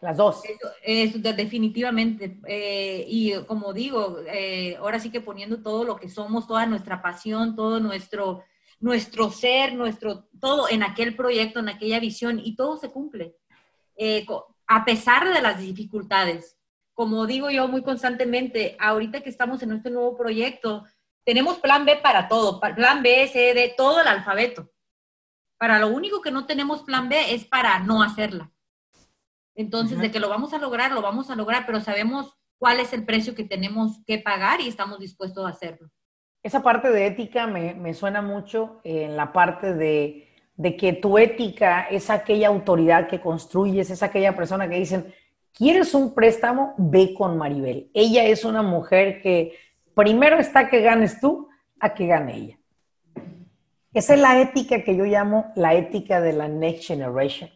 Las 0.00 0.16
dos. 0.18 0.42
Eso, 0.82 1.18
definitivamente. 1.18 2.38
Eh, 2.46 3.04
y 3.08 3.34
como 3.44 3.72
digo, 3.72 4.18
eh, 4.26 4.76
ahora 4.76 5.00
sí 5.00 5.10
que 5.10 5.20
poniendo 5.20 5.62
todo 5.62 5.84
lo 5.84 5.96
que 5.96 6.08
somos, 6.08 6.46
toda 6.46 6.66
nuestra 6.66 7.00
pasión, 7.00 7.56
todo 7.56 7.80
nuestro, 7.80 8.44
nuestro 8.78 9.30
ser, 9.30 9.74
nuestro, 9.74 10.28
todo 10.38 10.68
en 10.68 10.82
aquel 10.82 11.16
proyecto, 11.16 11.60
en 11.60 11.70
aquella 11.70 11.98
visión, 11.98 12.40
y 12.42 12.54
todo 12.54 12.76
se 12.76 12.90
cumple. 12.90 13.36
Eh, 13.96 14.26
a 14.66 14.84
pesar 14.84 15.32
de 15.32 15.40
las 15.40 15.60
dificultades 15.60 16.55
como 16.96 17.26
digo 17.26 17.50
yo 17.50 17.68
muy 17.68 17.82
constantemente, 17.82 18.74
ahorita 18.80 19.20
que 19.20 19.28
estamos 19.28 19.62
en 19.62 19.72
este 19.72 19.90
nuevo 19.90 20.16
proyecto, 20.16 20.84
tenemos 21.24 21.58
plan 21.58 21.84
B 21.84 21.96
para 21.96 22.26
todo, 22.26 22.58
plan 22.58 23.02
B, 23.02 23.28
C, 23.28 23.52
D, 23.52 23.74
todo 23.76 24.00
el 24.00 24.08
alfabeto. 24.08 24.72
Para 25.58 25.78
lo 25.78 25.88
único 25.88 26.22
que 26.22 26.30
no 26.30 26.46
tenemos 26.46 26.82
plan 26.82 27.10
B 27.10 27.34
es 27.34 27.44
para 27.44 27.78
no 27.80 28.02
hacerla. 28.02 28.50
Entonces, 29.54 29.98
de 29.98 30.10
que 30.10 30.20
lo 30.20 30.30
vamos 30.30 30.54
a 30.54 30.58
lograr, 30.58 30.92
lo 30.92 31.02
vamos 31.02 31.28
a 31.28 31.36
lograr, 31.36 31.66
pero 31.66 31.80
sabemos 31.82 32.34
cuál 32.58 32.80
es 32.80 32.94
el 32.94 33.04
precio 33.04 33.34
que 33.34 33.44
tenemos 33.44 34.02
que 34.06 34.18
pagar 34.18 34.62
y 34.62 34.68
estamos 34.68 34.98
dispuestos 34.98 35.44
a 35.44 35.50
hacerlo. 35.50 35.90
Esa 36.42 36.62
parte 36.62 36.90
de 36.90 37.06
ética 37.06 37.46
me, 37.46 37.74
me 37.74 37.92
suena 37.92 38.22
mucho 38.22 38.80
en 38.84 39.18
la 39.18 39.34
parte 39.34 39.74
de, 39.74 40.30
de 40.54 40.76
que 40.78 40.94
tu 40.94 41.18
ética 41.18 41.88
es 41.90 42.08
aquella 42.08 42.48
autoridad 42.48 43.06
que 43.06 43.20
construyes, 43.20 43.90
es 43.90 44.02
aquella 44.02 44.34
persona 44.34 44.66
que 44.68 44.76
dicen, 44.76 45.12
¿Quieres 45.56 45.94
un 45.94 46.12
préstamo? 46.12 46.74
Ve 46.76 47.14
con 47.14 47.38
Maribel. 47.38 47.90
Ella 47.94 48.24
es 48.24 48.44
una 48.44 48.60
mujer 48.60 49.22
que 49.22 49.56
primero 49.94 50.38
está 50.38 50.68
que 50.68 50.82
ganes 50.82 51.18
tú 51.18 51.48
a 51.80 51.94
que 51.94 52.06
gane 52.06 52.36
ella. 52.36 52.58
Esa 53.94 54.12
es 54.12 54.20
la 54.20 54.38
ética 54.38 54.84
que 54.84 54.94
yo 54.94 55.04
llamo 55.04 55.52
la 55.56 55.72
ética 55.72 56.20
de 56.20 56.34
la 56.34 56.46
Next 56.46 56.84
Generation. 56.84 57.50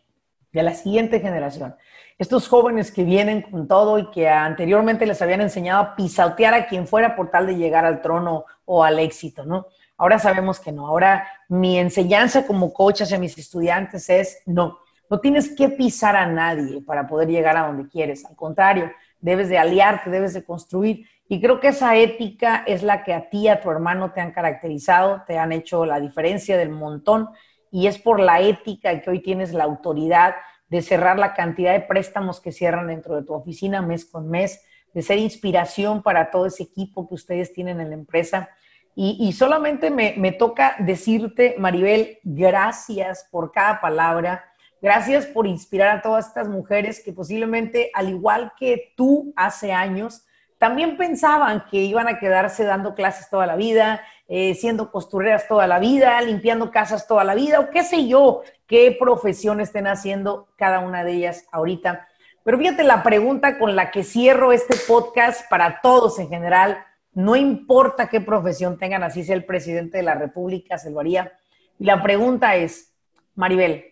de 0.53 0.63
la 0.63 0.75
siguiente 0.75 1.21
generación. 1.21 1.77
Estos 2.19 2.49
jóvenes 2.49 2.91
que 2.91 3.05
vienen 3.05 3.43
con 3.43 3.69
todo 3.69 3.99
y 3.99 4.11
que 4.11 4.29
anteriormente 4.29 5.07
les 5.07 5.23
habían 5.23 5.43
enseñado 5.43 5.81
a 5.81 5.95
pisotear 5.95 6.55
a 6.55 6.67
quien 6.67 6.89
fuera 6.89 7.15
por 7.15 7.31
tal 7.31 7.47
de 7.47 7.57
llegar 7.57 7.85
al 7.85 8.03
trono 8.03 8.47
o 8.65 8.83
al 8.83 8.99
éxito, 8.99 9.45
¿no? 9.45 9.67
Ahora 9.97 10.19
sabemos 10.19 10.59
que 10.59 10.73
no. 10.73 10.87
Ahora 10.87 11.29
mi 11.49 11.79
enseñanza 11.79 12.47
como 12.47 12.73
coach 12.73 13.03
hacia 13.03 13.19
mis 13.19 13.37
estudiantes 13.39 14.09
es 14.09 14.43
no. 14.47 14.79
No 15.11 15.19
tienes 15.19 15.55
que 15.57 15.69
pisar 15.69 16.15
a 16.15 16.27
nadie 16.27 16.81
para 16.83 17.09
poder 17.09 17.29
llegar 17.29 17.57
a 17.57 17.67
donde 17.67 17.89
quieres. 17.89 18.25
Al 18.25 18.37
contrario, 18.37 18.93
debes 19.21 19.49
de 19.49 19.59
aliarte, 19.59 20.09
debes 20.09 20.35
de 20.35 20.45
construir. 20.45 21.05
Y 21.29 21.41
creo 21.41 21.59
que 21.59 21.69
esa 21.69 21.97
ética 21.97 22.63
es 22.65 22.85
la 22.85 23.03
que 23.03 23.13
a 23.13 23.29
ti, 23.29 23.49
a 23.49 23.61
tu 23.61 23.71
hermano 23.71 24.13
te 24.13 24.21
han 24.21 24.31
caracterizado, 24.31 25.23
te 25.27 25.37
han 25.37 25.51
hecho 25.51 25.85
la 25.85 25.99
diferencia 25.99 26.57
del 26.57 26.71
montón. 26.71 27.29
Y 27.73 27.89
es 27.89 27.99
por 27.99 28.21
la 28.21 28.41
ética 28.41 29.01
que 29.01 29.11
hoy 29.11 29.21
tienes 29.21 29.53
la 29.53 29.65
autoridad 29.65 30.37
de 30.69 30.81
cerrar 30.81 31.19
la 31.19 31.35
cantidad 31.35 31.73
de 31.73 31.81
préstamos 31.81 32.41
que 32.41 32.53
cierran 32.53 32.87
dentro 32.87 33.17
de 33.17 33.25
tu 33.25 33.35
oficina 33.35 33.83
mes 33.83 34.05
con 34.05 34.31
mes, 34.31 34.65
de 34.95 35.03
ser 35.03 35.19
inspiración 35.19 36.03
para 36.03 36.31
todo 36.31 36.47
ese 36.47 36.63
equipo 36.63 37.09
que 37.09 37.15
ustedes 37.15 37.53
tienen 37.53 37.81
en 37.81 37.89
la 37.89 37.95
empresa. 37.95 38.49
Y, 38.95 39.33
solamente 39.33 39.91
me, 39.91 40.15
me, 40.19 40.31
toca 40.31 40.77
decirte, 40.79 41.55
Maribel, 41.59 42.19
gracias 42.23 43.27
por 43.31 43.51
cada 43.51 43.81
palabra, 43.81 44.45
gracias 44.81 45.27
por 45.27 45.47
inspirar 45.47 45.97
a 45.97 46.03
todas 46.03 46.29
estas 46.29 46.49
mujeres 46.49 47.03
que 47.05 47.13
posiblemente, 47.13 47.91
al 47.95 48.09
igual 48.09 48.53
que 48.59 48.93
tú 48.97 49.33
hace 49.37 49.73
años, 49.73 50.27
también 50.59 50.97
pensaban 50.97 51.65
que 51.71 51.79
iban 51.79 52.07
a 52.09 52.19
quedarse 52.19 52.65
dando 52.65 52.95
clases 52.95 53.31
toda 53.31 53.47
la 53.47 53.57
vida, 53.57 54.03
eh, 54.29 54.55
siendo 54.55 54.91
costureras 54.91 55.49
toda 55.49 55.67
la 55.67 55.79
vida, 55.79 56.21
limpiando 56.21 56.71
casas 56.71 57.09
toda 57.09 57.25
la 57.25 57.35
vida, 57.35 57.61
o 57.61 57.71
qué 57.71 57.83
sé 57.83 58.07
yo, 58.07 58.43
qué 58.67 58.97
profesión 58.99 59.61
estén 59.61 59.87
haciendo 59.87 60.49
cada 60.57 60.81
una 60.81 61.03
de 61.03 61.13
ellas 61.13 61.47
ahorita. 61.51 62.07
Pero 62.45 62.59
fíjate 62.59 62.85
la 62.85 63.03
pregunta 63.03 63.59
con 63.59 63.75
la 63.75 63.91
que 63.91 64.05
cierro 64.05 64.53
este 64.53 64.77
podcast 64.87 65.49
para 65.49 65.81
todos 65.81 66.19
en 66.19 66.29
general 66.29 66.85
no 67.13 67.37
importa 67.37 68.09
qué 68.09 68.21
profesión 68.21 68.79
tengan, 68.79 69.03
así 69.03 69.25
sea 69.25 69.35
el 69.35 69.45
presidente 69.45 69.99
de 69.99 70.05
la 70.05 70.15
República, 70.15 70.79
se 70.79 70.91
lo 70.91 71.01
haría. 71.01 71.33
Y 71.79 71.85
la 71.85 72.03
pregunta 72.03 72.55
es, 72.57 72.93
Maribel, 73.35 73.85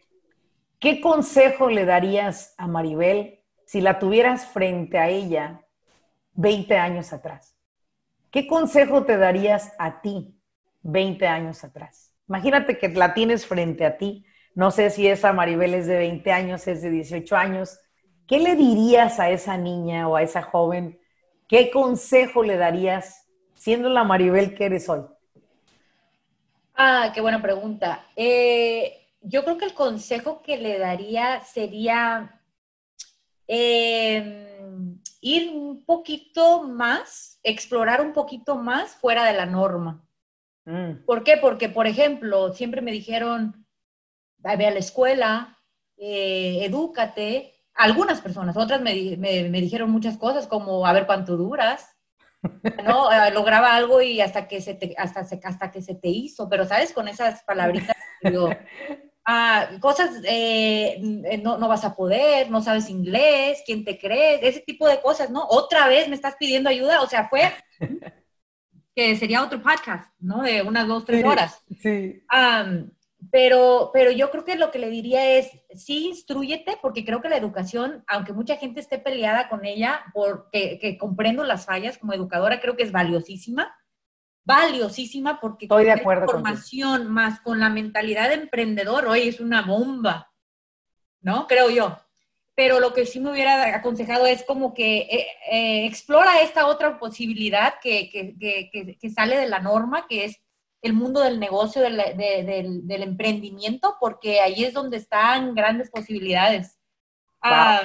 ¿qué 0.78 1.00
consejo 1.00 1.70
le 1.70 1.84
darías 1.84 2.54
a 2.58 2.66
Maribel 2.66 3.40
si 3.66 3.80
la 3.80 3.98
tuvieras 3.98 4.46
frente 4.46 4.98
a 4.98 5.08
ella 5.08 5.64
20 6.34 6.76
años 6.76 7.12
atrás? 7.12 7.56
¿Qué 8.30 8.46
consejo 8.46 9.04
te 9.04 9.16
darías 9.16 9.72
a 9.78 10.00
ti 10.00 10.38
20 10.82 11.26
años 11.26 11.64
atrás? 11.64 12.14
Imagínate 12.28 12.78
que 12.78 12.88
la 12.90 13.14
tienes 13.14 13.46
frente 13.46 13.86
a 13.86 13.96
ti. 13.96 14.24
No 14.54 14.70
sé 14.70 14.90
si 14.90 15.06
esa 15.06 15.32
Maribel 15.32 15.74
es 15.74 15.86
de 15.86 15.96
20 15.96 16.32
años, 16.32 16.66
es 16.66 16.82
de 16.82 16.90
18 16.90 17.36
años. 17.36 17.78
¿Qué 18.26 18.38
le 18.38 18.56
dirías 18.56 19.20
a 19.20 19.30
esa 19.30 19.56
niña 19.56 20.08
o 20.08 20.16
a 20.16 20.22
esa 20.22 20.42
joven 20.42 20.98
¿Qué 21.48 21.70
consejo 21.70 22.42
le 22.42 22.58
darías 22.58 23.26
siendo 23.54 23.88
la 23.88 24.04
Maribel 24.04 24.54
que 24.54 24.66
eres 24.66 24.86
hoy? 24.90 25.00
Ah, 26.74 27.10
qué 27.14 27.22
buena 27.22 27.40
pregunta. 27.40 28.04
Eh, 28.14 28.97
yo 29.20 29.44
creo 29.44 29.58
que 29.58 29.66
el 29.66 29.74
consejo 29.74 30.42
que 30.42 30.58
le 30.58 30.78
daría 30.78 31.42
sería 31.42 32.40
em, 33.46 35.00
ir 35.20 35.50
un 35.50 35.84
poquito 35.84 36.62
más, 36.62 37.40
explorar 37.42 38.00
un 38.00 38.12
poquito 38.12 38.56
más 38.56 38.94
fuera 38.96 39.24
de 39.24 39.34
la 39.34 39.46
norma. 39.46 40.04
Mm. 40.64 41.04
¿Por 41.04 41.24
qué? 41.24 41.36
Porque, 41.36 41.68
por 41.68 41.86
ejemplo, 41.86 42.52
siempre 42.52 42.82
me 42.82 42.92
dijeron, 42.92 43.66
ve 44.38 44.66
a 44.66 44.70
la 44.70 44.78
escuela, 44.78 45.58
eh, 45.96 46.64
edúcate, 46.64 47.54
algunas 47.74 48.20
personas, 48.20 48.56
otras 48.56 48.80
me, 48.80 48.92
dijeron 48.92 49.90
muchas 49.90 50.16
cosas 50.18 50.46
como 50.46 50.86
a 50.86 50.92
ver 50.92 51.06
cuánto 51.06 51.36
duras, 51.36 51.96
¿no? 52.84 53.10
Eh, 53.10 53.30
lograba 53.32 53.74
algo 53.74 54.02
y 54.02 54.20
hasta 54.20 54.46
que 54.46 54.60
se 54.60 54.74
te, 54.74 54.94
hasta, 54.98 55.20
hasta 55.20 55.70
que 55.70 55.82
se 55.82 55.94
te 55.94 56.08
hizo, 56.08 56.48
pero 56.48 56.64
sabes, 56.64 56.92
con 56.92 57.08
esas 57.08 57.42
palabritas, 57.44 57.96
digo, 58.22 58.50
ah, 59.30 59.68
cosas, 59.80 60.22
eh, 60.24 60.98
no, 61.42 61.58
no, 61.58 61.68
vas 61.68 61.84
a 61.84 61.94
poder, 61.94 62.50
no 62.50 62.62
sabes 62.62 62.88
inglés, 62.88 63.62
quién 63.66 63.84
te 63.84 63.98
crees, 63.98 64.40
ese 64.42 64.60
tipo 64.60 64.88
de 64.88 65.02
cosas, 65.02 65.30
¿no? 65.30 65.46
Otra 65.50 65.86
vez 65.86 66.08
me 66.08 66.14
estás 66.14 66.36
pidiendo 66.40 66.70
ayuda, 66.70 67.02
o 67.02 67.06
sea, 67.06 67.28
fue 67.28 67.52
que 68.96 69.16
sería 69.16 69.44
otro 69.44 69.62
podcast, 69.62 70.10
¿no? 70.18 70.42
De 70.42 70.62
unas 70.62 70.88
dos, 70.88 71.04
tres 71.04 71.24
horas. 71.24 71.62
Sí. 71.78 72.22
Pero, 73.30 73.90
pero 73.92 74.12
yo 74.12 74.30
creo 74.30 74.44
que 74.44 74.56
lo 74.56 74.70
que 74.70 74.78
le 74.78 74.88
diría 74.88 75.38
es, 75.38 75.50
sí, 75.74 76.06
instruyete, 76.06 76.78
porque 76.80 77.04
creo 77.04 77.20
que 77.20 77.28
la 77.28 77.36
educación, 77.36 78.04
aunque 78.06 78.32
mucha 78.32 78.56
gente 78.56 78.80
esté 78.80 78.98
peleada 78.98 79.50
con 79.50 79.66
ella, 79.66 80.04
porque 80.14 80.78
que 80.80 80.96
comprendo 80.96 81.44
las 81.44 81.66
fallas 81.66 81.98
como 81.98 82.14
educadora, 82.14 82.60
creo 82.60 82.76
que 82.76 82.84
es 82.84 82.92
valiosísima, 82.92 83.76
valiosísima 84.48 85.38
porque 85.40 85.66
Estoy 85.66 85.84
de 85.84 85.92
acuerdo 85.92 86.26
formación 86.26 87.12
más 87.12 87.40
con 87.40 87.60
la 87.60 87.68
mentalidad 87.68 88.30
de 88.30 88.36
emprendedor, 88.36 89.06
hoy 89.06 89.28
es 89.28 89.40
una 89.40 89.60
bomba, 89.60 90.32
¿no? 91.20 91.46
Creo 91.46 91.68
yo. 91.68 91.98
Pero 92.54 92.80
lo 92.80 92.94
que 92.94 93.04
sí 93.06 93.20
me 93.20 93.30
hubiera 93.30 93.76
aconsejado 93.76 94.26
es 94.26 94.42
como 94.42 94.72
que 94.72 95.00
eh, 95.00 95.26
eh, 95.52 95.86
explora 95.86 96.40
esta 96.40 96.66
otra 96.66 96.98
posibilidad 96.98 97.74
que, 97.80 98.08
que, 98.10 98.96
que 98.98 99.10
sale 99.10 99.36
de 99.36 99.48
la 99.48 99.60
norma, 99.60 100.06
que 100.08 100.24
es 100.24 100.40
el 100.80 100.94
mundo 100.94 101.20
del 101.20 101.38
negocio, 101.38 101.82
del, 101.82 101.96
del, 102.16 103.02
emprendimiento, 103.02 103.96
porque 104.00 104.40
ahí 104.40 104.64
es 104.64 104.72
donde 104.72 104.96
están 104.96 105.54
grandes 105.54 105.90
posibilidades. 105.90 106.78
Ah, 107.42 107.82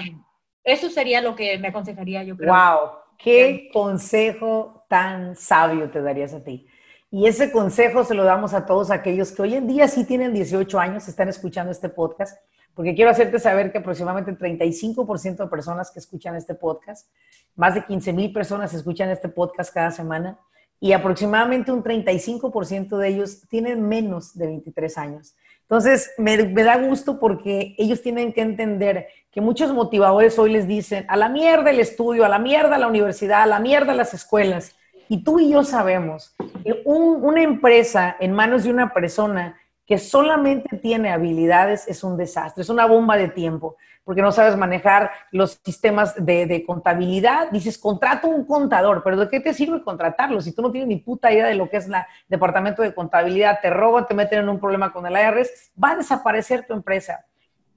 eso 0.64 0.89
sería 0.89 1.22
lo 1.22 1.36
que 1.36 1.57
me 1.57 1.68
aconsejaría 1.68 2.24
yo 2.24 2.38
creo. 2.38 2.53
¡Wow! 2.53 2.91
¿Qué 3.18 3.70
consejo 3.72 4.82
tan 4.93 5.35
sabio 5.35 5.89
te 5.89 6.03
darías 6.03 6.35
a 6.35 6.43
ti? 6.43 6.67
Y 7.09 7.25
ese 7.25 7.51
consejo 7.51 8.03
se 8.03 8.13
lo 8.13 8.23
damos 8.23 8.53
a 8.53 8.67
todos 8.67 8.91
aquellos 8.91 9.31
que 9.31 9.41
hoy 9.41 9.55
en 9.55 9.67
día 9.67 9.87
sí 9.87 10.05
tienen 10.05 10.35
18 10.35 10.79
años, 10.79 11.07
están 11.07 11.29
escuchando 11.29 11.71
este 11.71 11.89
podcast, 11.89 12.37
porque 12.75 12.93
quiero 12.93 13.09
hacerte 13.09 13.39
saber 13.39 13.71
que 13.71 13.79
aproximadamente 13.79 14.29
el 14.29 14.37
35% 14.37 15.37
de 15.37 15.47
personas 15.47 15.89
que 15.89 15.97
escuchan 15.97 16.35
este 16.35 16.53
podcast, 16.53 17.09
más 17.55 17.73
de 17.73 17.83
15 17.83 18.13
mil 18.13 18.31
personas 18.31 18.71
escuchan 18.75 19.09
este 19.09 19.29
podcast 19.29 19.73
cada 19.73 19.89
semana, 19.89 20.39
y 20.79 20.91
aproximadamente 20.91 21.71
un 21.71 21.83
35% 21.83 22.95
de 22.95 23.07
ellos 23.07 23.47
tienen 23.49 23.87
menos 23.87 24.37
de 24.37 24.45
23 24.45 24.95
años. 24.99 25.35
Entonces, 25.61 26.11
me, 26.19 26.37
da 26.37 26.77
gusto 26.77 27.19
porque 27.19 27.73
ellos 27.79 28.03
tienen 28.03 28.31
que 28.31 28.41
entender 28.41 29.07
que 29.31 29.41
muchos 29.41 29.73
motivadores 29.73 30.37
hoy 30.37 30.51
les 30.51 30.67
dicen, 30.67 31.07
a 31.07 31.17
la 31.17 31.29
mierda 31.29 31.71
el 31.71 31.79
estudio, 31.79 32.25
a 32.25 32.29
la 32.29 32.37
mierda 32.37 32.77
la 32.77 32.85
universidad, 32.85 33.41
a 33.41 33.47
la 33.47 33.59
mierda 33.59 33.95
las 33.95 34.13
escuelas. 34.13 34.75
Y 35.09 35.23
tú 35.23 35.39
y 35.39 35.49
yo 35.49 35.63
sabemos 35.63 36.35
que 36.63 36.81
una 36.85 37.41
empresa 37.41 38.15
en 38.19 38.33
manos 38.33 38.63
de 38.63 38.71
una 38.71 38.93
persona 38.93 39.59
que 39.85 39.97
solamente 39.97 40.77
tiene 40.77 41.11
habilidades 41.11 41.87
es 41.87 42.03
un 42.03 42.17
desastre, 42.17 42.61
es 42.61 42.69
una 42.69 42.85
bomba 42.85 43.17
de 43.17 43.27
tiempo 43.27 43.75
porque 44.03 44.21
no 44.21 44.31
sabes 44.31 44.57
manejar 44.57 45.11
los 45.31 45.59
sistemas 45.63 46.13
de, 46.17 46.63
contabilidad. 46.67 47.49
Dices, 47.51 47.77
contrato 47.77 48.27
un 48.27 48.45
contador, 48.45 49.01
pero 49.03 49.17
¿de 49.17 49.29
qué 49.29 49.39
te 49.39 49.53
sirve 49.53 49.81
contratarlo 49.81 50.41
si 50.41 50.53
tú 50.53 50.61
no 50.61 50.71
tienes 50.71 50.89
ni 50.89 50.97
puta 50.97 51.31
idea 51.31 51.47
de 51.47 51.55
lo 51.55 51.69
que 51.69 51.77
es 51.77 51.87
el 51.87 51.95
departamento 52.27 52.81
de 52.81 52.93
contabilidad? 52.93 53.59
Te 53.61 53.69
roban, 53.69 54.05
te 54.05 54.13
meten 54.13 54.39
en 54.39 54.49
un 54.49 54.59
problema 54.59 54.91
con 54.91 55.05
el 55.05 55.13
IRS, 55.13 55.71
va 55.81 55.91
a 55.91 55.95
desaparecer 55.97 56.67
tu 56.67 56.73
empresa. 56.73 57.25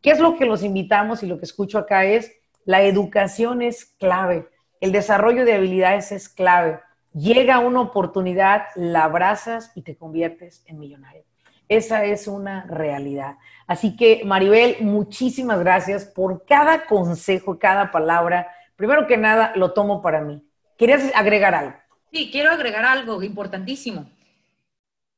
¿Qué 0.02 0.10
es 0.10 0.18
lo 0.18 0.36
que 0.36 0.46
los 0.46 0.62
invitamos 0.62 1.22
y 1.22 1.26
lo 1.26 1.38
que 1.38 1.44
escucho 1.44 1.78
acá 1.78 2.04
es, 2.04 2.32
la 2.64 2.82
educación 2.82 3.62
es 3.62 3.84
clave, 3.84 4.48
el 4.80 4.92
desarrollo 4.92 5.44
de 5.44 5.54
habilidades 5.54 6.12
es 6.12 6.28
clave. 6.28 6.80
Llega 7.16 7.60
una 7.60 7.80
oportunidad, 7.80 8.66
la 8.74 9.04
abrazas 9.04 9.72
y 9.74 9.80
te 9.80 9.96
conviertes 9.96 10.62
en 10.66 10.78
millonario. 10.78 11.24
Esa 11.66 12.04
es 12.04 12.26
una 12.26 12.66
realidad. 12.66 13.38
Así 13.66 13.96
que, 13.96 14.22
Maribel, 14.26 14.76
muchísimas 14.80 15.58
gracias 15.60 16.04
por 16.04 16.44
cada 16.44 16.84
consejo, 16.84 17.58
cada 17.58 17.90
palabra. 17.90 18.54
Primero 18.76 19.06
que 19.06 19.16
nada, 19.16 19.54
lo 19.56 19.72
tomo 19.72 20.02
para 20.02 20.20
mí. 20.20 20.46
¿Querías 20.76 21.10
agregar 21.14 21.54
algo? 21.54 21.78
Sí, 22.12 22.28
quiero 22.30 22.50
agregar 22.50 22.84
algo 22.84 23.22
importantísimo. 23.22 24.10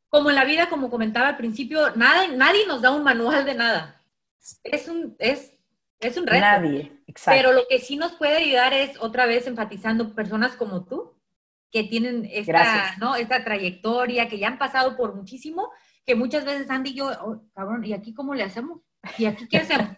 Como 0.08 0.30
en 0.30 0.36
la 0.36 0.44
vida, 0.44 0.68
como 0.70 0.90
comentaba 0.90 1.30
al 1.30 1.36
principio, 1.36 1.96
nada, 1.96 2.28
nadie 2.28 2.64
nos 2.68 2.80
da 2.80 2.92
un 2.92 3.02
manual 3.02 3.44
de 3.44 3.54
nada. 3.56 4.00
Es 4.62 4.86
un, 4.86 5.16
es, 5.18 5.52
es 5.98 6.16
un 6.16 6.28
reto. 6.28 6.40
Nadie, 6.42 6.92
exacto. 7.08 7.36
Pero 7.36 7.52
lo 7.52 7.62
que 7.68 7.80
sí 7.80 7.96
nos 7.96 8.12
puede 8.12 8.36
ayudar 8.36 8.72
es, 8.72 8.92
otra 9.00 9.26
vez, 9.26 9.48
enfatizando 9.48 10.14
personas 10.14 10.54
como 10.54 10.84
tú, 10.84 11.17
que 11.70 11.84
tienen 11.84 12.28
esta, 12.30 12.96
¿no? 12.98 13.16
esta 13.16 13.44
trayectoria, 13.44 14.28
que 14.28 14.38
ya 14.38 14.48
han 14.48 14.58
pasado 14.58 14.96
por 14.96 15.14
muchísimo 15.14 15.70
que 16.08 16.14
muchas 16.14 16.46
veces 16.46 16.70
Andy 16.70 16.90
y 16.90 16.94
yo, 16.94 17.10
oh, 17.22 17.42
cabrón, 17.54 17.84
¿y 17.84 17.92
aquí 17.92 18.14
cómo 18.14 18.34
le 18.34 18.42
hacemos? 18.42 18.80
¿Y 19.18 19.26
aquí 19.26 19.46
qué 19.46 19.58
hacemos? 19.58 19.90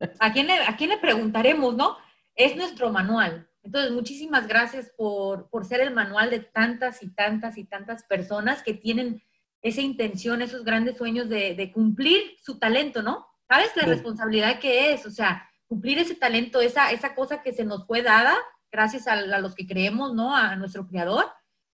¿A 0.18 0.32
quién 0.32 0.48
le, 0.48 0.54
a 0.54 0.76
quién 0.76 0.90
le 0.90 0.98
preguntaremos, 0.98 1.76
no? 1.76 1.96
Es 2.34 2.56
nuestro 2.56 2.90
manual. 2.90 3.48
Entonces, 3.62 3.92
muchísimas 3.92 4.48
gracias 4.48 4.90
por, 4.96 5.48
por 5.50 5.64
ser 5.64 5.80
el 5.80 5.94
manual 5.94 6.30
de 6.30 6.40
tantas 6.40 7.00
y 7.04 7.14
tantas 7.14 7.58
y 7.58 7.64
tantas 7.64 8.02
personas 8.02 8.64
que 8.64 8.74
tienen 8.74 9.22
esa 9.62 9.82
intención, 9.82 10.42
esos 10.42 10.64
grandes 10.64 10.98
sueños 10.98 11.28
de, 11.28 11.54
de 11.54 11.70
cumplir 11.70 12.36
su 12.42 12.58
talento, 12.58 13.00
¿no? 13.00 13.28
¿Sabes 13.48 13.70
la 13.76 13.84
responsabilidad 13.84 14.58
que 14.58 14.92
es? 14.92 15.06
O 15.06 15.12
sea, 15.12 15.48
cumplir 15.68 16.00
ese 16.00 16.16
talento, 16.16 16.60
esa, 16.60 16.90
esa 16.90 17.14
cosa 17.14 17.40
que 17.40 17.52
se 17.52 17.64
nos 17.64 17.86
fue 17.86 18.02
dada 18.02 18.36
gracias 18.72 19.06
a, 19.06 19.16
los 19.38 19.54
que 19.54 19.66
creemos, 19.66 20.14
¿no? 20.14 20.34
A 20.34 20.56
nuestro 20.56 20.88
creador, 20.88 21.26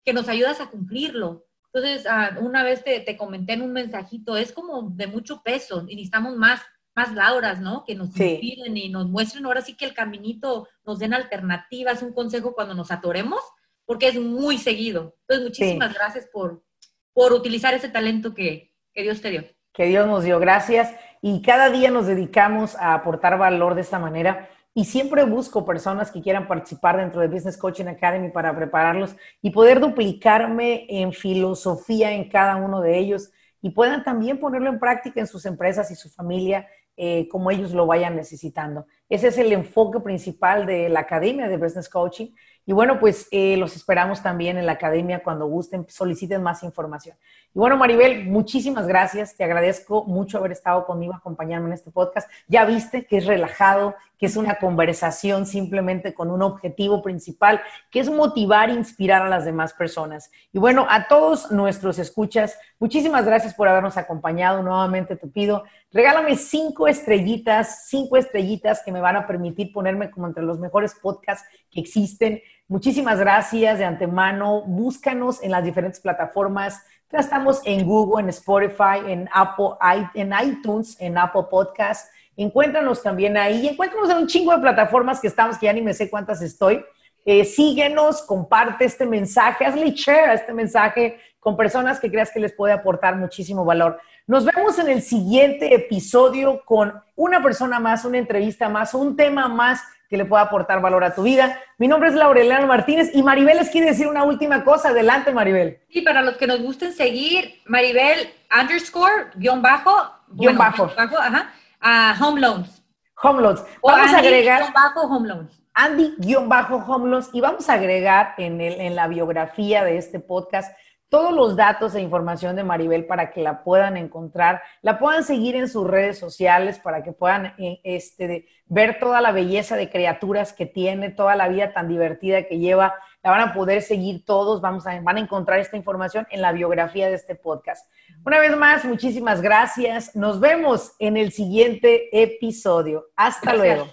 que 0.06 0.14
nos 0.14 0.30
ayudas 0.30 0.62
a 0.62 0.70
cumplirlo. 0.70 1.46
Entonces, 1.74 2.06
ah, 2.08 2.38
una 2.40 2.64
vez 2.64 2.84
te, 2.84 3.00
te, 3.00 3.18
comenté 3.18 3.54
en 3.54 3.64
un 3.64 3.74
mensajito, 3.74 4.38
es 4.38 4.54
como 4.54 4.92
de 4.92 5.08
mucho 5.08 5.42
peso 5.42 5.86
y 5.88 5.96
necesitamos 5.96 6.36
más, 6.36 6.62
más 6.96 7.12
Lauras, 7.14 7.60
¿no? 7.60 7.84
Que 7.84 7.96
nos 7.96 8.10
inspiren 8.10 8.78
y 8.78 8.90
nos 8.90 9.10
muestren 9.10 9.46
ahora 9.46 9.62
sí 9.62 9.76
que 9.76 9.86
el 9.86 9.96
caminito, 9.96 10.68
nos 10.86 11.00
den 11.00 11.16
alternativas, 11.16 12.04
un 12.04 12.14
consejo 12.14 12.54
cuando 12.54 12.76
nos 12.76 12.92
atoremos, 12.92 13.42
porque 13.86 14.10
es 14.10 14.20
muy 14.20 14.60
seguido. 14.60 15.16
Entonces, 15.22 15.44
muchísimas 15.44 15.94
gracias 15.96 16.28
por, 16.32 16.64
por 17.12 17.34
utilizar 17.34 17.74
ese 17.74 17.90
talento 17.90 18.36
que, 18.36 18.72
que 18.94 19.02
Dios 19.02 19.20
te 19.20 19.32
dio. 19.32 19.44
Que 19.74 19.86
Dios 19.86 20.06
nos 20.06 20.24
dio, 20.24 20.40
gracias. 20.40 20.94
Y 21.22 21.42
cada 21.42 21.72
día 21.72 21.90
nos 21.90 22.06
dedicamos 22.06 22.76
a 22.76 22.94
aportar 22.94 23.40
valor 23.40 23.74
de 23.74 23.82
esta 23.82 23.98
manera. 23.98 24.50
Y 24.76 24.86
siempre 24.86 25.24
busco 25.24 25.66
personas 25.66 26.12
que 26.12 26.22
quieran 26.22 26.48
participar 26.48 26.98
dentro 26.98 27.22
de 27.22 27.28
Business 27.28 27.58
Coaching 27.58 27.86
Academy 27.86 28.30
para 28.30 28.56
prepararlos 28.56 29.16
y 29.42 29.52
poder 29.52 29.80
duplicarme 29.80 30.88
en 30.90 31.14
filosofía 31.14 32.12
en 32.12 32.30
cada 32.30 32.56
uno 32.56 32.82
de 32.82 32.98
ellos 32.98 33.32
y 33.62 33.70
puedan 33.70 34.04
también 34.04 34.40
ponerlo 34.40 34.70
en 34.70 34.80
práctica 34.80 35.20
en 35.20 35.28
sus 35.28 35.46
empresas 35.46 35.92
y 35.92 35.96
su 35.96 36.10
familia 36.10 36.68
eh, 36.96 37.28
como 37.28 37.50
ellos 37.50 37.72
lo 37.72 37.88
vayan 37.88 38.16
necesitando. 38.16 38.86
Ese 39.10 39.30
es 39.30 39.38
el 39.40 39.52
enfoque 39.52 40.00
principal 40.00 40.68
de 40.68 40.90
la 40.90 41.00
Academia 41.00 41.48
de 41.48 41.58
Business 41.58 41.90
Coaching 41.90 42.28
y 42.66 42.72
bueno, 42.72 43.00
pues 43.00 43.28
eh, 43.32 43.58
los 43.58 43.76
esperamos 43.76 44.22
también 44.22 44.58
en 44.58 44.66
la 44.66 44.74
academia 44.74 45.22
cuando 45.22 45.48
gusten, 45.48 45.86
soliciten 45.90 46.42
más 46.42 46.64
información. 46.64 47.18
Y 47.54 47.60
bueno, 47.60 47.76
Maribel, 47.78 48.26
muchísimas 48.26 48.88
gracias. 48.88 49.36
Te 49.36 49.44
agradezco 49.44 50.06
mucho 50.06 50.38
haber 50.38 50.54
estado 50.54 50.86
conmigo, 50.86 51.14
acompañarme 51.14 51.68
en 51.68 51.74
este 51.74 51.92
podcast. 51.92 52.30
Ya 52.48 52.64
viste 52.64 53.06
que 53.06 53.18
es 53.18 53.26
relajado, 53.26 53.96
que 54.24 54.28
es 54.28 54.38
una 54.38 54.56
conversación 54.56 55.46
simplemente 55.46 56.14
con 56.14 56.32
un 56.32 56.42
objetivo 56.44 57.02
principal, 57.02 57.62
que 57.92 58.00
es 58.00 58.10
motivar 58.10 58.70
e 58.70 58.74
inspirar 58.74 59.22
a 59.22 59.28
las 59.28 59.44
demás 59.44 59.74
personas. 59.74 60.32
Y 60.54 60.60
bueno, 60.60 60.88
a 60.90 61.10
todos 61.10 61.52
nuestros 61.52 62.00
escuchas, 62.00 62.58
muchísimas 62.80 63.26
gracias 63.26 63.54
por 63.54 63.68
habernos 63.68 63.98
acompañado. 63.98 64.64
Nuevamente 64.64 65.18
te 65.18 65.28
pido, 65.28 65.66
regálame 65.92 66.38
cinco 66.38 66.88
estrellitas, 66.88 67.90
cinco 67.90 68.16
estrellitas 68.16 68.82
que 68.86 68.94
me 68.94 69.02
van 69.02 69.18
a 69.18 69.28
permitir 69.28 69.74
ponerme 69.74 70.10
como 70.10 70.28
entre 70.28 70.46
los 70.46 70.58
mejores 70.58 70.96
podcasts 71.02 71.46
que 71.70 71.82
existen. 71.82 72.42
Muchísimas 72.70 73.20
gracias 73.20 73.78
de 73.78 73.84
antemano. 73.84 74.62
Búscanos 74.62 75.44
en 75.44 75.52
las 75.52 75.66
diferentes 75.66 76.00
plataformas. 76.00 76.82
Ya 77.12 77.20
estamos 77.20 77.60
en 77.66 77.86
Google, 77.86 78.24
en 78.24 78.30
Spotify, 78.30 79.04
en 79.06 79.28
Apple, 79.34 79.72
en 80.14 80.34
iTunes, 80.42 80.96
en 81.02 81.18
Apple 81.18 81.44
Podcasts. 81.52 82.10
Encuéntranos 82.38 83.02
también 83.02 83.38
ahí. 83.38 83.68
Encuéntranos 83.68 84.10
en 84.10 84.18
un 84.18 84.28
chingo 84.28 84.54
de 84.54 84.62
plataformas 84.62 85.20
que 85.20 85.28
estamos, 85.28 85.58
que 85.58 85.68
ya 85.68 85.74
ni 85.74 85.82
me 85.82 85.94
sé 85.94 86.10
cuántas 86.10 86.42
estoy. 86.42 86.84
Eh, 87.26 87.46
síguenos, 87.46 88.22
comparte 88.22 88.86
este 88.86 89.06
mensaje, 89.06 89.66
hazle 89.66 89.92
share 89.92 90.30
a 90.30 90.34
este 90.34 90.54
mensaje 90.54 91.20
con 91.40 91.56
personas 91.56 92.00
que 92.00 92.12
creas 92.12 92.32
que 92.32 92.40
les 92.40 92.54
puede 92.54 92.74
aportar 92.74 93.16
muchísimo 93.16 93.64
valor. 93.64 94.00
Nos 94.28 94.46
vemos 94.46 94.80
en 94.80 94.90
el 94.90 95.02
siguiente 95.02 95.76
episodio 95.76 96.64
con 96.66 96.94
una 97.16 97.44
persona 97.44 97.80
más, 97.80 98.06
una 98.06 98.18
entrevista 98.18 98.70
más, 98.70 98.94
un 98.94 99.16
tema 99.16 99.48
más 99.48 99.82
que 100.10 100.18
le 100.18 100.26
pueda 100.26 100.44
aportar 100.44 100.80
valor 100.82 101.04
a 101.04 101.16
tu 101.16 101.24
vida. 101.24 101.60
Mi 101.78 101.88
nombre 101.88 102.10
es 102.10 102.16
Laurelena 102.16 102.66
Martínez 102.66 103.10
y 103.14 103.24
Maribel 103.24 103.58
les 103.58 103.70
quiere 103.70 103.88
decir 103.88 104.08
una 104.08 104.24
última 104.24 104.64
cosa. 104.64 104.90
Adelante, 104.90 105.34
Maribel. 105.34 105.80
Sí, 105.90 106.02
para 106.02 106.22
los 106.22 106.38
que 106.38 106.48
nos 106.48 106.62
gusten 106.62 106.94
seguir, 106.94 107.62
Maribel 107.66 108.30
underscore, 108.62 109.32
guion 109.36 109.62
bajo. 109.62 109.92
Guión 110.28 110.58
bajo. 110.58 110.92
bajo 110.96 111.18
ajá, 111.18 111.54
a 111.84 112.16
home 112.20 112.42
loans. 112.42 112.84
Home 113.22 113.42
loans. 113.42 113.64
Vamos 113.84 114.12
a 114.14 114.18
agregar. 114.18 114.74
Bajo 114.74 115.02
home 115.02 115.28
loans. 115.28 115.64
Andy-Home 115.76 117.10
Loans 117.10 117.30
y 117.34 117.42
vamos 117.42 117.68
a 117.68 117.74
agregar 117.74 118.36
en, 118.38 118.62
el, 118.62 118.80
en 118.80 118.96
la 118.96 119.08
biografía 119.08 119.84
de 119.84 119.98
este 119.98 120.20
podcast 120.20 120.72
todos 121.14 121.32
los 121.32 121.56
datos 121.56 121.94
e 121.94 122.02
información 122.02 122.56
de 122.56 122.64
Maribel 122.64 123.06
para 123.06 123.30
que 123.30 123.44
la 123.44 123.64
puedan 123.64 123.98
encontrar, 123.98 124.64
la 124.82 124.98
puedan 124.98 125.24
seguir 125.24 125.56
en 125.56 125.70
sus 125.70 125.86
redes 125.86 126.18
sociales 126.18 126.80
para 126.80 127.04
que 127.04 127.12
puedan 127.12 127.54
eh, 127.60 127.80
este, 127.84 128.48
ver 128.66 128.98
toda 129.00 129.22
la 129.22 129.32
belleza 129.32 129.76
de 129.76 129.92
criaturas 129.92 130.54
que 130.54 130.66
tiene, 130.66 131.12
toda 131.12 131.36
la 131.36 131.48
vida 131.50 131.72
tan 131.72 131.88
divertida 131.88 132.48
que 132.48 132.58
lleva. 132.58 132.96
La 133.26 133.32
van 133.32 133.40
a 133.40 133.54
poder 133.54 133.82
seguir 133.82 134.26
todos, 134.26 134.60
vamos 134.60 134.86
a, 134.86 135.00
van 135.00 135.16
a 135.16 135.22
encontrar 135.22 135.58
esta 135.62 135.78
información 135.78 136.28
en 136.30 136.42
la 136.42 136.52
biografía 136.52 137.08
de 137.08 137.16
este 137.16 137.36
podcast. 137.36 137.90
Una 138.26 138.38
vez 138.38 138.58
más, 138.58 138.84
muchísimas 138.84 139.42
gracias. 139.42 140.14
Nos 140.14 140.42
vemos 140.42 140.92
en 141.00 141.16
el 141.16 141.32
siguiente 141.32 142.10
episodio. 142.22 143.06
Hasta 143.16 143.56
luego. 143.56 143.88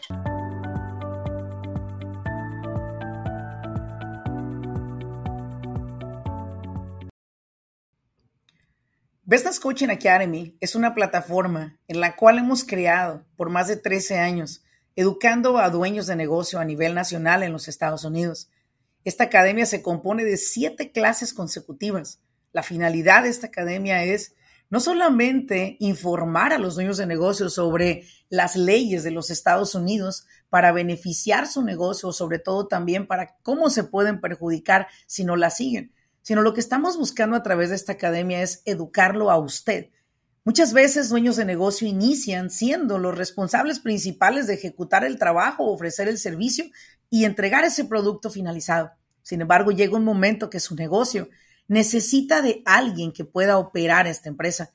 Business 9.23 9.61
Coaching 9.61 9.91
Academy 9.91 10.57
es 10.59 10.75
una 10.75 10.93
plataforma 10.93 11.79
en 11.87 12.01
la 12.01 12.17
cual 12.17 12.39
hemos 12.39 12.65
creado 12.65 13.23
por 13.37 13.49
más 13.49 13.69
de 13.69 13.77
13 13.77 14.19
años, 14.19 14.65
educando 14.97 15.59
a 15.59 15.71
dueños 15.71 16.09
de 16.09 16.17
negocio 16.17 16.59
a 16.59 16.65
nivel 16.65 16.97
nacional 16.97 17.45
en 17.45 17.53
los 17.53 17.69
Estados 17.69 18.05
Unidos. 18.05 18.51
Esta 19.05 19.25
academia 19.25 19.65
se 19.65 19.83
compone 19.83 20.25
de 20.25 20.37
siete 20.37 20.93
clases 20.93 21.33
consecutivas. 21.33 22.21
La 22.53 22.63
finalidad 22.63 23.23
de 23.23 23.31
esta 23.31 23.47
academia 23.47 24.05
es 24.05 24.35
no 24.69 24.79
solamente 24.79 25.77
informar 25.81 26.53
a 26.53 26.59
los 26.59 26.75
dueños 26.75 26.99
de 26.99 27.07
negocio 27.07 27.49
sobre 27.49 28.05
las 28.29 28.57
leyes 28.57 29.03
de 29.03 29.11
los 29.11 29.31
Estados 29.31 29.75
Unidos 29.75 30.27
para 30.49 30.71
beneficiar 30.71 31.49
su 31.49 31.63
negocio, 31.63 32.13
sobre 32.13 32.39
todo 32.39 32.69
también 32.69 33.07
para 33.07 33.37
cómo 33.43 33.71
se 33.71 33.85
pueden 33.85 34.21
perjudicar 34.21 34.87
si 35.07 35.25
no 35.25 35.35
la 35.35 35.51
siguen, 35.51 35.93
sino 36.23 36.43
lo 36.43 36.55
que 36.55 36.61
estamos 36.61 36.99
buscando 36.99 37.37
a 37.37 37.43
través 37.43 37.71
de 37.71 37.77
esta 37.77 37.93
academia 37.93 38.43
es 38.43 38.63
educarlo 38.65 39.31
a 39.31 39.39
usted. 39.39 39.91
Muchas 40.45 40.73
veces 40.73 41.09
dueños 41.09 41.37
de 41.37 41.45
negocio 41.45 41.87
inician 41.87 42.51
siendo 42.51 42.99
los 42.99 43.17
responsables 43.17 43.81
principales 43.81 44.47
de 44.47 44.55
ejecutar 44.55 45.05
el 45.05 45.19
trabajo, 45.19 45.71
ofrecer 45.71 46.09
el 46.09 46.19
servicio 46.19 46.65
y 47.11 47.25
entregar 47.25 47.65
ese 47.65 47.85
producto 47.85 48.31
finalizado. 48.31 48.93
Sin 49.23 49.43
embargo, 49.43 49.73
llega 49.73 49.97
un 49.97 50.05
momento 50.05 50.49
que 50.49 50.61
su 50.61 50.75
negocio 50.75 51.29
necesita 51.69 52.41
de 52.41 52.63
alguien 52.65 53.13
que 53.13 53.25
pueda 53.25 53.59
operar 53.59 54.07
esta 54.07 54.29
empresa. 54.29 54.71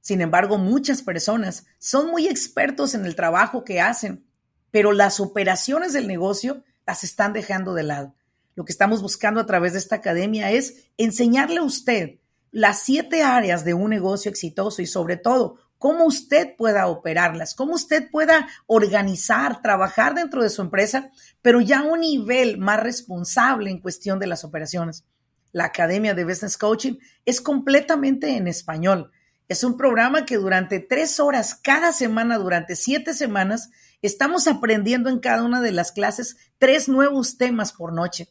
Sin 0.00 0.20
embargo, 0.20 0.58
muchas 0.58 1.02
personas 1.02 1.66
son 1.78 2.10
muy 2.10 2.28
expertos 2.28 2.94
en 2.94 3.06
el 3.06 3.16
trabajo 3.16 3.64
que 3.64 3.80
hacen, 3.80 4.26
pero 4.70 4.92
las 4.92 5.20
operaciones 5.20 5.92
del 5.92 6.06
negocio 6.06 6.62
las 6.86 7.02
están 7.02 7.32
dejando 7.32 7.74
de 7.74 7.82
lado. 7.82 8.14
Lo 8.54 8.64
que 8.64 8.72
estamos 8.72 9.02
buscando 9.02 9.40
a 9.40 9.46
través 9.46 9.72
de 9.72 9.78
esta 9.78 9.96
academia 9.96 10.50
es 10.50 10.88
enseñarle 10.96 11.58
a 11.58 11.62
usted 11.62 12.20
las 12.50 12.80
siete 12.80 13.22
áreas 13.22 13.64
de 13.64 13.74
un 13.74 13.90
negocio 13.90 14.30
exitoso 14.30 14.80
y 14.80 14.86
sobre 14.86 15.16
todo 15.16 15.58
cómo 15.78 16.04
usted 16.04 16.56
pueda 16.56 16.86
operarlas, 16.86 17.54
cómo 17.54 17.74
usted 17.74 18.10
pueda 18.10 18.48
organizar, 18.66 19.62
trabajar 19.62 20.14
dentro 20.14 20.42
de 20.42 20.50
su 20.50 20.62
empresa, 20.62 21.10
pero 21.42 21.60
ya 21.60 21.80
a 21.80 21.84
un 21.84 22.00
nivel 22.00 22.58
más 22.58 22.82
responsable 22.82 23.70
en 23.70 23.80
cuestión 23.80 24.18
de 24.18 24.26
las 24.26 24.44
operaciones. 24.44 25.04
La 25.52 25.64
Academia 25.64 26.14
de 26.14 26.24
Business 26.24 26.58
Coaching 26.58 26.94
es 27.24 27.40
completamente 27.40 28.36
en 28.36 28.46
español. 28.46 29.10
Es 29.48 29.64
un 29.64 29.76
programa 29.76 30.26
que 30.26 30.36
durante 30.36 30.80
tres 30.80 31.20
horas 31.20 31.54
cada 31.54 31.92
semana, 31.92 32.36
durante 32.38 32.76
siete 32.76 33.14
semanas, 33.14 33.70
estamos 34.02 34.48
aprendiendo 34.48 35.08
en 35.08 35.20
cada 35.20 35.44
una 35.44 35.60
de 35.60 35.72
las 35.72 35.92
clases 35.92 36.36
tres 36.58 36.88
nuevos 36.88 37.38
temas 37.38 37.72
por 37.72 37.92
noche. 37.92 38.28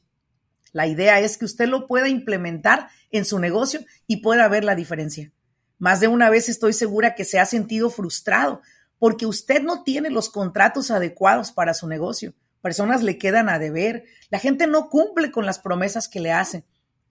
La 0.72 0.88
idea 0.88 1.22
es 1.22 1.38
que 1.38 1.46
usted 1.46 1.68
lo 1.68 1.88
pueda 1.88 2.10
implementar 2.10 2.90
en 3.10 3.24
su 3.24 3.40
negocio 3.40 3.80
y 4.08 4.18
pueda 4.18 4.48
ver 4.50 4.66
la 4.66 4.76
diferencia. 4.76 5.32
Más 5.78 6.00
de 6.00 6.08
una 6.08 6.30
vez 6.30 6.50
estoy 6.50 6.74
segura 6.74 7.16
que 7.16 7.26
se 7.26 7.40
ha 7.40 7.46
sentido 7.46 7.90
frustrado 7.90 8.62
porque 8.98 9.26
usted 9.26 9.62
no 9.62 9.84
tiene 9.84 10.10
los 10.10 10.30
contratos 10.30 10.90
adecuados 10.92 11.52
para 11.52 11.74
su 11.74 11.88
negocio. 11.88 12.34
Personas 12.62 13.04
le 13.04 13.18
quedan 13.18 13.50
a 13.50 13.60
deber. 13.60 14.06
La 14.30 14.40
gente 14.40 14.68
no 14.68 14.90
cumple 14.90 15.32
con 15.32 15.46
las 15.46 15.60
promesas 15.60 16.08
que 16.08 16.20
le 16.20 16.32
hacen. 16.32 16.66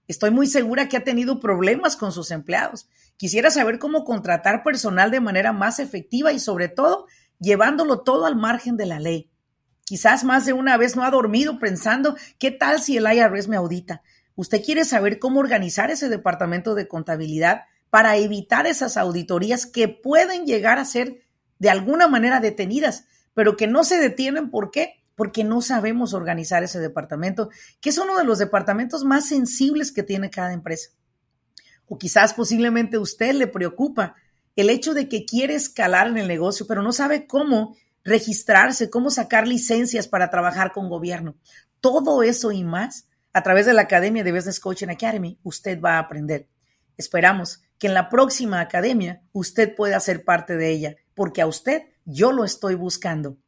Estoy 0.08 0.30
muy 0.30 0.46
segura 0.46 0.88
que 0.88 0.96
ha 0.96 1.04
tenido 1.04 1.40
problemas 1.40 1.96
con 1.96 2.12
sus 2.12 2.30
empleados. 2.30 2.88
Quisiera 3.16 3.50
saber 3.50 3.78
cómo 3.78 4.04
contratar 4.04 4.62
personal 4.62 5.10
de 5.10 5.20
manera 5.20 5.52
más 5.52 5.78
efectiva 5.78 6.32
y 6.32 6.40
sobre 6.40 6.68
todo 6.68 7.06
llevándolo 7.38 8.00
todo 8.00 8.26
al 8.26 8.36
margen 8.36 8.76
de 8.76 8.86
la 8.86 8.98
ley. 8.98 9.30
Quizás 9.84 10.24
más 10.24 10.46
de 10.46 10.54
una 10.54 10.76
vez 10.76 10.96
no 10.96 11.04
ha 11.04 11.10
dormido 11.10 11.58
pensando, 11.58 12.16
¿qué 12.38 12.50
tal 12.50 12.80
si 12.80 12.96
el 12.96 13.06
IRS 13.06 13.48
me 13.48 13.56
audita? 13.56 14.02
Usted 14.34 14.64
quiere 14.64 14.84
saber 14.84 15.18
cómo 15.18 15.40
organizar 15.40 15.90
ese 15.90 16.08
departamento 16.08 16.74
de 16.74 16.88
contabilidad 16.88 17.62
para 17.94 18.16
evitar 18.16 18.66
esas 18.66 18.96
auditorías 18.96 19.66
que 19.66 19.86
pueden 19.86 20.46
llegar 20.46 20.80
a 20.80 20.84
ser 20.84 21.28
de 21.60 21.70
alguna 21.70 22.08
manera 22.08 22.40
detenidas, 22.40 23.04
pero 23.34 23.56
que 23.56 23.68
no 23.68 23.84
se 23.84 24.00
detienen. 24.00 24.50
¿Por 24.50 24.72
qué? 24.72 25.04
Porque 25.14 25.44
no 25.44 25.62
sabemos 25.62 26.12
organizar 26.12 26.64
ese 26.64 26.80
departamento, 26.80 27.50
que 27.80 27.90
es 27.90 27.98
uno 27.98 28.18
de 28.18 28.24
los 28.24 28.40
departamentos 28.40 29.04
más 29.04 29.28
sensibles 29.28 29.92
que 29.92 30.02
tiene 30.02 30.28
cada 30.28 30.52
empresa. 30.52 30.90
O 31.86 31.96
quizás 31.96 32.34
posiblemente 32.34 32.96
a 32.96 33.00
usted 33.00 33.32
le 33.32 33.46
preocupa 33.46 34.16
el 34.56 34.70
hecho 34.70 34.92
de 34.92 35.08
que 35.08 35.24
quiere 35.24 35.54
escalar 35.54 36.08
en 36.08 36.18
el 36.18 36.26
negocio, 36.26 36.66
pero 36.66 36.82
no 36.82 36.90
sabe 36.90 37.28
cómo 37.28 37.76
registrarse, 38.02 38.90
cómo 38.90 39.10
sacar 39.10 39.46
licencias 39.46 40.08
para 40.08 40.30
trabajar 40.30 40.72
con 40.72 40.88
gobierno. 40.88 41.36
Todo 41.80 42.24
eso 42.24 42.50
y 42.50 42.64
más 42.64 43.06
a 43.32 43.44
través 43.44 43.66
de 43.66 43.72
la 43.72 43.82
Academia 43.82 44.24
de 44.24 44.32
Business 44.32 44.58
Coaching 44.58 44.88
Academy, 44.88 45.38
usted 45.44 45.80
va 45.80 45.92
a 45.92 46.00
aprender. 46.00 46.48
Esperamos 46.96 47.60
que 47.78 47.86
en 47.86 47.94
la 47.94 48.08
próxima 48.08 48.60
academia 48.60 49.22
usted 49.32 49.74
pueda 49.74 50.00
ser 50.00 50.24
parte 50.24 50.56
de 50.56 50.70
ella, 50.70 50.96
porque 51.14 51.42
a 51.42 51.46
usted 51.46 51.82
yo 52.04 52.32
lo 52.32 52.44
estoy 52.44 52.74
buscando. 52.74 53.38